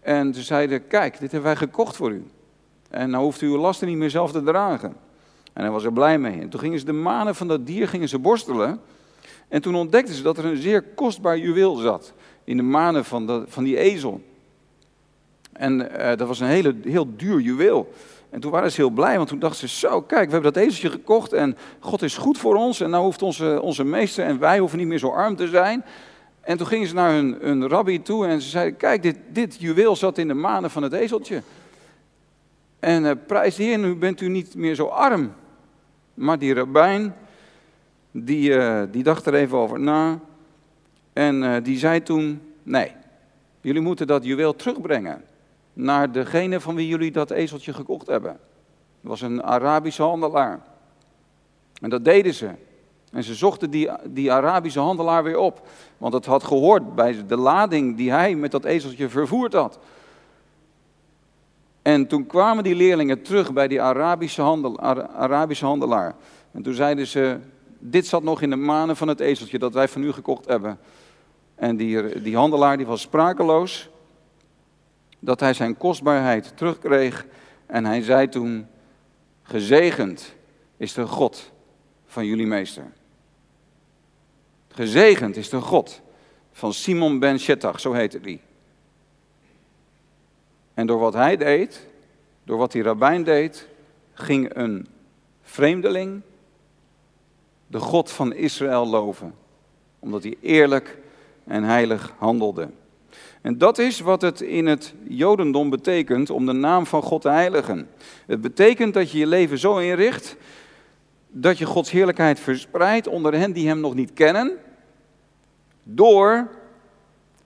En 0.00 0.34
ze 0.34 0.42
zeiden, 0.42 0.86
kijk, 0.86 1.12
dit 1.12 1.32
hebben 1.32 1.42
wij 1.42 1.56
gekocht 1.56 1.96
voor 1.96 2.10
u. 2.10 2.24
En 2.90 3.10
nou 3.10 3.24
hoeft 3.24 3.40
u 3.40 3.46
uw 3.46 3.58
lasten 3.58 3.88
niet 3.88 3.96
meer 3.96 4.10
zelf 4.10 4.32
te 4.32 4.42
dragen. 4.42 4.96
En 5.52 5.62
hij 5.62 5.70
was 5.70 5.84
er 5.84 5.92
blij 5.92 6.18
mee. 6.18 6.40
En 6.40 6.48
toen 6.48 6.60
gingen 6.60 6.78
ze 6.78 6.84
de 6.84 6.92
manen 6.92 7.34
van 7.34 7.48
dat 7.48 7.66
dier 7.66 7.88
gingen 7.88 8.08
ze 8.08 8.18
borstelen. 8.18 8.80
En 9.48 9.62
toen 9.62 9.74
ontdekten 9.74 10.14
ze 10.14 10.22
dat 10.22 10.38
er 10.38 10.44
een 10.44 10.56
zeer 10.56 10.82
kostbaar 10.82 11.38
juweel 11.38 11.74
zat. 11.74 12.12
In 12.44 12.56
de 12.56 12.62
manen 12.62 13.04
van, 13.04 13.44
van 13.48 13.64
die 13.64 13.78
ezel. 13.78 14.22
En 15.52 15.80
uh, 15.80 16.08
dat 16.16 16.28
was 16.28 16.40
een 16.40 16.46
hele, 16.46 16.74
heel 16.82 17.16
duur 17.16 17.40
juweel. 17.40 17.92
En 18.32 18.40
toen 18.40 18.50
waren 18.50 18.70
ze 18.70 18.80
heel 18.80 18.90
blij, 18.90 19.16
want 19.16 19.28
toen 19.28 19.38
dachten 19.38 19.68
ze, 19.68 19.78
zo, 19.78 20.02
kijk, 20.02 20.26
we 20.26 20.32
hebben 20.32 20.52
dat 20.52 20.62
ezeltje 20.62 20.90
gekocht 20.90 21.32
en 21.32 21.56
God 21.78 22.02
is 22.02 22.16
goed 22.16 22.38
voor 22.38 22.54
ons. 22.54 22.80
En 22.80 22.90
nou 22.90 23.04
hoeft 23.04 23.22
onze, 23.22 23.60
onze 23.62 23.84
meester 23.84 24.24
en 24.24 24.38
wij 24.38 24.58
hoeven 24.58 24.78
niet 24.78 24.86
meer 24.86 24.98
zo 24.98 25.08
arm 25.08 25.36
te 25.36 25.48
zijn. 25.48 25.84
En 26.40 26.56
toen 26.56 26.66
gingen 26.66 26.88
ze 26.88 26.94
naar 26.94 27.12
hun, 27.12 27.38
hun 27.40 27.68
rabbi 27.68 28.02
toe 28.02 28.26
en 28.26 28.40
ze 28.40 28.48
zeiden, 28.48 28.76
kijk, 28.76 29.02
dit, 29.02 29.16
dit 29.28 29.56
juweel 29.58 29.96
zat 29.96 30.18
in 30.18 30.28
de 30.28 30.34
manen 30.34 30.70
van 30.70 30.82
het 30.82 30.92
ezeltje. 30.92 31.42
En 32.80 33.04
uh, 33.04 33.10
prijs 33.26 33.54
de 33.54 33.62
Heer, 33.62 33.78
nu 33.78 33.94
bent 33.94 34.20
u 34.20 34.28
niet 34.28 34.54
meer 34.54 34.74
zo 34.74 34.86
arm. 34.86 35.32
Maar 36.14 36.38
die 36.38 36.54
rabbijn, 36.54 37.14
die, 38.10 38.50
uh, 38.50 38.82
die 38.90 39.02
dacht 39.02 39.26
er 39.26 39.34
even 39.34 39.58
over 39.58 39.80
na. 39.80 40.20
En 41.12 41.42
uh, 41.42 41.56
die 41.62 41.78
zei 41.78 42.02
toen, 42.02 42.40
nee, 42.62 42.92
jullie 43.60 43.80
moeten 43.80 44.06
dat 44.06 44.24
juweel 44.24 44.56
terugbrengen 44.56 45.22
naar 45.72 46.12
degene 46.12 46.60
van 46.60 46.74
wie 46.74 46.88
jullie 46.88 47.12
dat 47.12 47.30
ezeltje 47.30 47.72
gekocht 47.72 48.06
hebben. 48.06 48.38
Was 49.00 49.20
een 49.20 49.42
Arabische 49.42 50.02
handelaar. 50.02 50.60
En 51.80 51.90
dat 51.90 52.04
deden 52.04 52.34
ze. 52.34 52.50
En 53.12 53.24
ze 53.24 53.34
zochten 53.34 53.70
die, 53.70 53.90
die 54.04 54.32
Arabische 54.32 54.80
handelaar 54.80 55.22
weer 55.22 55.38
op. 55.38 55.68
Want 55.98 56.14
het 56.14 56.26
had 56.26 56.44
gehoord 56.44 56.94
bij 56.94 57.26
de 57.26 57.36
lading 57.36 57.96
die 57.96 58.10
hij 58.10 58.34
met 58.34 58.50
dat 58.50 58.64
ezeltje 58.64 59.08
vervoerd 59.08 59.52
had. 59.52 59.78
En 61.82 62.06
toen 62.06 62.26
kwamen 62.26 62.64
die 62.64 62.74
leerlingen 62.74 63.22
terug 63.22 63.52
bij 63.52 63.68
die 63.68 63.82
Arabische, 63.82 64.42
Arabische 65.16 65.64
handelaar. 65.64 66.14
En 66.52 66.62
toen 66.62 66.74
zeiden 66.74 67.06
ze, 67.06 67.38
dit 67.78 68.06
zat 68.06 68.22
nog 68.22 68.42
in 68.42 68.50
de 68.50 68.56
manen 68.56 68.96
van 68.96 69.08
het 69.08 69.20
ezeltje 69.20 69.58
dat 69.58 69.74
wij 69.74 69.88
van 69.88 70.02
u 70.02 70.12
gekocht 70.12 70.46
hebben. 70.46 70.78
En 71.54 71.76
die, 71.76 72.22
die 72.22 72.36
handelaar 72.36 72.76
die 72.76 72.86
was 72.86 73.00
sprakeloos 73.00 73.90
dat 75.24 75.40
hij 75.40 75.54
zijn 75.54 75.76
kostbaarheid 75.76 76.56
terugkreeg. 76.56 77.26
En 77.66 77.84
hij 77.84 78.02
zei 78.02 78.28
toen, 78.28 78.66
gezegend 79.42 80.34
is 80.76 80.92
de 80.92 81.06
God 81.06 81.50
van 82.06 82.26
jullie 82.26 82.46
meester. 82.46 82.92
Gezegend 84.68 85.36
is 85.36 85.48
de 85.48 85.60
God 85.60 86.00
van 86.52 86.72
Simon 86.72 87.18
ben 87.18 87.38
Shettach, 87.38 87.80
zo 87.80 87.92
heette 87.92 88.20
die. 88.20 88.40
En 90.74 90.86
door 90.86 90.98
wat 90.98 91.14
hij 91.14 91.36
deed, 91.36 91.86
door 92.44 92.58
wat 92.58 92.72
die 92.72 92.82
rabbijn 92.82 93.24
deed, 93.24 93.68
ging 94.12 94.56
een 94.56 94.86
vreemdeling 95.42 96.22
de 97.66 97.78
God 97.78 98.10
van 98.10 98.32
Israël 98.32 98.86
loven. 98.86 99.34
Omdat 99.98 100.22
hij 100.22 100.36
eerlijk 100.40 100.98
en 101.44 101.62
heilig 101.62 102.14
handelde. 102.18 102.70
En 103.42 103.58
dat 103.58 103.78
is 103.78 104.00
wat 104.00 104.22
het 104.22 104.40
in 104.40 104.66
het 104.66 104.94
Jodendom 105.08 105.70
betekent 105.70 106.30
om 106.30 106.46
de 106.46 106.52
naam 106.52 106.86
van 106.86 107.02
God 107.02 107.22
te 107.22 107.28
heiligen. 107.28 107.88
Het 108.26 108.40
betekent 108.40 108.94
dat 108.94 109.10
je 109.10 109.18
je 109.18 109.26
leven 109.26 109.58
zo 109.58 109.76
inricht 109.76 110.36
dat 111.32 111.58
je 111.58 111.66
Gods 111.66 111.90
heerlijkheid 111.90 112.40
verspreidt 112.40 113.06
onder 113.06 113.34
hen 113.34 113.52
die 113.52 113.66
Hem 113.66 113.80
nog 113.80 113.94
niet 113.94 114.12
kennen, 114.12 114.52
door 115.82 116.48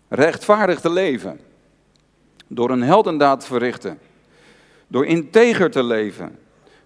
rechtvaardig 0.08 0.80
te 0.80 0.90
leven, 0.90 1.40
door 2.46 2.70
een 2.70 2.82
heldendaad 2.82 3.40
te 3.40 3.46
verrichten, 3.46 3.98
door 4.86 5.06
integer 5.06 5.70
te 5.70 5.82
leven, 5.82 6.38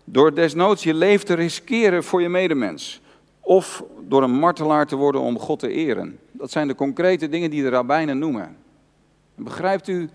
door 0.04 0.34
desnoods 0.34 0.82
je 0.82 0.94
leven 0.94 1.26
te 1.26 1.34
riskeren 1.34 2.04
voor 2.04 2.22
je 2.22 2.28
medemens, 2.28 3.00
of 3.40 3.84
door 4.08 4.22
een 4.22 4.38
martelaar 4.38 4.86
te 4.86 4.96
worden 4.96 5.20
om 5.20 5.38
God 5.38 5.58
te 5.58 5.68
eren. 5.68 6.18
Dat 6.32 6.50
zijn 6.50 6.68
de 6.68 6.74
concrete 6.74 7.28
dingen 7.28 7.50
die 7.50 7.62
de 7.62 7.68
rabbijnen 7.68 8.18
noemen. 8.18 8.56
Begrijpt 9.44 9.88
u 9.88 10.10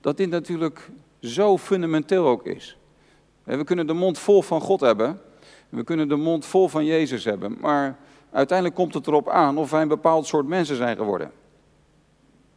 dat 0.00 0.16
dit 0.16 0.30
natuurlijk 0.30 0.90
zo 1.20 1.58
fundamenteel 1.58 2.26
ook 2.26 2.46
is? 2.46 2.76
We 3.44 3.64
kunnen 3.64 3.86
de 3.86 3.92
mond 3.92 4.18
vol 4.18 4.42
van 4.42 4.60
God 4.60 4.80
hebben. 4.80 5.20
We 5.68 5.84
kunnen 5.84 6.08
de 6.08 6.16
mond 6.16 6.46
vol 6.46 6.68
van 6.68 6.84
Jezus 6.84 7.24
hebben. 7.24 7.56
Maar 7.60 7.98
uiteindelijk 8.30 8.78
komt 8.78 8.94
het 8.94 9.06
erop 9.06 9.28
aan 9.28 9.58
of 9.58 9.70
wij 9.70 9.82
een 9.82 9.88
bepaald 9.88 10.26
soort 10.26 10.46
mensen 10.46 10.76
zijn 10.76 10.96
geworden. 10.96 11.32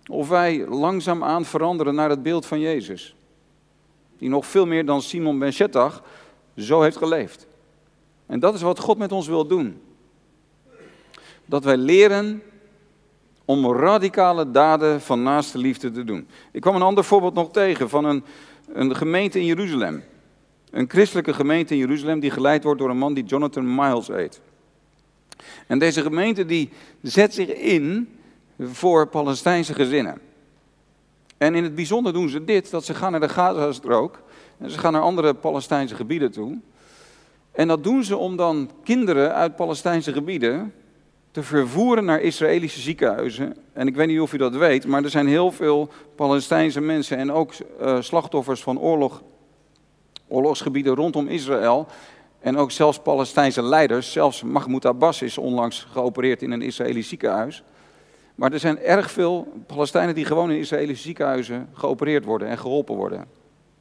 Of 0.09 0.29
wij 0.29 0.67
langzaamaan 0.67 1.45
veranderen 1.45 1.95
naar 1.95 2.09
het 2.09 2.23
beeld 2.23 2.45
van 2.45 2.59
Jezus. 2.59 3.15
Die 4.17 4.29
nog 4.29 4.45
veel 4.45 4.65
meer 4.65 4.85
dan 4.85 5.01
Simon 5.01 5.39
ben 5.39 5.53
zo 6.55 6.81
heeft 6.81 6.97
geleefd. 6.97 7.47
En 8.25 8.39
dat 8.39 8.53
is 8.53 8.61
wat 8.61 8.79
God 8.79 8.97
met 8.97 9.11
ons 9.11 9.27
wil 9.27 9.47
doen. 9.47 9.81
Dat 11.45 11.63
wij 11.63 11.77
leren 11.77 12.43
om 13.51 13.71
radicale 13.71 14.51
daden 14.51 15.01
van 15.01 15.23
naaste 15.23 15.57
liefde 15.57 15.91
te 15.91 16.03
doen. 16.03 16.27
Ik 16.51 16.61
kwam 16.61 16.75
een 16.75 16.81
ander 16.81 17.03
voorbeeld 17.03 17.33
nog 17.33 17.51
tegen 17.51 17.89
van 17.89 18.05
een, 18.05 18.23
een 18.73 18.95
gemeente 18.95 19.39
in 19.39 19.45
Jeruzalem. 19.45 20.03
Een 20.69 20.89
christelijke 20.89 21.33
gemeente 21.33 21.73
in 21.73 21.79
Jeruzalem 21.79 22.19
die 22.19 22.31
geleid 22.31 22.63
wordt 22.63 22.79
door 22.79 22.89
een 22.89 22.97
man 22.97 23.13
die 23.13 23.23
Jonathan 23.23 23.75
Miles 23.75 24.07
heet. 24.07 24.41
En 25.67 25.79
deze 25.79 26.01
gemeente 26.01 26.45
die 26.45 26.69
zet 27.01 27.33
zich 27.33 27.47
in 27.53 28.09
voor 28.59 29.07
Palestijnse 29.07 29.73
gezinnen. 29.73 30.21
En 31.37 31.55
in 31.55 31.63
het 31.63 31.75
bijzonder 31.75 32.13
doen 32.13 32.29
ze 32.29 32.43
dit, 32.43 32.71
dat 32.71 32.85
ze 32.85 32.93
gaan 32.93 33.11
naar 33.11 33.19
de 33.19 33.29
Gazastrook 33.29 34.21
en 34.57 34.69
ze 34.69 34.79
gaan 34.79 34.93
naar 34.93 35.01
andere 35.01 35.33
Palestijnse 35.33 35.95
gebieden 35.95 36.31
toe. 36.31 36.57
En 37.51 37.67
dat 37.67 37.83
doen 37.83 38.03
ze 38.03 38.17
om 38.17 38.35
dan 38.35 38.71
kinderen 38.83 39.33
uit 39.33 39.55
Palestijnse 39.55 40.13
gebieden 40.13 40.73
te 41.31 41.43
vervoeren 41.43 42.05
naar 42.05 42.21
Israëlische 42.21 42.79
ziekenhuizen. 42.79 43.55
En 43.73 43.87
ik 43.87 43.95
weet 43.95 44.07
niet 44.07 44.19
of 44.19 44.33
u 44.33 44.37
dat 44.37 44.55
weet, 44.55 44.87
maar 44.87 45.03
er 45.03 45.09
zijn 45.09 45.27
heel 45.27 45.51
veel 45.51 45.89
Palestijnse 46.15 46.81
mensen 46.81 47.17
en 47.17 47.31
ook 47.31 47.53
uh, 47.81 48.01
slachtoffers 48.01 48.63
van 48.63 48.79
oorlog, 48.79 49.21
oorlogsgebieden 50.27 50.95
rondom 50.95 51.27
Israël. 51.27 51.87
En 52.39 52.57
ook 52.57 52.71
zelfs 52.71 52.99
Palestijnse 52.99 53.63
leiders, 53.63 54.11
zelfs 54.11 54.43
Mahmoud 54.43 54.85
Abbas 54.85 55.21
is 55.21 55.37
onlangs 55.37 55.87
geopereerd 55.91 56.41
in 56.41 56.51
een 56.51 56.61
Israëlisch 56.61 57.07
ziekenhuis. 57.07 57.63
Maar 58.35 58.53
er 58.53 58.59
zijn 58.59 58.79
erg 58.79 59.11
veel 59.11 59.63
Palestijnen 59.67 60.15
die 60.15 60.25
gewoon 60.25 60.51
in 60.51 60.59
Israëlische 60.59 61.03
ziekenhuizen 61.03 61.69
geopereerd 61.73 62.25
worden 62.25 62.47
en 62.47 62.57
geholpen 62.57 62.95
worden. 62.95 63.25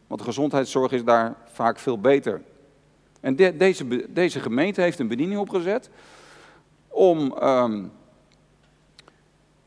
Want 0.07 0.21
de 0.21 0.27
gezondheidszorg 0.27 0.93
is 0.93 1.05
daar 1.05 1.35
vaak 1.53 1.79
veel 1.79 1.99
beter. 1.99 2.43
En 3.21 3.37
deze, 3.37 4.13
deze 4.13 4.41
gemeente 4.41 4.81
heeft 4.81 4.99
een 4.99 5.09
bediening 5.09 5.41
opgezet 5.41 5.91
om, 6.91 7.33
ehm, 7.39 7.85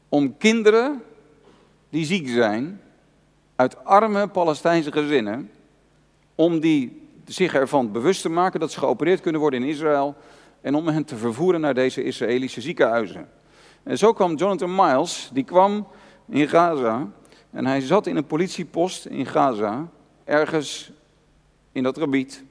om 0.09 0.38
kinderen 0.38 1.03
die 1.89 2.05
ziek 2.05 2.28
zijn, 2.28 2.82
uit 3.55 3.86
arme 3.86 4.28
Palestijnse 4.28 4.91
gezinnen, 4.91 5.51
om 6.36 6.59
die 6.59 7.01
zich 7.26 7.53
ervan 7.53 7.91
bewust 7.91 8.21
te 8.21 8.30
maken 8.30 8.59
dat 8.59 8.71
ze 8.71 8.80
geopereerd 8.80 9.21
kunnen 9.21 9.41
worden 9.41 9.63
in 9.63 9.69
Israël 9.69 10.15
en 10.61 10.76
om 10.76 10.88
hen 10.88 11.05
te 11.05 11.15
vervoeren 11.15 11.61
naar 11.61 11.74
deze 11.74 12.03
Israëlische 12.03 12.61
ziekenhuizen. 12.61 13.30
En 13.84 13.97
zo 13.97 14.13
kwam 14.13 14.36
Jonathan 14.36 14.76
Miles, 14.76 15.30
die 15.34 15.43
kwam 15.43 15.88
in 16.30 16.47
Gaza 16.47 17.07
en 17.51 17.65
hij 17.65 17.82
zat 17.82 18.07
in 18.07 18.15
een 18.15 18.26
politiepost 18.26 19.05
in 19.05 19.26
Gaza, 19.26 19.88
ergens 20.24 20.91
in 21.71 21.84
dat 21.84 21.97
gebied. 21.97 22.43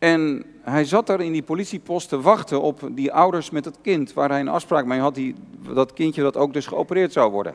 En 0.00 0.44
hij 0.62 0.84
zat 0.84 1.06
daar 1.06 1.20
in 1.20 1.32
die 1.32 1.42
politiepost 1.42 2.08
te 2.08 2.20
wachten 2.20 2.60
op 2.60 2.88
die 2.92 3.12
ouders 3.12 3.50
met 3.50 3.64
het 3.64 3.78
kind, 3.82 4.12
waar 4.12 4.28
hij 4.28 4.40
een 4.40 4.48
afspraak 4.48 4.84
mee 4.84 5.00
had, 5.00 5.14
die, 5.14 5.34
dat 5.74 5.92
kindje 5.92 6.22
dat 6.22 6.36
ook 6.36 6.52
dus 6.52 6.66
geopereerd 6.66 7.12
zou 7.12 7.30
worden. 7.30 7.54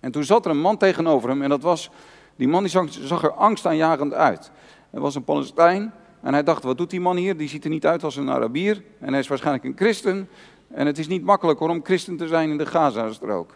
En 0.00 0.12
toen 0.12 0.24
zat 0.24 0.44
er 0.44 0.50
een 0.50 0.60
man 0.60 0.76
tegenover 0.76 1.28
hem 1.28 1.42
en 1.42 1.48
dat 1.48 1.62
was, 1.62 1.90
die 2.36 2.48
man 2.48 2.62
die 2.62 2.88
zag, 2.88 3.22
er 3.22 3.32
angstaanjagend 3.32 4.14
uit. 4.14 4.50
Hij 4.90 5.00
was 5.00 5.14
een 5.14 5.24
Palestijn 5.24 5.92
en 6.22 6.32
hij 6.32 6.42
dacht, 6.42 6.62
wat 6.62 6.78
doet 6.78 6.90
die 6.90 7.00
man 7.00 7.16
hier? 7.16 7.36
Die 7.36 7.48
ziet 7.48 7.64
er 7.64 7.70
niet 7.70 7.86
uit 7.86 8.04
als 8.04 8.16
een 8.16 8.30
Arabier 8.30 8.82
en 8.98 9.08
hij 9.08 9.18
is 9.18 9.28
waarschijnlijk 9.28 9.64
een 9.64 9.76
christen. 9.76 10.28
En 10.68 10.86
het 10.86 10.98
is 10.98 11.08
niet 11.08 11.24
makkelijk 11.24 11.60
om 11.60 11.84
christen 11.84 12.16
te 12.16 12.28
zijn 12.28 12.50
in 12.50 12.58
de 12.58 12.66
Gazastrook. 12.66 13.50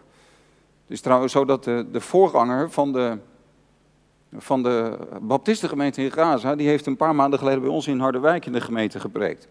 Het 0.81 0.91
is 0.93 1.01
trouwens 1.01 1.31
zo 1.31 1.45
dat 1.45 1.63
de, 1.63 1.85
de 1.91 2.01
voorganger 2.01 2.71
van 2.71 2.91
de, 2.91 3.17
van 4.33 4.63
de 4.63 4.97
baptistengemeente 5.21 6.01
in 6.01 6.11
Gaza, 6.11 6.55
die 6.55 6.67
heeft 6.67 6.85
een 6.85 6.97
paar 6.97 7.15
maanden 7.15 7.39
geleden 7.39 7.61
bij 7.61 7.69
ons 7.69 7.87
in 7.87 7.99
Harderwijk 7.99 8.45
in 8.45 8.51
de 8.51 8.61
gemeente 8.61 8.99
gepreekt. 8.99 9.47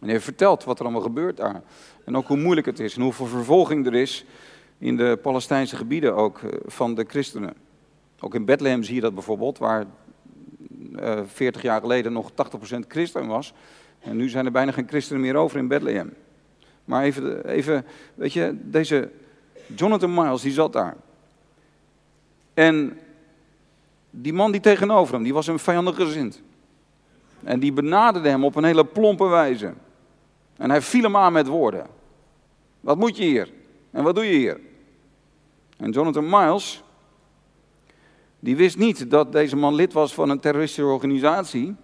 En 0.00 0.08
heeft 0.08 0.24
verteld 0.24 0.64
wat 0.64 0.78
er 0.78 0.84
allemaal 0.84 1.02
gebeurt 1.02 1.36
daar. 1.36 1.62
En 2.04 2.16
ook 2.16 2.26
hoe 2.26 2.36
moeilijk 2.36 2.66
het 2.66 2.78
is 2.78 2.96
en 2.96 3.02
hoeveel 3.02 3.26
vervolging 3.26 3.86
er 3.86 3.94
is 3.94 4.24
in 4.78 4.96
de 4.96 5.18
Palestijnse 5.22 5.76
gebieden 5.76 6.14
ook 6.14 6.38
eh, 6.38 6.50
van 6.66 6.94
de 6.94 7.04
christenen. 7.08 7.54
Ook 8.20 8.34
in 8.34 8.44
Bethlehem 8.44 8.82
zie 8.82 8.94
je 8.94 9.00
dat 9.00 9.14
bijvoorbeeld, 9.14 9.58
waar 9.58 9.86
uh, 10.92 11.12
eh, 11.12 11.24
40 11.26 11.62
jaar 11.62 11.80
geleden 11.80 12.12
nog 12.12 12.30
80% 12.30 12.34
christen 12.88 13.26
was. 13.26 13.52
En 14.00 14.16
nu 14.16 14.28
zijn 14.28 14.44
er 14.44 14.52
bijna 14.52 14.72
geen 14.72 14.88
christenen 14.88 15.20
meer 15.20 15.36
over 15.36 15.58
in 15.58 15.68
Bethlehem. 15.68 16.14
Maar 16.84 17.02
even, 17.02 17.48
even, 17.48 17.84
weet 18.14 18.32
je, 18.32 18.56
deze 18.62 19.10
Jonathan 19.76 20.14
Miles, 20.14 20.42
die 20.42 20.52
zat 20.52 20.72
daar. 20.72 20.96
En 22.54 22.98
die 24.10 24.32
man 24.32 24.52
die 24.52 24.60
tegenover 24.60 25.14
hem, 25.14 25.22
die 25.22 25.34
was 25.34 25.46
een 25.46 25.58
vijandig 25.58 25.96
gezind. 25.96 26.42
En 27.42 27.60
die 27.60 27.72
benaderde 27.72 28.28
hem 28.28 28.44
op 28.44 28.54
een 28.54 28.64
hele 28.64 28.84
plompe 28.84 29.26
wijze. 29.26 29.74
En 30.56 30.70
hij 30.70 30.82
viel 30.82 31.02
hem 31.02 31.16
aan 31.16 31.32
met 31.32 31.46
woorden. 31.46 31.86
Wat 32.80 32.98
moet 32.98 33.16
je 33.16 33.24
hier? 33.24 33.52
En 33.90 34.04
wat 34.04 34.14
doe 34.14 34.24
je 34.24 34.36
hier? 34.36 34.60
En 35.76 35.90
Jonathan 35.90 36.28
Miles, 36.28 36.82
die 38.40 38.56
wist 38.56 38.78
niet 38.78 39.10
dat 39.10 39.32
deze 39.32 39.56
man 39.56 39.74
lid 39.74 39.92
was 39.92 40.14
van 40.14 40.30
een 40.30 40.40
terroristische 40.40 40.90
organisatie. 40.90 41.74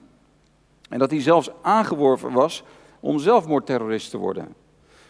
En 0.89 0.99
dat 0.99 1.11
hij 1.11 1.20
zelfs 1.20 1.51
aangeworven 1.62 2.33
was 2.33 2.62
om 3.01 3.18
zelfmoordterrorist 3.18 4.11
te 4.11 4.18
worden. 4.18 4.55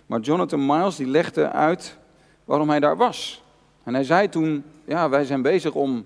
Maar 0.06 0.20
Jonathan 0.20 0.66
Miles 0.66 0.96
die 0.96 1.06
legde 1.06 1.50
uit 1.50 1.98
waarom 2.44 2.68
hij 2.68 2.80
daar 2.80 2.96
was. 2.96 3.42
En 3.82 3.94
hij 3.94 4.04
zei 4.04 4.28
toen, 4.28 4.64
ja, 4.84 5.08
wij 5.08 5.24
zijn 5.24 5.42
bezig 5.42 5.74
om 5.74 6.04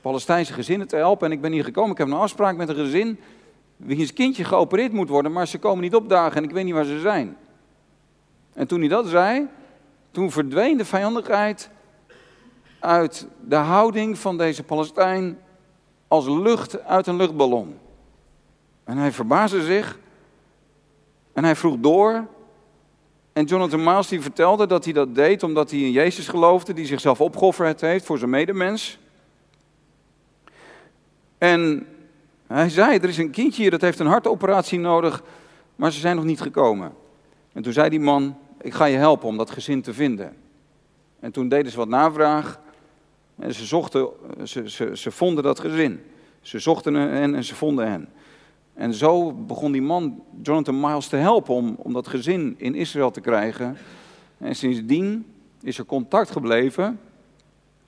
Palestijnse 0.00 0.52
gezinnen 0.52 0.88
te 0.88 0.96
helpen. 0.96 1.26
En 1.26 1.32
ik 1.32 1.40
ben 1.40 1.52
hier 1.52 1.64
gekomen, 1.64 1.90
ik 1.90 1.98
heb 1.98 2.06
een 2.06 2.12
afspraak 2.12 2.56
met 2.56 2.68
een 2.68 2.74
gezin 2.74 3.20
wiens 3.76 4.12
kindje 4.12 4.44
geopereerd 4.44 4.92
moet 4.92 5.08
worden, 5.08 5.32
maar 5.32 5.46
ze 5.46 5.58
komen 5.58 5.82
niet 5.82 5.94
opdagen 5.94 6.36
en 6.36 6.44
ik 6.44 6.50
weet 6.50 6.64
niet 6.64 6.74
waar 6.74 6.84
ze 6.84 7.00
zijn. 7.00 7.36
En 8.52 8.66
toen 8.66 8.80
hij 8.80 8.88
dat 8.88 9.06
zei, 9.06 9.48
toen 10.10 10.30
verdween 10.30 10.76
de 10.76 10.84
vijandigheid 10.84 11.70
uit 12.78 13.26
de 13.46 13.56
houding 13.56 14.18
van 14.18 14.38
deze 14.38 14.62
Palestijn 14.62 15.38
als 16.08 16.26
lucht 16.26 16.84
uit 16.84 17.06
een 17.06 17.16
luchtballon. 17.16 17.78
En 18.84 18.96
hij 18.96 19.12
verbaasde 19.12 19.62
zich 19.62 19.98
en 21.32 21.44
hij 21.44 21.56
vroeg 21.56 21.76
door 21.78 22.26
en 23.32 23.44
Jonathan 23.44 23.84
Miles 23.84 24.08
die 24.08 24.20
vertelde 24.20 24.66
dat 24.66 24.84
hij 24.84 24.92
dat 24.92 25.14
deed 25.14 25.42
omdat 25.42 25.70
hij 25.70 25.80
in 25.80 25.90
Jezus 25.90 26.28
geloofde, 26.28 26.72
die 26.72 26.86
zichzelf 26.86 27.20
opgeofferd 27.20 27.80
heeft 27.80 28.04
voor 28.04 28.18
zijn 28.18 28.30
medemens. 28.30 28.98
En 31.40 31.86
hij 32.46 32.68
zei, 32.68 32.98
er 32.98 33.08
is 33.08 33.18
een 33.18 33.30
kindje 33.30 33.62
hier 33.62 33.70
dat 33.70 33.80
heeft 33.80 33.98
een 33.98 34.06
hartoperatie 34.06 34.78
nodig, 34.78 35.22
maar 35.76 35.92
ze 35.92 36.00
zijn 36.00 36.16
nog 36.16 36.24
niet 36.24 36.40
gekomen. 36.40 36.92
En 37.52 37.62
toen 37.62 37.72
zei 37.72 37.88
die 37.88 38.00
man, 38.00 38.36
ik 38.60 38.74
ga 38.74 38.84
je 38.84 38.96
helpen 38.96 39.28
om 39.28 39.36
dat 39.36 39.50
gezin 39.50 39.82
te 39.82 39.94
vinden. 39.94 40.36
En 41.20 41.32
toen 41.32 41.48
deden 41.48 41.72
ze 41.72 41.78
wat 41.78 41.88
navraag 41.88 42.60
en 43.38 43.54
ze, 43.54 43.64
zochten, 43.64 44.08
ze, 44.44 44.70
ze, 44.70 44.90
ze 44.96 45.10
vonden 45.10 45.44
dat 45.44 45.60
gezin. 45.60 46.00
Ze 46.40 46.58
zochten 46.58 46.94
hen 46.94 47.34
en 47.34 47.44
ze 47.44 47.54
vonden 47.54 47.90
hen. 47.90 48.08
En 48.74 48.94
zo 48.94 49.32
begon 49.32 49.72
die 49.72 49.82
man 49.82 50.22
Jonathan 50.42 50.80
Miles 50.80 51.08
te 51.08 51.16
helpen 51.16 51.54
om, 51.54 51.76
om 51.78 51.92
dat 51.92 52.08
gezin 52.08 52.54
in 52.58 52.74
Israël 52.74 53.10
te 53.10 53.20
krijgen. 53.20 53.76
En 54.38 54.54
sindsdien 54.54 55.26
is 55.62 55.78
er 55.78 55.84
contact 55.84 56.30
gebleven 56.30 57.00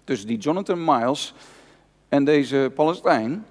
tussen 0.04 0.28
die 0.28 0.38
Jonathan 0.38 0.84
Miles 0.84 1.34
en 2.12 2.24
deze 2.24 2.72
Palestijn. 2.74 3.44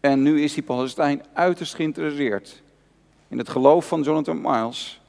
En 0.00 0.22
nu 0.22 0.42
is 0.42 0.54
die 0.54 0.62
Palestijn 0.62 1.22
uiterst 1.32 1.74
geïnteresseerd 1.74 2.62
in 3.28 3.38
het 3.38 3.48
geloof 3.48 3.88
van 3.88 4.02
Jonathan 4.02 4.40
Miles 4.40 5.00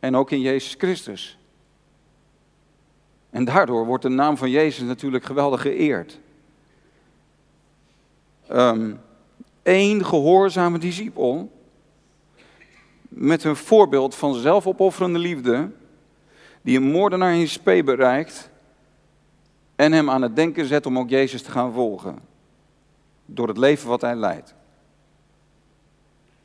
en 0.00 0.16
ook 0.16 0.30
in 0.30 0.40
Jezus 0.40 0.74
Christus. 0.78 1.38
En 3.30 3.44
daardoor 3.44 3.86
wordt 3.86 4.02
de 4.02 4.08
naam 4.08 4.36
van 4.36 4.50
Jezus 4.50 4.86
natuurlijk 4.86 5.24
geweldig 5.24 5.60
geëerd. 5.60 6.18
Um, 8.52 9.00
één 9.62 10.04
gehoorzame 10.04 10.78
discipel 10.78 11.52
met 13.08 13.44
een 13.44 13.56
voorbeeld 13.56 14.14
van 14.14 14.34
zelfopofferende 14.34 15.18
liefde, 15.18 15.70
die 16.62 16.76
een 16.76 16.90
moordenaar 16.90 17.34
in 17.34 17.48
spee 17.48 17.84
bereikt 17.84 18.50
en 19.78 19.92
hem 19.92 20.10
aan 20.10 20.22
het 20.22 20.36
denken 20.36 20.66
zet 20.66 20.86
om 20.86 20.98
ook 20.98 21.08
Jezus 21.08 21.42
te 21.42 21.50
gaan 21.50 21.72
volgen. 21.72 22.18
Door 23.24 23.48
het 23.48 23.56
leven 23.56 23.88
wat 23.88 24.00
hij 24.00 24.14
leidt. 24.14 24.54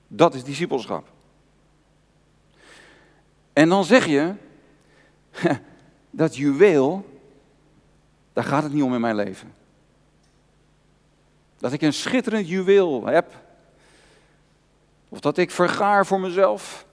Dat 0.08 0.34
is 0.34 0.44
discipelschap. 0.44 1.08
En 3.54 3.70
dan 3.70 3.84
zeg 3.84 4.06
je, 4.06 4.34
dat 6.10 6.36
juweel, 6.36 7.20
daar 8.34 8.44
gaat 8.44 8.64
het 8.64 8.74
niet 8.74 8.84
om 8.84 8.94
in 8.94 9.02
mijn 9.02 9.16
leven. 9.16 9.54
Dat 11.58 11.74
ik 11.74 11.82
een 11.82 11.94
schitterend 11.94 12.48
juweel 12.48 13.06
heb. 13.06 13.34
Of 15.10 15.20
dat 15.20 15.38
ik 15.38 15.52
vergaar 15.52 16.06
voor 16.06 16.20
mezelf. 16.20 16.86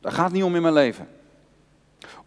Daar 0.00 0.12
gaat 0.12 0.24
het 0.24 0.34
niet 0.34 0.44
om 0.44 0.56
in 0.56 0.62
mijn 0.62 0.74
leven. 0.74 1.08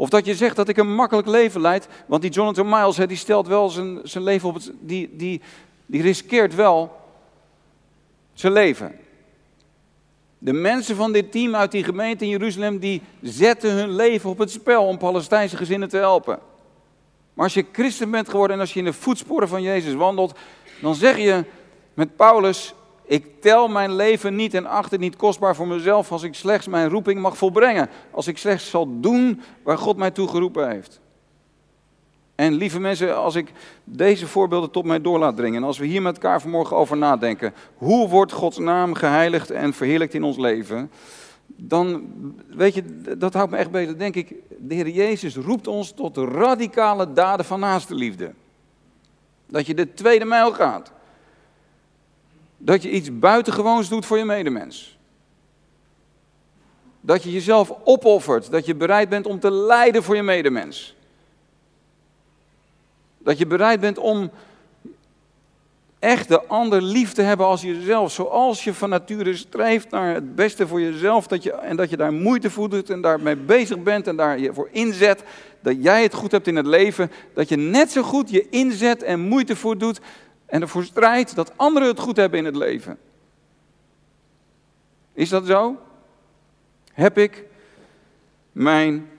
Of 0.03 0.09
dat 0.09 0.25
je 0.25 0.35
zegt 0.35 0.55
dat 0.55 0.69
ik 0.69 0.77
een 0.77 0.95
makkelijk 0.95 1.27
leven 1.27 1.61
leid. 1.61 1.87
Want 2.05 2.21
die 2.21 2.31
Jonathan 2.31 2.69
Miles, 2.69 2.95
die 2.95 3.17
stelt 3.17 3.47
wel 3.47 3.69
zijn, 3.69 3.99
zijn 4.03 4.23
leven 4.23 4.49
op 4.49 4.55
het. 4.55 4.71
Die, 4.79 5.09
die, 5.15 5.41
die 5.85 6.01
riskeert 6.01 6.55
wel 6.55 6.95
zijn 8.33 8.53
leven. 8.53 8.95
De 10.37 10.53
mensen 10.53 10.95
van 10.95 11.11
dit 11.11 11.31
team 11.31 11.55
uit 11.55 11.71
die 11.71 11.83
gemeente 11.83 12.23
in 12.23 12.29
Jeruzalem, 12.29 12.79
die 12.79 13.01
zetten 13.21 13.71
hun 13.71 13.95
leven 13.95 14.29
op 14.29 14.37
het 14.37 14.51
spel 14.51 14.85
om 14.85 14.97
Palestijnse 14.97 15.57
gezinnen 15.57 15.89
te 15.89 15.97
helpen. 15.97 16.39
Maar 17.33 17.45
als 17.45 17.53
je 17.53 17.65
christen 17.71 18.11
bent 18.11 18.29
geworden 18.29 18.55
en 18.55 18.61
als 18.61 18.73
je 18.73 18.79
in 18.79 18.85
de 18.85 18.93
voetsporen 18.93 19.47
van 19.47 19.61
Jezus 19.61 19.93
wandelt, 19.93 20.37
dan 20.81 20.95
zeg 20.95 21.17
je 21.17 21.43
met 21.93 22.15
Paulus, 22.15 22.73
ik 23.13 23.41
tel 23.41 23.67
mijn 23.67 23.95
leven 23.95 24.35
niet 24.35 24.53
en 24.53 24.65
acht 24.65 24.91
het 24.91 24.99
niet 24.99 25.15
kostbaar 25.15 25.55
voor 25.55 25.67
mezelf 25.67 26.11
als 26.11 26.23
ik 26.23 26.33
slechts 26.33 26.67
mijn 26.67 26.89
roeping 26.89 27.21
mag 27.21 27.37
volbrengen. 27.37 27.89
Als 28.11 28.27
ik 28.27 28.37
slechts 28.37 28.69
zal 28.69 28.99
doen 28.99 29.41
waar 29.63 29.77
God 29.77 29.97
mij 29.97 30.11
toe 30.11 30.27
geroepen 30.27 30.69
heeft. 30.69 30.99
En 32.35 32.53
lieve 32.53 32.79
mensen, 32.79 33.17
als 33.17 33.35
ik 33.35 33.51
deze 33.83 34.27
voorbeelden 34.27 34.71
tot 34.71 34.85
mij 34.85 35.01
door 35.01 35.19
laat 35.19 35.35
dringen, 35.35 35.61
en 35.61 35.67
als 35.67 35.77
we 35.77 35.85
hier 35.85 36.01
met 36.01 36.13
elkaar 36.13 36.41
vanmorgen 36.41 36.77
over 36.77 36.97
nadenken, 36.97 37.53
hoe 37.75 38.09
wordt 38.09 38.31
Gods 38.31 38.57
naam 38.57 38.93
geheiligd 38.93 39.51
en 39.51 39.73
verheerlijkt 39.73 40.13
in 40.13 40.23
ons 40.23 40.37
leven, 40.37 40.91
dan, 41.45 42.03
weet 42.47 42.73
je, 42.73 43.01
dat 43.17 43.33
houdt 43.33 43.51
me 43.51 43.57
echt 43.57 43.71
bezig. 43.71 43.95
Denk 43.95 44.15
ik, 44.15 44.35
de 44.59 44.75
Heer 44.75 44.89
Jezus 44.89 45.35
roept 45.35 45.67
ons 45.67 45.91
tot 45.91 46.17
radicale 46.17 47.13
daden 47.13 47.45
van 47.45 47.59
naaste 47.59 47.95
liefde. 47.95 48.33
Dat 49.47 49.65
je 49.65 49.73
de 49.73 49.93
tweede 49.93 50.25
mijl 50.25 50.53
gaat. 50.53 50.91
Dat 52.65 52.83
je 52.83 52.89
iets 52.89 53.19
buitengewoons 53.19 53.89
doet 53.89 54.05
voor 54.05 54.17
je 54.17 54.25
medemens. 54.25 54.97
Dat 57.01 57.23
je 57.23 57.31
jezelf 57.31 57.73
opoffert. 57.83 58.51
Dat 58.51 58.65
je 58.65 58.75
bereid 58.75 59.09
bent 59.09 59.25
om 59.25 59.39
te 59.39 59.51
lijden 59.51 60.03
voor 60.03 60.15
je 60.15 60.23
medemens. 60.23 60.95
Dat 63.17 63.37
je 63.37 63.47
bereid 63.47 63.79
bent 63.79 63.97
om 63.97 64.31
echt 65.99 66.27
de 66.27 66.45
ander 66.45 66.81
lief 66.81 67.13
te 67.13 67.21
hebben 67.21 67.45
als 67.45 67.61
jezelf. 67.61 68.11
Zoals 68.11 68.63
je 68.63 68.73
van 68.73 68.89
nature 68.89 69.35
streeft 69.35 69.89
naar 69.89 70.13
het 70.13 70.35
beste 70.35 70.67
voor 70.67 70.81
jezelf. 70.81 71.27
Dat 71.27 71.43
je, 71.43 71.51
en 71.51 71.75
dat 71.75 71.89
je 71.89 71.97
daar 71.97 72.13
moeite 72.13 72.49
voor 72.49 72.69
doet 72.69 72.89
en 72.89 73.01
daarmee 73.01 73.35
bezig 73.35 73.83
bent 73.83 74.07
en 74.07 74.15
daar 74.15 74.39
je 74.39 74.53
voor 74.53 74.69
inzet. 74.71 75.23
Dat 75.61 75.83
jij 75.83 76.03
het 76.03 76.13
goed 76.13 76.31
hebt 76.31 76.47
in 76.47 76.55
het 76.55 76.65
leven. 76.65 77.11
Dat 77.33 77.49
je 77.49 77.57
net 77.57 77.91
zo 77.91 78.01
goed 78.01 78.29
je 78.29 78.49
inzet 78.49 79.03
en 79.03 79.19
moeite 79.19 79.55
voor 79.55 79.77
doet. 79.77 79.99
En 80.53 80.61
ervoor 80.61 80.83
strijdt 80.83 81.35
dat 81.35 81.57
anderen 81.57 81.87
het 81.87 81.99
goed 81.99 82.17
hebben 82.17 82.39
in 82.39 82.45
het 82.45 82.55
leven. 82.55 82.99
Is 85.13 85.29
dat 85.29 85.45
zo? 85.45 85.81
Heb 86.91 87.17
ik 87.17 87.45
mijn 88.51 89.09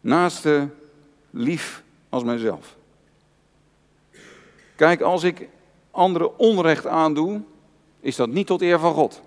naaste 0.00 0.68
lief 1.30 1.82
als 2.08 2.24
mijzelf? 2.24 2.76
Kijk, 4.76 5.00
als 5.00 5.22
ik 5.22 5.48
anderen 5.90 6.38
onrecht 6.38 6.86
aandoe, 6.86 7.42
is 8.00 8.16
dat 8.16 8.28
niet 8.28 8.46
tot 8.46 8.62
eer 8.62 8.78
van 8.78 8.94
God. 8.94 9.22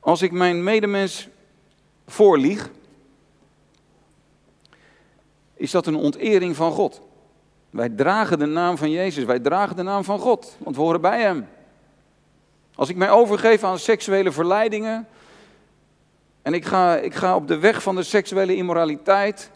Als 0.00 0.22
ik 0.22 0.32
mijn 0.32 0.62
medemens 0.62 1.28
voorlieg, 2.06 2.70
is 5.54 5.70
dat 5.70 5.86
een 5.86 5.96
ontering 5.96 6.56
van 6.56 6.72
God. 6.72 7.02
Wij 7.74 7.88
dragen 7.88 8.38
de 8.38 8.46
naam 8.46 8.78
van 8.78 8.90
Jezus, 8.90 9.24
wij 9.24 9.38
dragen 9.38 9.76
de 9.76 9.82
naam 9.82 10.04
van 10.04 10.18
God, 10.18 10.56
want 10.58 10.76
we 10.76 10.82
horen 10.82 11.00
bij 11.00 11.20
Hem. 11.20 11.48
Als 12.74 12.88
ik 12.88 12.96
mij 12.96 13.10
overgeef 13.10 13.64
aan 13.64 13.78
seksuele 13.78 14.32
verleidingen 14.32 15.08
en 16.42 16.54
ik 16.54 16.64
ga, 16.64 16.96
ik 16.96 17.14
ga 17.14 17.36
op 17.36 17.48
de 17.48 17.58
weg 17.58 17.82
van 17.82 17.94
de 17.96 18.02
seksuele 18.02 18.56
immoraliteit, 18.56 19.50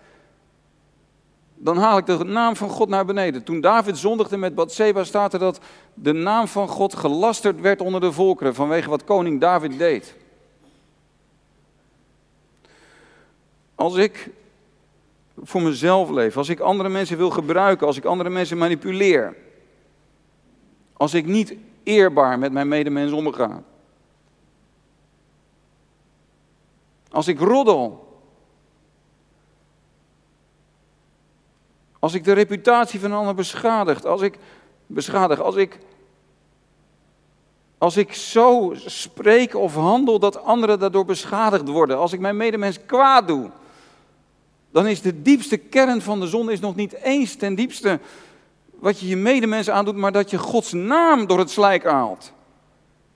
dan 1.54 1.76
haal 1.76 1.98
ik 1.98 2.06
de 2.06 2.24
naam 2.24 2.56
van 2.56 2.68
God 2.68 2.88
naar 2.88 3.04
beneden. 3.04 3.44
Toen 3.44 3.60
David 3.60 3.98
zondigde 3.98 4.36
met 4.36 4.54
Bathseba 4.54 5.04
staat 5.04 5.32
er 5.32 5.38
dat 5.38 5.60
de 5.94 6.12
naam 6.12 6.48
van 6.48 6.68
God 6.68 6.94
gelasterd 6.94 7.60
werd 7.60 7.80
onder 7.80 8.00
de 8.00 8.12
volkeren 8.12 8.54
vanwege 8.54 8.90
wat 8.90 9.04
koning 9.04 9.40
David 9.40 9.78
deed. 9.78 10.14
Als 13.74 13.96
ik 13.96 14.30
voor 15.42 15.62
mezelf 15.62 16.10
leef, 16.10 16.36
als 16.36 16.48
ik 16.48 16.60
andere 16.60 16.88
mensen 16.88 17.16
wil 17.16 17.30
gebruiken, 17.30 17.86
als 17.86 17.96
ik 17.96 18.04
andere 18.04 18.30
mensen 18.30 18.58
manipuleer, 18.58 19.36
als 20.92 21.14
ik 21.14 21.26
niet 21.26 21.54
eerbaar 21.82 22.38
met 22.38 22.52
mijn 22.52 22.68
medemens 22.68 23.12
omga, 23.12 23.62
als 27.10 27.28
ik 27.28 27.40
roddel, 27.40 28.08
Als 31.98 32.14
ik 32.14 32.24
de 32.24 32.32
reputatie 32.32 33.00
van 33.00 33.10
een 33.10 33.18
ander 33.18 33.34
beschadig, 33.34 34.04
als 34.04 34.20
ik 34.20 34.38
beschadig, 34.86 35.40
als 35.40 35.56
ik 35.56 35.78
als 37.78 37.96
ik 37.96 38.14
zo 38.14 38.72
spreek 38.76 39.54
of 39.54 39.74
handel 39.74 40.18
dat 40.18 40.42
anderen 40.44 40.78
daardoor 40.78 41.04
beschadigd 41.04 41.68
worden, 41.68 41.98
als 41.98 42.12
ik 42.12 42.20
mijn 42.20 42.36
medemens 42.36 42.78
kwaad 42.86 43.28
doe, 43.28 43.50
dan 44.70 44.86
is 44.86 45.00
de 45.00 45.22
diepste 45.22 45.56
kern 45.56 46.02
van 46.02 46.20
de 46.20 46.26
zonde 46.26 46.52
is 46.52 46.60
nog 46.60 46.74
niet 46.74 46.92
eens 46.92 47.34
ten 47.34 47.54
diepste 47.54 48.00
wat 48.70 49.00
je 49.00 49.06
je 49.06 49.16
medemens 49.16 49.70
aandoet, 49.70 49.96
maar 49.96 50.12
dat 50.12 50.30
je 50.30 50.38
Gods 50.38 50.72
naam 50.72 51.26
door 51.26 51.38
het 51.38 51.50
slijk 51.50 51.84
haalt. 51.84 52.32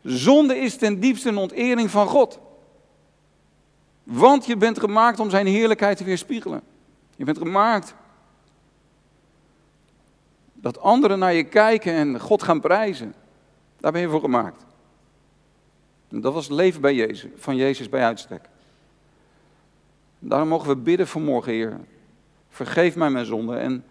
Zonde 0.03 0.57
is 0.57 0.77
ten 0.77 1.01
diepste 1.01 1.29
een 1.29 1.37
ontering 1.37 1.91
van 1.91 2.07
God. 2.07 2.39
Want 4.03 4.47
je 4.47 4.57
bent 4.57 4.79
gemaakt 4.79 5.21
om 5.21 5.31
zijn 5.31 5.47
heerlijkheid 5.47 5.97
te 5.97 6.05
weerspiegelen. 6.05 6.63
Je 7.17 7.25
bent 7.25 7.39
gemaakt 7.39 7.95
dat 10.53 10.81
anderen 10.81 11.19
naar 11.19 11.33
je 11.33 11.45
kijken 11.45 11.93
en 11.93 12.21
God 12.21 12.43
gaan 12.43 12.61
prijzen. 12.61 13.15
Daar 13.81 13.93
ben 13.93 14.01
je 14.01 14.09
voor 14.09 14.21
gemaakt. 14.21 14.65
En 16.09 16.21
dat 16.21 16.33
was 16.33 16.45
het 16.45 16.55
leven 16.55 16.81
bij 16.81 16.95
Jezus, 16.95 17.31
van 17.37 17.57
Jezus 17.57 17.89
bij 17.89 18.05
uitstek. 18.05 18.49
Daarom 20.25 20.49
mogen 20.49 20.69
we 20.69 20.77
bidden 20.77 21.09
vanmorgen, 21.09 21.53
Heer. 21.53 21.81
Vergeef 22.49 22.97
mij 22.97 23.11
mijn 23.11 23.27
zonde 23.27 23.57
en 23.57 23.85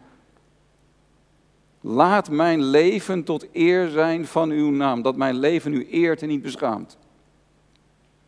laat 1.81 2.29
mijn 2.29 2.63
leven 2.63 3.23
tot 3.23 3.47
eer 3.53 3.89
zijn 3.89 4.25
van 4.25 4.49
uw 4.49 4.69
naam. 4.69 5.01
Dat 5.01 5.15
mijn 5.15 5.35
leven 5.35 5.73
u 5.73 5.87
eert 5.89 6.21
en 6.21 6.27
niet 6.27 6.41
beschaamt. 6.41 6.97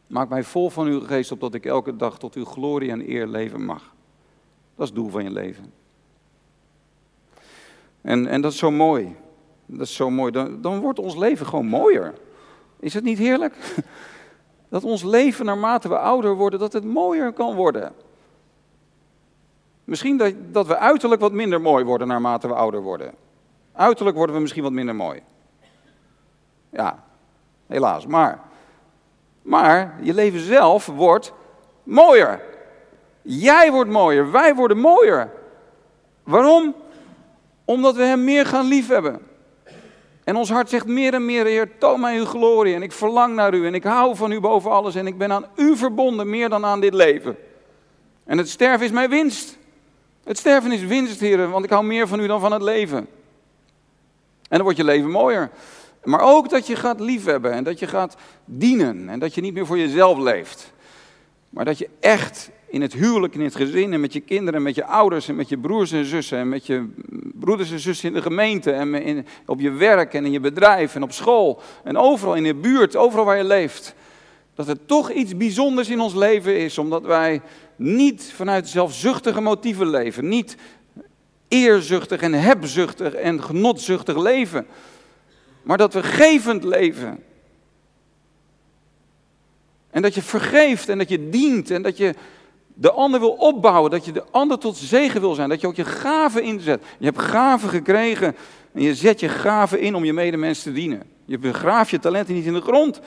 Maak 0.08 0.30
mij 0.30 0.44
vol 0.44 0.70
van 0.70 0.88
uw 0.88 1.00
geest, 1.00 1.32
opdat 1.32 1.54
ik 1.54 1.66
elke 1.66 1.96
dag 1.96 2.20
tot 2.20 2.36
uw 2.36 2.46
glorie 2.46 2.92
en 2.92 3.10
eer 3.10 3.28
leven 3.28 3.66
mag. 3.66 3.94
Dat 4.76 4.84
is 4.84 4.88
het 4.88 4.96
doel 4.96 5.10
van 5.10 5.24
je 5.24 5.32
leven. 5.32 5.74
En, 8.02 8.28
en 8.28 8.42
dat 8.42 8.52
is 8.52 8.58
zo 8.58 8.72
mooi. 8.72 9.16
Dat 9.66 9.88
is 9.88 9.96
zo 9.96 10.10
mooi. 10.10 10.32
Dan, 10.32 10.62
dan 10.62 10.80
wordt 10.80 11.00
ons 11.00 11.16
leven 11.16 11.46
gewoon 11.46 11.66
mooier. 11.66 12.14
Is 12.80 12.94
het 12.94 13.04
niet 13.04 13.18
heerlijk? 13.18 13.56
Dat 14.74 14.84
ons 14.84 15.04
leven 15.04 15.46
naarmate 15.46 15.90
we 15.90 15.98
ouder 15.98 16.36
worden, 16.36 16.60
dat 16.60 16.74
het 16.74 16.84
mooier 16.84 17.34
kan 17.34 17.56
worden. 17.56 17.94
Misschien 19.84 20.18
dat, 20.18 20.34
dat 20.52 20.68
we 20.68 20.78
uiterlijk 20.78 21.22
wat 21.22 21.32
minder 21.32 21.62
mooi 21.62 21.86
worden 21.86 22.08
naarmate 22.08 22.48
we 22.48 22.54
ouder 22.54 22.82
worden. 22.82 23.14
Uiterlijk 23.74 24.18
worden 24.18 24.36
we 24.36 24.42
misschien 24.42 24.64
wat 24.64 24.72
minder 24.72 24.96
mooi. 24.96 25.22
Ja, 26.70 27.04
helaas. 27.68 28.06
Maar, 28.06 28.40
maar 29.42 30.00
je 30.02 30.14
leven 30.14 30.40
zelf 30.40 30.86
wordt 30.86 31.34
mooier. 31.84 32.42
Jij 33.22 33.72
wordt 33.72 33.90
mooier, 33.90 34.32
wij 34.32 34.56
worden 34.56 34.78
mooier. 34.78 35.32
Waarom? 36.24 36.76
Omdat 37.66 37.96
we 37.96 38.04
Hem 38.04 38.24
meer 38.24 38.46
gaan 38.46 38.66
liefhebben. 38.66 39.22
En 40.24 40.36
ons 40.36 40.50
hart 40.50 40.70
zegt 40.70 40.86
meer 40.86 41.14
en 41.14 41.26
meer, 41.26 41.46
Heer, 41.46 41.78
toon 41.78 42.00
mij 42.00 42.18
uw 42.18 42.26
glorie. 42.26 42.76
En 42.76 42.82
ik 42.82 42.92
verlang 42.92 43.36
naar 43.36 43.54
u 43.54 43.66
en 43.66 43.74
ik 43.74 43.84
hou 43.84 44.16
van 44.16 44.32
u 44.32 44.40
boven 44.40 44.72
alles. 44.72 44.96
En 44.96 45.08
ik 45.08 45.18
ben 45.18 45.32
aan 45.32 45.46
u 45.56 45.78
verbonden 45.78 46.30
meer 46.30 46.50
dan 46.50 46.66
aan 46.66 46.80
dit 46.80 46.94
leven. 46.94 47.38
En 48.26 48.38
het 48.38 48.50
sterven 48.50 48.86
is 48.86 48.92
mijn 48.92 49.10
winst. 49.10 49.58
Het 50.24 50.38
sterven 50.38 50.72
is 50.72 50.82
winst, 50.82 51.20
Heer, 51.20 51.50
want 51.50 51.66
ik 51.66 51.72
hou 51.72 51.86
meer 51.86 52.08
van 52.08 52.20
u 52.20 52.28
dan 52.28 52.40
van 52.40 52.52
het 52.52 52.62
leven. 52.62 52.98
En 52.98 54.60
dan 54.60 54.62
wordt 54.62 54.78
je 54.78 54.84
leven 54.84 55.10
mooier. 55.10 55.50
Maar 56.04 56.22
ook 56.22 56.50
dat 56.50 56.68
je 56.68 56.76
gaat 56.76 57.00
liefhebben 57.00 57.52
en 57.52 57.64
dat 57.64 57.80
je 57.80 57.88
gaat 57.88 58.16
dienen. 58.46 59.10
En 59.10 59.20
dat 59.20 59.36
je 59.36 59.42
niet 59.42 59.54
meer 59.54 59.66
voor 59.66 59.78
jezelf 59.78 60.18
leeft. 60.18 60.74
Maar 61.50 61.66
dat 61.66 61.78
je 61.78 61.90
echt 62.00 62.50
in 62.74 62.82
het 62.82 62.94
huwelijk, 62.94 63.36
in 63.36 63.42
het 63.42 63.56
gezin 63.56 63.94
en 63.94 64.00
met 64.00 64.14
je 64.14 64.20
kinderen, 64.20 64.62
met 64.62 64.76
je 64.76 64.86
ouders 64.86 65.28
en 65.28 65.36
met 65.36 65.50
je 65.50 65.58
broers 65.58 65.92
en 65.92 66.06
zussen 66.06 66.38
en 66.38 66.50
met 66.50 66.66
je 66.66 66.90
broeders 67.34 67.72
en 67.72 67.80
zussen 67.80 68.08
in 68.08 68.14
de 68.14 68.22
gemeente 68.22 68.72
en 68.72 68.94
in, 68.94 69.26
op 69.46 69.60
je 69.60 69.72
werk 69.72 70.14
en 70.14 70.26
in 70.26 70.32
je 70.32 70.40
bedrijf 70.40 70.96
en 70.96 71.04
op 71.04 71.12
school 71.12 71.62
en 71.84 71.98
overal 71.98 72.36
in 72.36 72.46
je 72.46 72.56
buurt, 72.56 72.96
overal 72.96 73.26
waar 73.26 73.38
je 73.38 73.44
leeft. 73.44 73.96
Dat 74.56 74.68
er 74.68 74.86
toch 74.86 75.12
iets 75.12 75.38
bijzonders 75.38 75.90
in 75.90 76.00
ons 76.00 76.14
leven 76.14 76.58
is, 76.58 76.78
omdat 76.78 77.04
wij 77.04 77.42
niet 77.76 78.32
vanuit 78.36 78.68
zelfzuchtige 78.68 79.42
motieven 79.42 79.90
leven, 79.90 80.28
niet 80.28 80.58
eerzuchtig 81.48 82.22
en 82.22 82.34
hebzuchtig 82.34 83.14
en 83.14 83.44
genotzuchtig 83.44 84.18
leven. 84.18 84.66
Maar 85.64 85.78
dat 85.78 85.94
we 85.94 86.04
gevend 86.04 86.64
leven. 86.64 87.24
En 89.90 90.02
dat 90.02 90.14
je 90.14 90.22
vergeeft 90.22 90.90
en 90.90 90.98
dat 90.98 91.10
je 91.10 91.30
dient 91.30 91.72
en 91.72 91.82
dat 91.82 91.98
je 91.98 92.16
de 92.74 92.92
ander 92.92 93.20
wil 93.20 93.32
opbouwen, 93.32 93.92
dat 93.92 94.06
je 94.06 94.12
de 94.12 94.24
ander 94.32 94.58
tot 94.58 94.78
zegen 94.78 95.22
wil 95.22 95.34
zijn, 95.34 95.50
dat 95.50 95.62
je 95.62 95.68
ook 95.68 95.76
je 95.76 95.86
gaven 95.86 96.44
inzet. 96.44 96.84
Je 97.00 97.06
hebt 97.06 97.22
gaven 97.22 97.70
gekregen 97.70 98.36
en 98.74 98.82
je 98.82 98.96
zet 98.96 99.20
je 99.20 99.30
gaven 99.30 99.80
in 99.80 99.96
om 99.96 100.04
je 100.04 100.14
medemens 100.14 100.64
te 100.64 100.72
dienen. 100.72 101.04
Je 101.26 101.38
begraaft 101.38 101.90
je 101.90 102.00
talenten 102.00 102.34
niet 102.34 102.46
in 102.46 102.54
de 102.54 102.62
grond. 102.62 103.02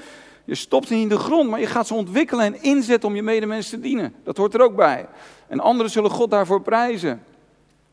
Je 0.45 0.55
stopt 0.55 0.89
ze 0.89 0.95
niet 0.95 1.03
in 1.03 1.09
de 1.09 1.19
grond, 1.19 1.51
maar 1.51 1.61
je 1.61 1.67
gaat 1.67 1.87
ze 1.87 1.95
ontwikkelen 1.95 2.45
en 2.45 2.62
inzetten 2.62 3.09
om 3.09 3.14
je 3.14 3.23
medemens 3.23 3.69
te 3.69 3.81
dienen. 3.81 4.14
Dat 4.25 4.37
hoort 4.37 4.55
er 4.55 4.61
ook 4.61 4.77
bij. 4.77 5.07
En 5.49 5.61
anderen 5.61 5.93
zullen 5.93 6.11
God 6.11 6.31
daarvoor 6.31 6.62
prijzen. 6.62 7.23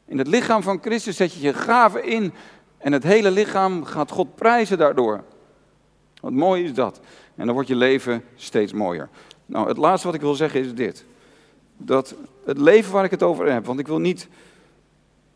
In 0.05 0.17
het 0.17 0.27
lichaam 0.27 0.63
van 0.63 0.79
Christus 0.81 1.15
zet 1.15 1.33
je 1.33 1.41
je 1.41 1.53
gaven 1.53 2.03
in 2.05 2.33
en 2.77 2.91
het 2.91 3.03
hele 3.03 3.31
lichaam 3.31 3.85
gaat 3.85 4.11
God 4.11 4.35
prijzen 4.35 4.77
daardoor. 4.77 5.23
Wat 6.21 6.31
mooi 6.31 6.63
is 6.63 6.73
dat. 6.73 6.99
En 7.35 7.45
dan 7.45 7.53
wordt 7.53 7.69
je 7.69 7.75
leven 7.75 8.23
steeds 8.35 8.73
mooier. 8.73 9.09
Nou, 9.45 9.67
het 9.67 9.77
laatste 9.77 10.07
wat 10.07 10.15
ik 10.15 10.21
wil 10.21 10.35
zeggen 10.35 10.59
is 10.59 10.73
dit. 10.73 11.05
Dat 11.85 12.15
het 12.45 12.57
leven 12.57 12.91
waar 12.91 13.03
ik 13.03 13.11
het 13.11 13.23
over 13.23 13.51
heb, 13.51 13.65
want 13.65 13.79
ik 13.79 13.87
wil 13.87 13.99
niet. 13.99 14.27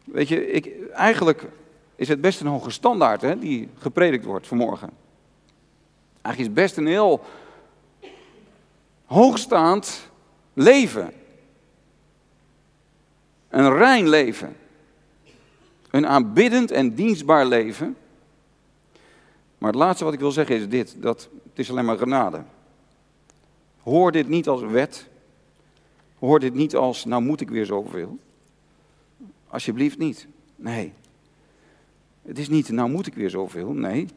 Weet 0.04 0.28
je, 0.28 0.52
ik, 0.52 0.90
eigenlijk 0.92 1.44
is 1.96 2.08
het 2.08 2.22
best 2.22 2.40
een 2.40 2.48
hoge 2.48 2.70
standaard 2.70 3.22
hè, 3.22 3.40
die 3.40 3.70
gepredikt 3.78 4.26
wordt 4.26 4.48
vanmorgen. 4.48 4.90
Eigenlijk 6.22 6.38
is 6.38 6.46
het 6.46 6.54
best 6.54 6.78
een 6.78 6.88
heel 6.88 7.24
hoogstaand 9.06 10.10
leven. 10.54 11.14
Een 13.50 13.78
rein 13.78 14.10
leven. 14.10 14.56
Een 15.90 16.08
aanbiddend 16.08 16.72
en 16.72 16.96
dienstbaar 16.96 17.46
leven. 17.46 17.98
Maar 19.58 19.72
het 19.72 19.80
laatste 19.80 20.04
wat 20.04 20.14
ik 20.14 20.20
wil 20.20 20.32
zeggen 20.32 20.56
is 20.56 20.70
dit: 20.70 20.96
dat 20.98 21.30
het 21.50 21.60
is 21.60 21.72
alleen 21.72 21.86
maar 21.86 21.98
genade. 21.98 22.44
Hoor 23.84 24.12
dit 24.12 24.28
niet 24.28 24.48
als 24.48 24.62
wet. 24.62 25.08
Hoor 26.20 26.40
dit 26.40 26.54
niet 26.54 26.76
als, 26.76 27.06
nou 27.06 27.22
moet 27.22 27.42
ik 27.42 27.50
weer 27.50 27.66
zoveel. 27.66 28.18
Alsjeblieft 29.48 29.98
niet. 29.98 30.28
Nee. 30.56 30.94
Het 32.22 32.40
is 32.40 32.50
niet, 32.50 32.70
nou 32.70 32.90
moet 32.90 33.08
ik 33.08 33.14
weer 33.14 33.30
zoveel. 33.30 33.72
Nee. 33.72 34.08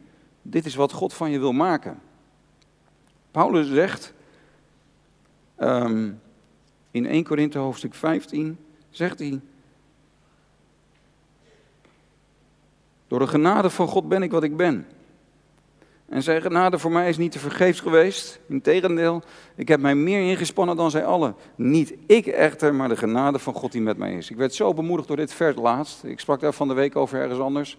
Dit 0.42 0.66
is 0.66 0.74
wat 0.74 0.92
God 0.92 1.14
van 1.14 1.30
je 1.30 1.38
wil 1.38 1.52
maken. 1.52 2.00
Paulus 3.30 3.68
zegt 3.68 4.14
um, 5.58 6.20
in 6.90 7.06
1 7.06 7.24
Korinthe 7.24 7.58
hoofdstuk 7.58 7.94
15, 7.94 8.58
zegt 8.90 9.18
hij, 9.18 9.40
door 13.06 13.18
de 13.18 13.26
genade 13.26 13.70
van 13.70 13.88
God 13.88 14.08
ben 14.08 14.22
ik 14.22 14.30
wat 14.30 14.42
ik 14.42 14.56
ben. 14.56 14.86
En 16.10 16.22
zijn 16.22 16.42
genade 16.42 16.78
voor 16.78 16.92
mij 16.92 17.08
is 17.08 17.16
niet 17.16 17.32
te 17.32 17.38
vergeefs 17.38 17.80
geweest. 17.80 18.40
Integendeel, 18.48 19.22
ik 19.54 19.68
heb 19.68 19.80
mij 19.80 19.94
meer 19.94 20.30
ingespannen 20.30 20.76
dan 20.76 20.90
zij 20.90 21.04
allen. 21.04 21.34
Niet 21.56 21.94
ik 22.06 22.26
echter, 22.26 22.74
maar 22.74 22.88
de 22.88 22.96
genade 22.96 23.38
van 23.38 23.54
God 23.54 23.72
die 23.72 23.80
met 23.80 23.96
mij 23.96 24.12
is. 24.12 24.30
Ik 24.30 24.36
werd 24.36 24.54
zo 24.54 24.74
bemoedigd 24.74 25.08
door 25.08 25.16
dit 25.16 25.32
vers 25.32 25.56
laatst. 25.56 26.04
Ik 26.04 26.20
sprak 26.20 26.40
daar 26.40 26.52
van 26.52 26.68
de 26.68 26.74
week 26.74 26.96
over 26.96 27.20
ergens 27.20 27.40
anders. 27.40 27.78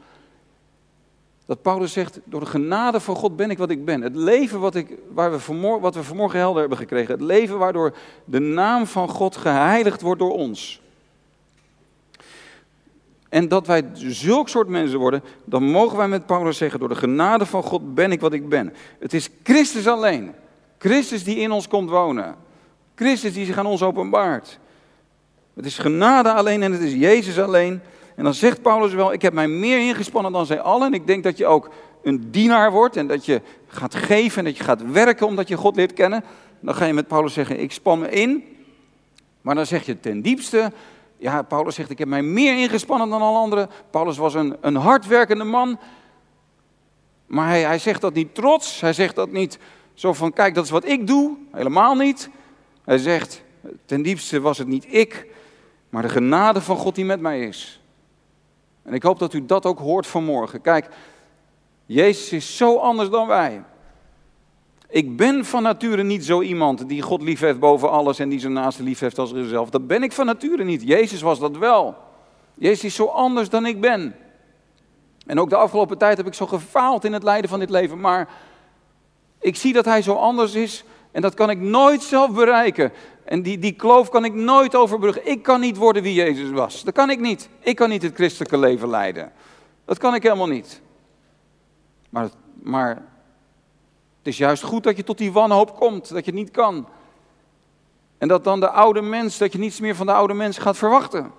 Dat 1.46 1.62
Paulus 1.62 1.94
zegt, 1.94 2.20
door 2.24 2.40
de 2.40 2.46
genade 2.46 3.00
van 3.00 3.16
God 3.16 3.36
ben 3.36 3.50
ik 3.50 3.58
wat 3.58 3.70
ik 3.70 3.86
ben. 3.86 4.02
Het 4.02 4.16
leven 4.16 4.60
wat, 4.60 4.76
ik, 4.76 4.98
waar 5.14 5.32
we 5.32 5.40
vanmorgen, 5.40 5.82
wat 5.82 5.96
we 5.96 6.04
vanmorgen 6.04 6.40
helder 6.40 6.60
hebben 6.60 6.78
gekregen. 6.78 7.14
Het 7.14 7.24
leven 7.24 7.58
waardoor 7.58 7.96
de 8.26 8.40
naam 8.40 8.86
van 8.86 9.10
God 9.10 9.38
geheiligd 9.38 10.02
wordt 10.02 10.20
door 10.20 10.34
ons. 10.34 10.81
En 13.32 13.48
dat 13.48 13.68
wij 13.68 13.84
zulk 13.94 14.50
soort 14.50 14.68
mensen 14.68 15.00
worden, 15.00 15.24
dan 15.46 15.64
mogen 15.64 15.98
wij 15.98 16.08
met 16.08 16.26
Paulus 16.26 16.58
zeggen, 16.58 16.80
door 16.80 16.90
de 16.90 16.96
genade 16.96 17.46
van 17.46 17.64
God 17.64 17.96
ben 17.96 18.12
ik 18.12 18.22
wat 18.22 18.34
ik 18.34 18.50
ben. 18.50 18.74
Het 19.00 19.14
is 19.14 19.30
Christus 19.44 19.88
alleen. 19.88 20.32
Christus 20.78 21.24
die 21.24 21.38
in 21.38 21.52
ons 21.52 21.68
komt 21.68 21.90
wonen. 21.90 22.36
Christus 22.96 23.34
die 23.34 23.46
zich 23.46 23.58
aan 23.58 23.66
ons 23.66 23.84
openbaart. 23.84 24.60
Het 25.54 25.66
is 25.66 25.78
genade 25.78 26.32
alleen 26.32 26.64
en 26.64 26.72
het 26.72 26.82
is 26.82 26.94
Jezus 26.94 27.40
alleen. 27.40 27.82
En 28.16 28.24
dan 28.24 28.34
zegt 28.34 28.62
Paulus 28.62 28.94
wel, 28.94 29.14
ik 29.14 29.22
heb 29.22 29.34
mij 29.34 29.48
meer 29.48 29.88
ingespannen 29.88 30.32
dan 30.32 30.46
zij 30.46 30.60
allen. 30.60 30.88
En 30.88 30.94
ik 30.94 31.08
denk 31.08 31.24
dat 31.24 31.38
je 31.38 31.46
ook 31.46 31.70
een 32.04 32.32
dienaar 32.32 32.72
wordt 32.72 32.96
en 32.96 33.08
dat 33.08 33.26
je 33.26 33.42
gaat 33.68 33.96
geven 33.96 34.38
en 34.38 34.46
dat 34.46 34.58
je 34.58 34.64
gaat 34.64 34.92
werken 34.92 35.28
omdat 35.28 35.48
je 35.48 35.58
God 35.58 35.76
leert 35.76 35.94
kennen. 35.94 36.24
Dan 36.60 36.76
ga 36.76 36.86
je 36.86 36.94
met 36.94 37.08
Paulus 37.08 37.34
zeggen, 37.34 37.60
ik 37.60 37.72
span 37.72 38.00
me 38.00 38.10
in. 38.10 38.44
Maar 39.42 39.56
dan 39.56 39.66
zeg 39.66 39.86
je 39.86 40.00
ten 40.00 40.22
diepste, 40.22 40.72
ja, 41.22 41.42
Paulus 41.42 41.76
zegt, 41.76 41.90
ik 41.90 41.98
heb 41.98 42.08
mij 42.08 42.22
meer 42.22 42.58
ingespannen 42.58 43.10
dan 43.10 43.22
alle 43.22 43.38
anderen. 43.38 43.70
Paulus 43.90 44.18
was 44.18 44.34
een, 44.34 44.58
een 44.62 44.76
hardwerkende 44.76 45.44
man. 45.44 45.80
Maar 47.26 47.48
hij, 47.48 47.62
hij 47.62 47.80
zegt 47.80 48.02
dat 48.02 48.14
niet 48.14 48.36
trots. 48.36 48.82
Hij 48.82 48.94
zegt 48.94 49.16
dat 49.16 49.32
niet 49.32 49.60
zo 49.94 50.14
van, 50.14 50.34
kijk, 50.34 50.56
dat 50.56 50.64
is 50.64 50.70
wat 50.70 50.86
ik 50.86 51.08
doe. 51.08 51.38
Helemaal 51.52 51.96
niet. 51.96 52.30
Hij 52.86 52.98
zegt, 52.98 53.44
ten 53.86 54.02
diepste 54.02 54.40
was 54.40 54.58
het 54.58 54.68
niet 54.68 54.94
ik, 54.94 55.28
maar 55.90 56.02
de 56.02 56.10
genade 56.10 56.62
van 56.62 56.78
God 56.78 56.96
die 56.96 57.06
met 57.06 57.20
mij 57.20 57.42
is. 57.42 57.82
En 58.84 58.94
ik 58.94 59.04
hoop 59.04 59.20
dat 59.20 59.34
u 59.34 59.46
dat 59.46 59.66
ook 59.66 59.80
hoort 59.80 60.08
vanmorgen. 60.08 60.62
Kijk, 60.62 60.88
Jezus 61.86 62.32
is 62.32 62.58
zo 62.58 62.78
anders 62.78 63.10
dan 63.10 63.28
wij. 63.28 63.64
Ik 64.92 65.18
ben 65.18 65.46
van 65.46 65.64
nature 65.64 66.04
niet 66.04 66.26
zo 66.26 66.42
iemand 66.42 66.90
die 66.90 67.02
God 67.02 67.22
lief 67.22 67.40
heeft 67.40 67.60
boven 67.60 67.92
alles 67.92 68.20
en 68.20 68.30
die 68.30 68.40
zijn 68.40 68.54
naaste 68.54 68.84
lief 68.84 69.00
heeft 69.00 69.20
als 69.20 69.30
zichzelf. 69.30 69.70
Dat 69.70 69.88
ben 69.88 70.04
ik 70.04 70.12
van 70.12 70.26
nature 70.26 70.64
niet. 70.64 70.82
Jezus 70.84 71.22
was 71.22 71.40
dat 71.40 71.58
wel. 71.58 71.96
Jezus 72.54 72.84
is 72.84 72.96
zo 72.96 73.06
anders 73.06 73.50
dan 73.50 73.66
ik 73.66 73.82
ben. 73.82 74.16
En 75.26 75.40
ook 75.40 75.50
de 75.50 75.56
afgelopen 75.56 75.98
tijd 75.98 76.18
heb 76.18 76.28
ik 76.28 76.34
zo 76.34 76.48
gefaald 76.48 77.06
in 77.06 77.14
het 77.14 77.24
lijden 77.24 77.50
van 77.50 77.60
dit 77.60 77.70
leven. 77.70 78.00
Maar 78.00 78.30
ik 79.40 79.56
zie 79.56 79.74
dat 79.74 79.86
hij 79.86 80.02
zo 80.02 80.14
anders 80.14 80.54
is 80.54 80.84
en 81.12 81.22
dat 81.22 81.34
kan 81.34 81.50
ik 81.50 81.60
nooit 81.60 82.02
zelf 82.02 82.32
bereiken. 82.32 82.92
En 83.24 83.42
die, 83.42 83.60
die 83.60 83.74
kloof 83.74 84.10
kan 84.10 84.26
ik 84.26 84.34
nooit 84.34 84.76
overbruggen. 84.76 85.28
Ik 85.28 85.44
kan 85.44 85.60
niet 85.60 85.78
worden 85.78 86.04
wie 86.04 86.14
Jezus 86.14 86.50
was. 86.50 86.84
Dat 86.84 86.94
kan 86.94 87.10
ik 87.10 87.20
niet. 87.20 87.50
Ik 87.60 87.76
kan 87.76 87.90
niet 87.90 88.02
het 88.02 88.16
christelijke 88.16 88.58
leven 88.58 88.90
leiden. 88.90 89.32
Dat 89.86 89.98
kan 89.98 90.16
ik 90.16 90.24
helemaal 90.24 90.48
niet. 90.48 90.82
Maar, 92.10 92.30
maar 92.62 93.10
het 94.22 94.34
is 94.34 94.38
juist 94.38 94.64
goed 94.64 94.84
dat 94.84 94.98
je 94.98 95.04
tot 95.04 95.18
die 95.18 95.32
wanhoop 95.32 95.76
komt, 95.76 96.10
dat 96.10 96.26
je 96.26 96.32
het 96.32 96.40
niet 96.40 96.52
kan. 96.52 96.88
En 98.18 98.28
dat 98.28 98.44
dan 98.44 98.60
de 98.60 98.70
oude 98.70 99.02
mens, 99.02 99.38
dat 99.38 99.52
je 99.52 99.58
niets 99.58 99.80
meer 99.80 99.96
van 99.96 100.06
de 100.06 100.14
oude 100.14 100.34
mens 100.34 100.58
gaat 100.58 100.78
verwachten. 100.78 101.32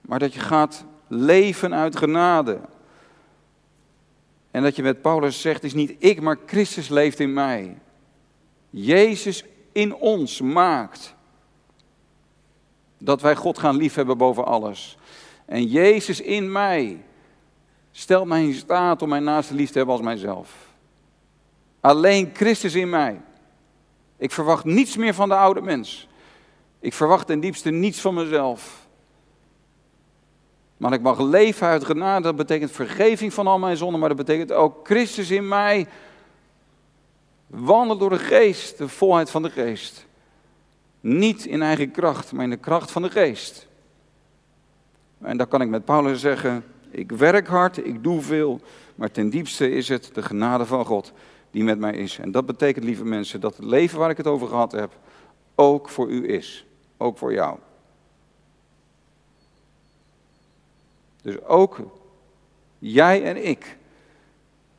Maar 0.00 0.18
dat 0.18 0.34
je 0.34 0.40
gaat 0.40 0.84
leven 1.08 1.74
uit 1.74 1.96
genade. 1.96 2.60
En 4.50 4.62
dat 4.62 4.76
je 4.76 4.82
met 4.82 5.02
Paulus 5.02 5.40
zegt, 5.40 5.64
is 5.64 5.74
niet 5.74 5.94
ik, 5.98 6.20
maar 6.20 6.38
Christus 6.46 6.88
leeft 6.88 7.20
in 7.20 7.32
mij. 7.32 7.78
Jezus 8.70 9.44
in 9.72 9.94
ons 9.94 10.40
maakt 10.40 11.14
dat 12.98 13.20
wij 13.20 13.36
God 13.36 13.58
gaan 13.58 13.76
liefhebben 13.76 14.18
boven 14.18 14.44
alles. 14.44 14.98
En 15.44 15.66
Jezus 15.66 16.20
in 16.20 16.52
mij 16.52 17.04
stelt 17.92 18.26
mij 18.26 18.44
in 18.44 18.54
staat 18.54 19.02
om 19.02 19.08
mijn 19.08 19.24
naaste 19.24 19.54
lief 19.54 19.70
te 19.70 19.76
hebben 19.76 19.94
als 19.94 20.04
mijzelf. 20.04 20.70
Alleen 21.80 22.30
Christus 22.34 22.74
in 22.74 22.90
mij. 22.90 23.20
Ik 24.16 24.30
verwacht 24.30 24.64
niets 24.64 24.96
meer 24.96 25.14
van 25.14 25.28
de 25.28 25.36
oude 25.36 25.60
mens. 25.60 26.08
Ik 26.80 26.92
verwacht 26.92 27.26
ten 27.26 27.40
diepste 27.40 27.70
niets 27.70 28.00
van 28.00 28.14
mezelf. 28.14 28.86
Maar 30.76 30.92
ik 30.92 31.00
mag 31.00 31.20
leven 31.20 31.66
uit 31.66 31.84
genade, 31.84 32.22
dat 32.22 32.36
betekent 32.36 32.70
vergeving 32.70 33.34
van 33.34 33.46
al 33.46 33.58
mijn 33.58 33.76
zonden, 33.76 34.00
maar 34.00 34.08
dat 34.08 34.18
betekent 34.18 34.52
ook 34.52 34.86
Christus 34.86 35.30
in 35.30 35.48
mij 35.48 35.86
Wandel 37.46 37.96
door 37.96 38.10
de 38.10 38.18
geest, 38.18 38.78
de 38.78 38.88
volheid 38.88 39.30
van 39.30 39.42
de 39.42 39.50
geest. 39.50 40.06
Niet 41.00 41.44
in 41.46 41.62
eigen 41.62 41.90
kracht, 41.90 42.32
maar 42.32 42.44
in 42.44 42.50
de 42.50 42.56
kracht 42.56 42.90
van 42.90 43.02
de 43.02 43.10
geest. 43.10 43.66
En 45.20 45.36
dan 45.36 45.48
kan 45.48 45.60
ik 45.60 45.68
met 45.68 45.84
Paulus 45.84 46.20
zeggen, 46.20 46.64
ik 46.92 47.12
werk 47.12 47.46
hard, 47.46 47.86
ik 47.86 48.02
doe 48.02 48.20
veel, 48.20 48.60
maar 48.94 49.10
ten 49.10 49.30
diepste 49.30 49.70
is 49.70 49.88
het 49.88 50.10
de 50.12 50.22
genade 50.22 50.66
van 50.66 50.84
God 50.84 51.12
die 51.50 51.64
met 51.64 51.78
mij 51.78 51.92
is. 51.92 52.18
En 52.18 52.30
dat 52.30 52.46
betekent, 52.46 52.84
lieve 52.84 53.04
mensen, 53.04 53.40
dat 53.40 53.56
het 53.56 53.66
leven 53.66 53.98
waar 53.98 54.10
ik 54.10 54.16
het 54.16 54.26
over 54.26 54.48
gehad 54.48 54.72
heb, 54.72 54.92
ook 55.54 55.88
voor 55.88 56.08
u 56.08 56.28
is. 56.28 56.66
Ook 56.96 57.18
voor 57.18 57.32
jou. 57.32 57.58
Dus 61.22 61.42
ook 61.42 61.80
jij 62.78 63.24
en 63.24 63.46
ik 63.46 63.76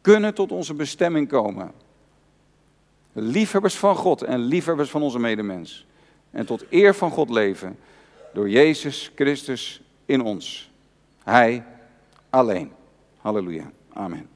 kunnen 0.02 0.34
tot 0.34 0.52
onze 0.52 0.74
bestemming 0.74 1.28
komen. 1.28 1.72
Liefhebbers 3.14 3.76
van 3.76 3.96
God 3.96 4.22
en 4.22 4.40
liefhebbers 4.40 4.90
van 4.90 5.02
onze 5.02 5.20
medemens. 5.20 5.86
En 6.32 6.46
tot 6.46 6.66
eer 6.70 6.96
van 6.96 7.12
God 7.12 7.30
leven 7.30 7.78
door 8.34 8.50
Jezus 8.50 9.12
Christus 9.16 9.82
in 10.06 10.22
ons. 10.22 10.72
Hij 11.24 11.66
além. 12.34 12.72
Aleluia. 13.24 13.72
Amém. 13.96 14.33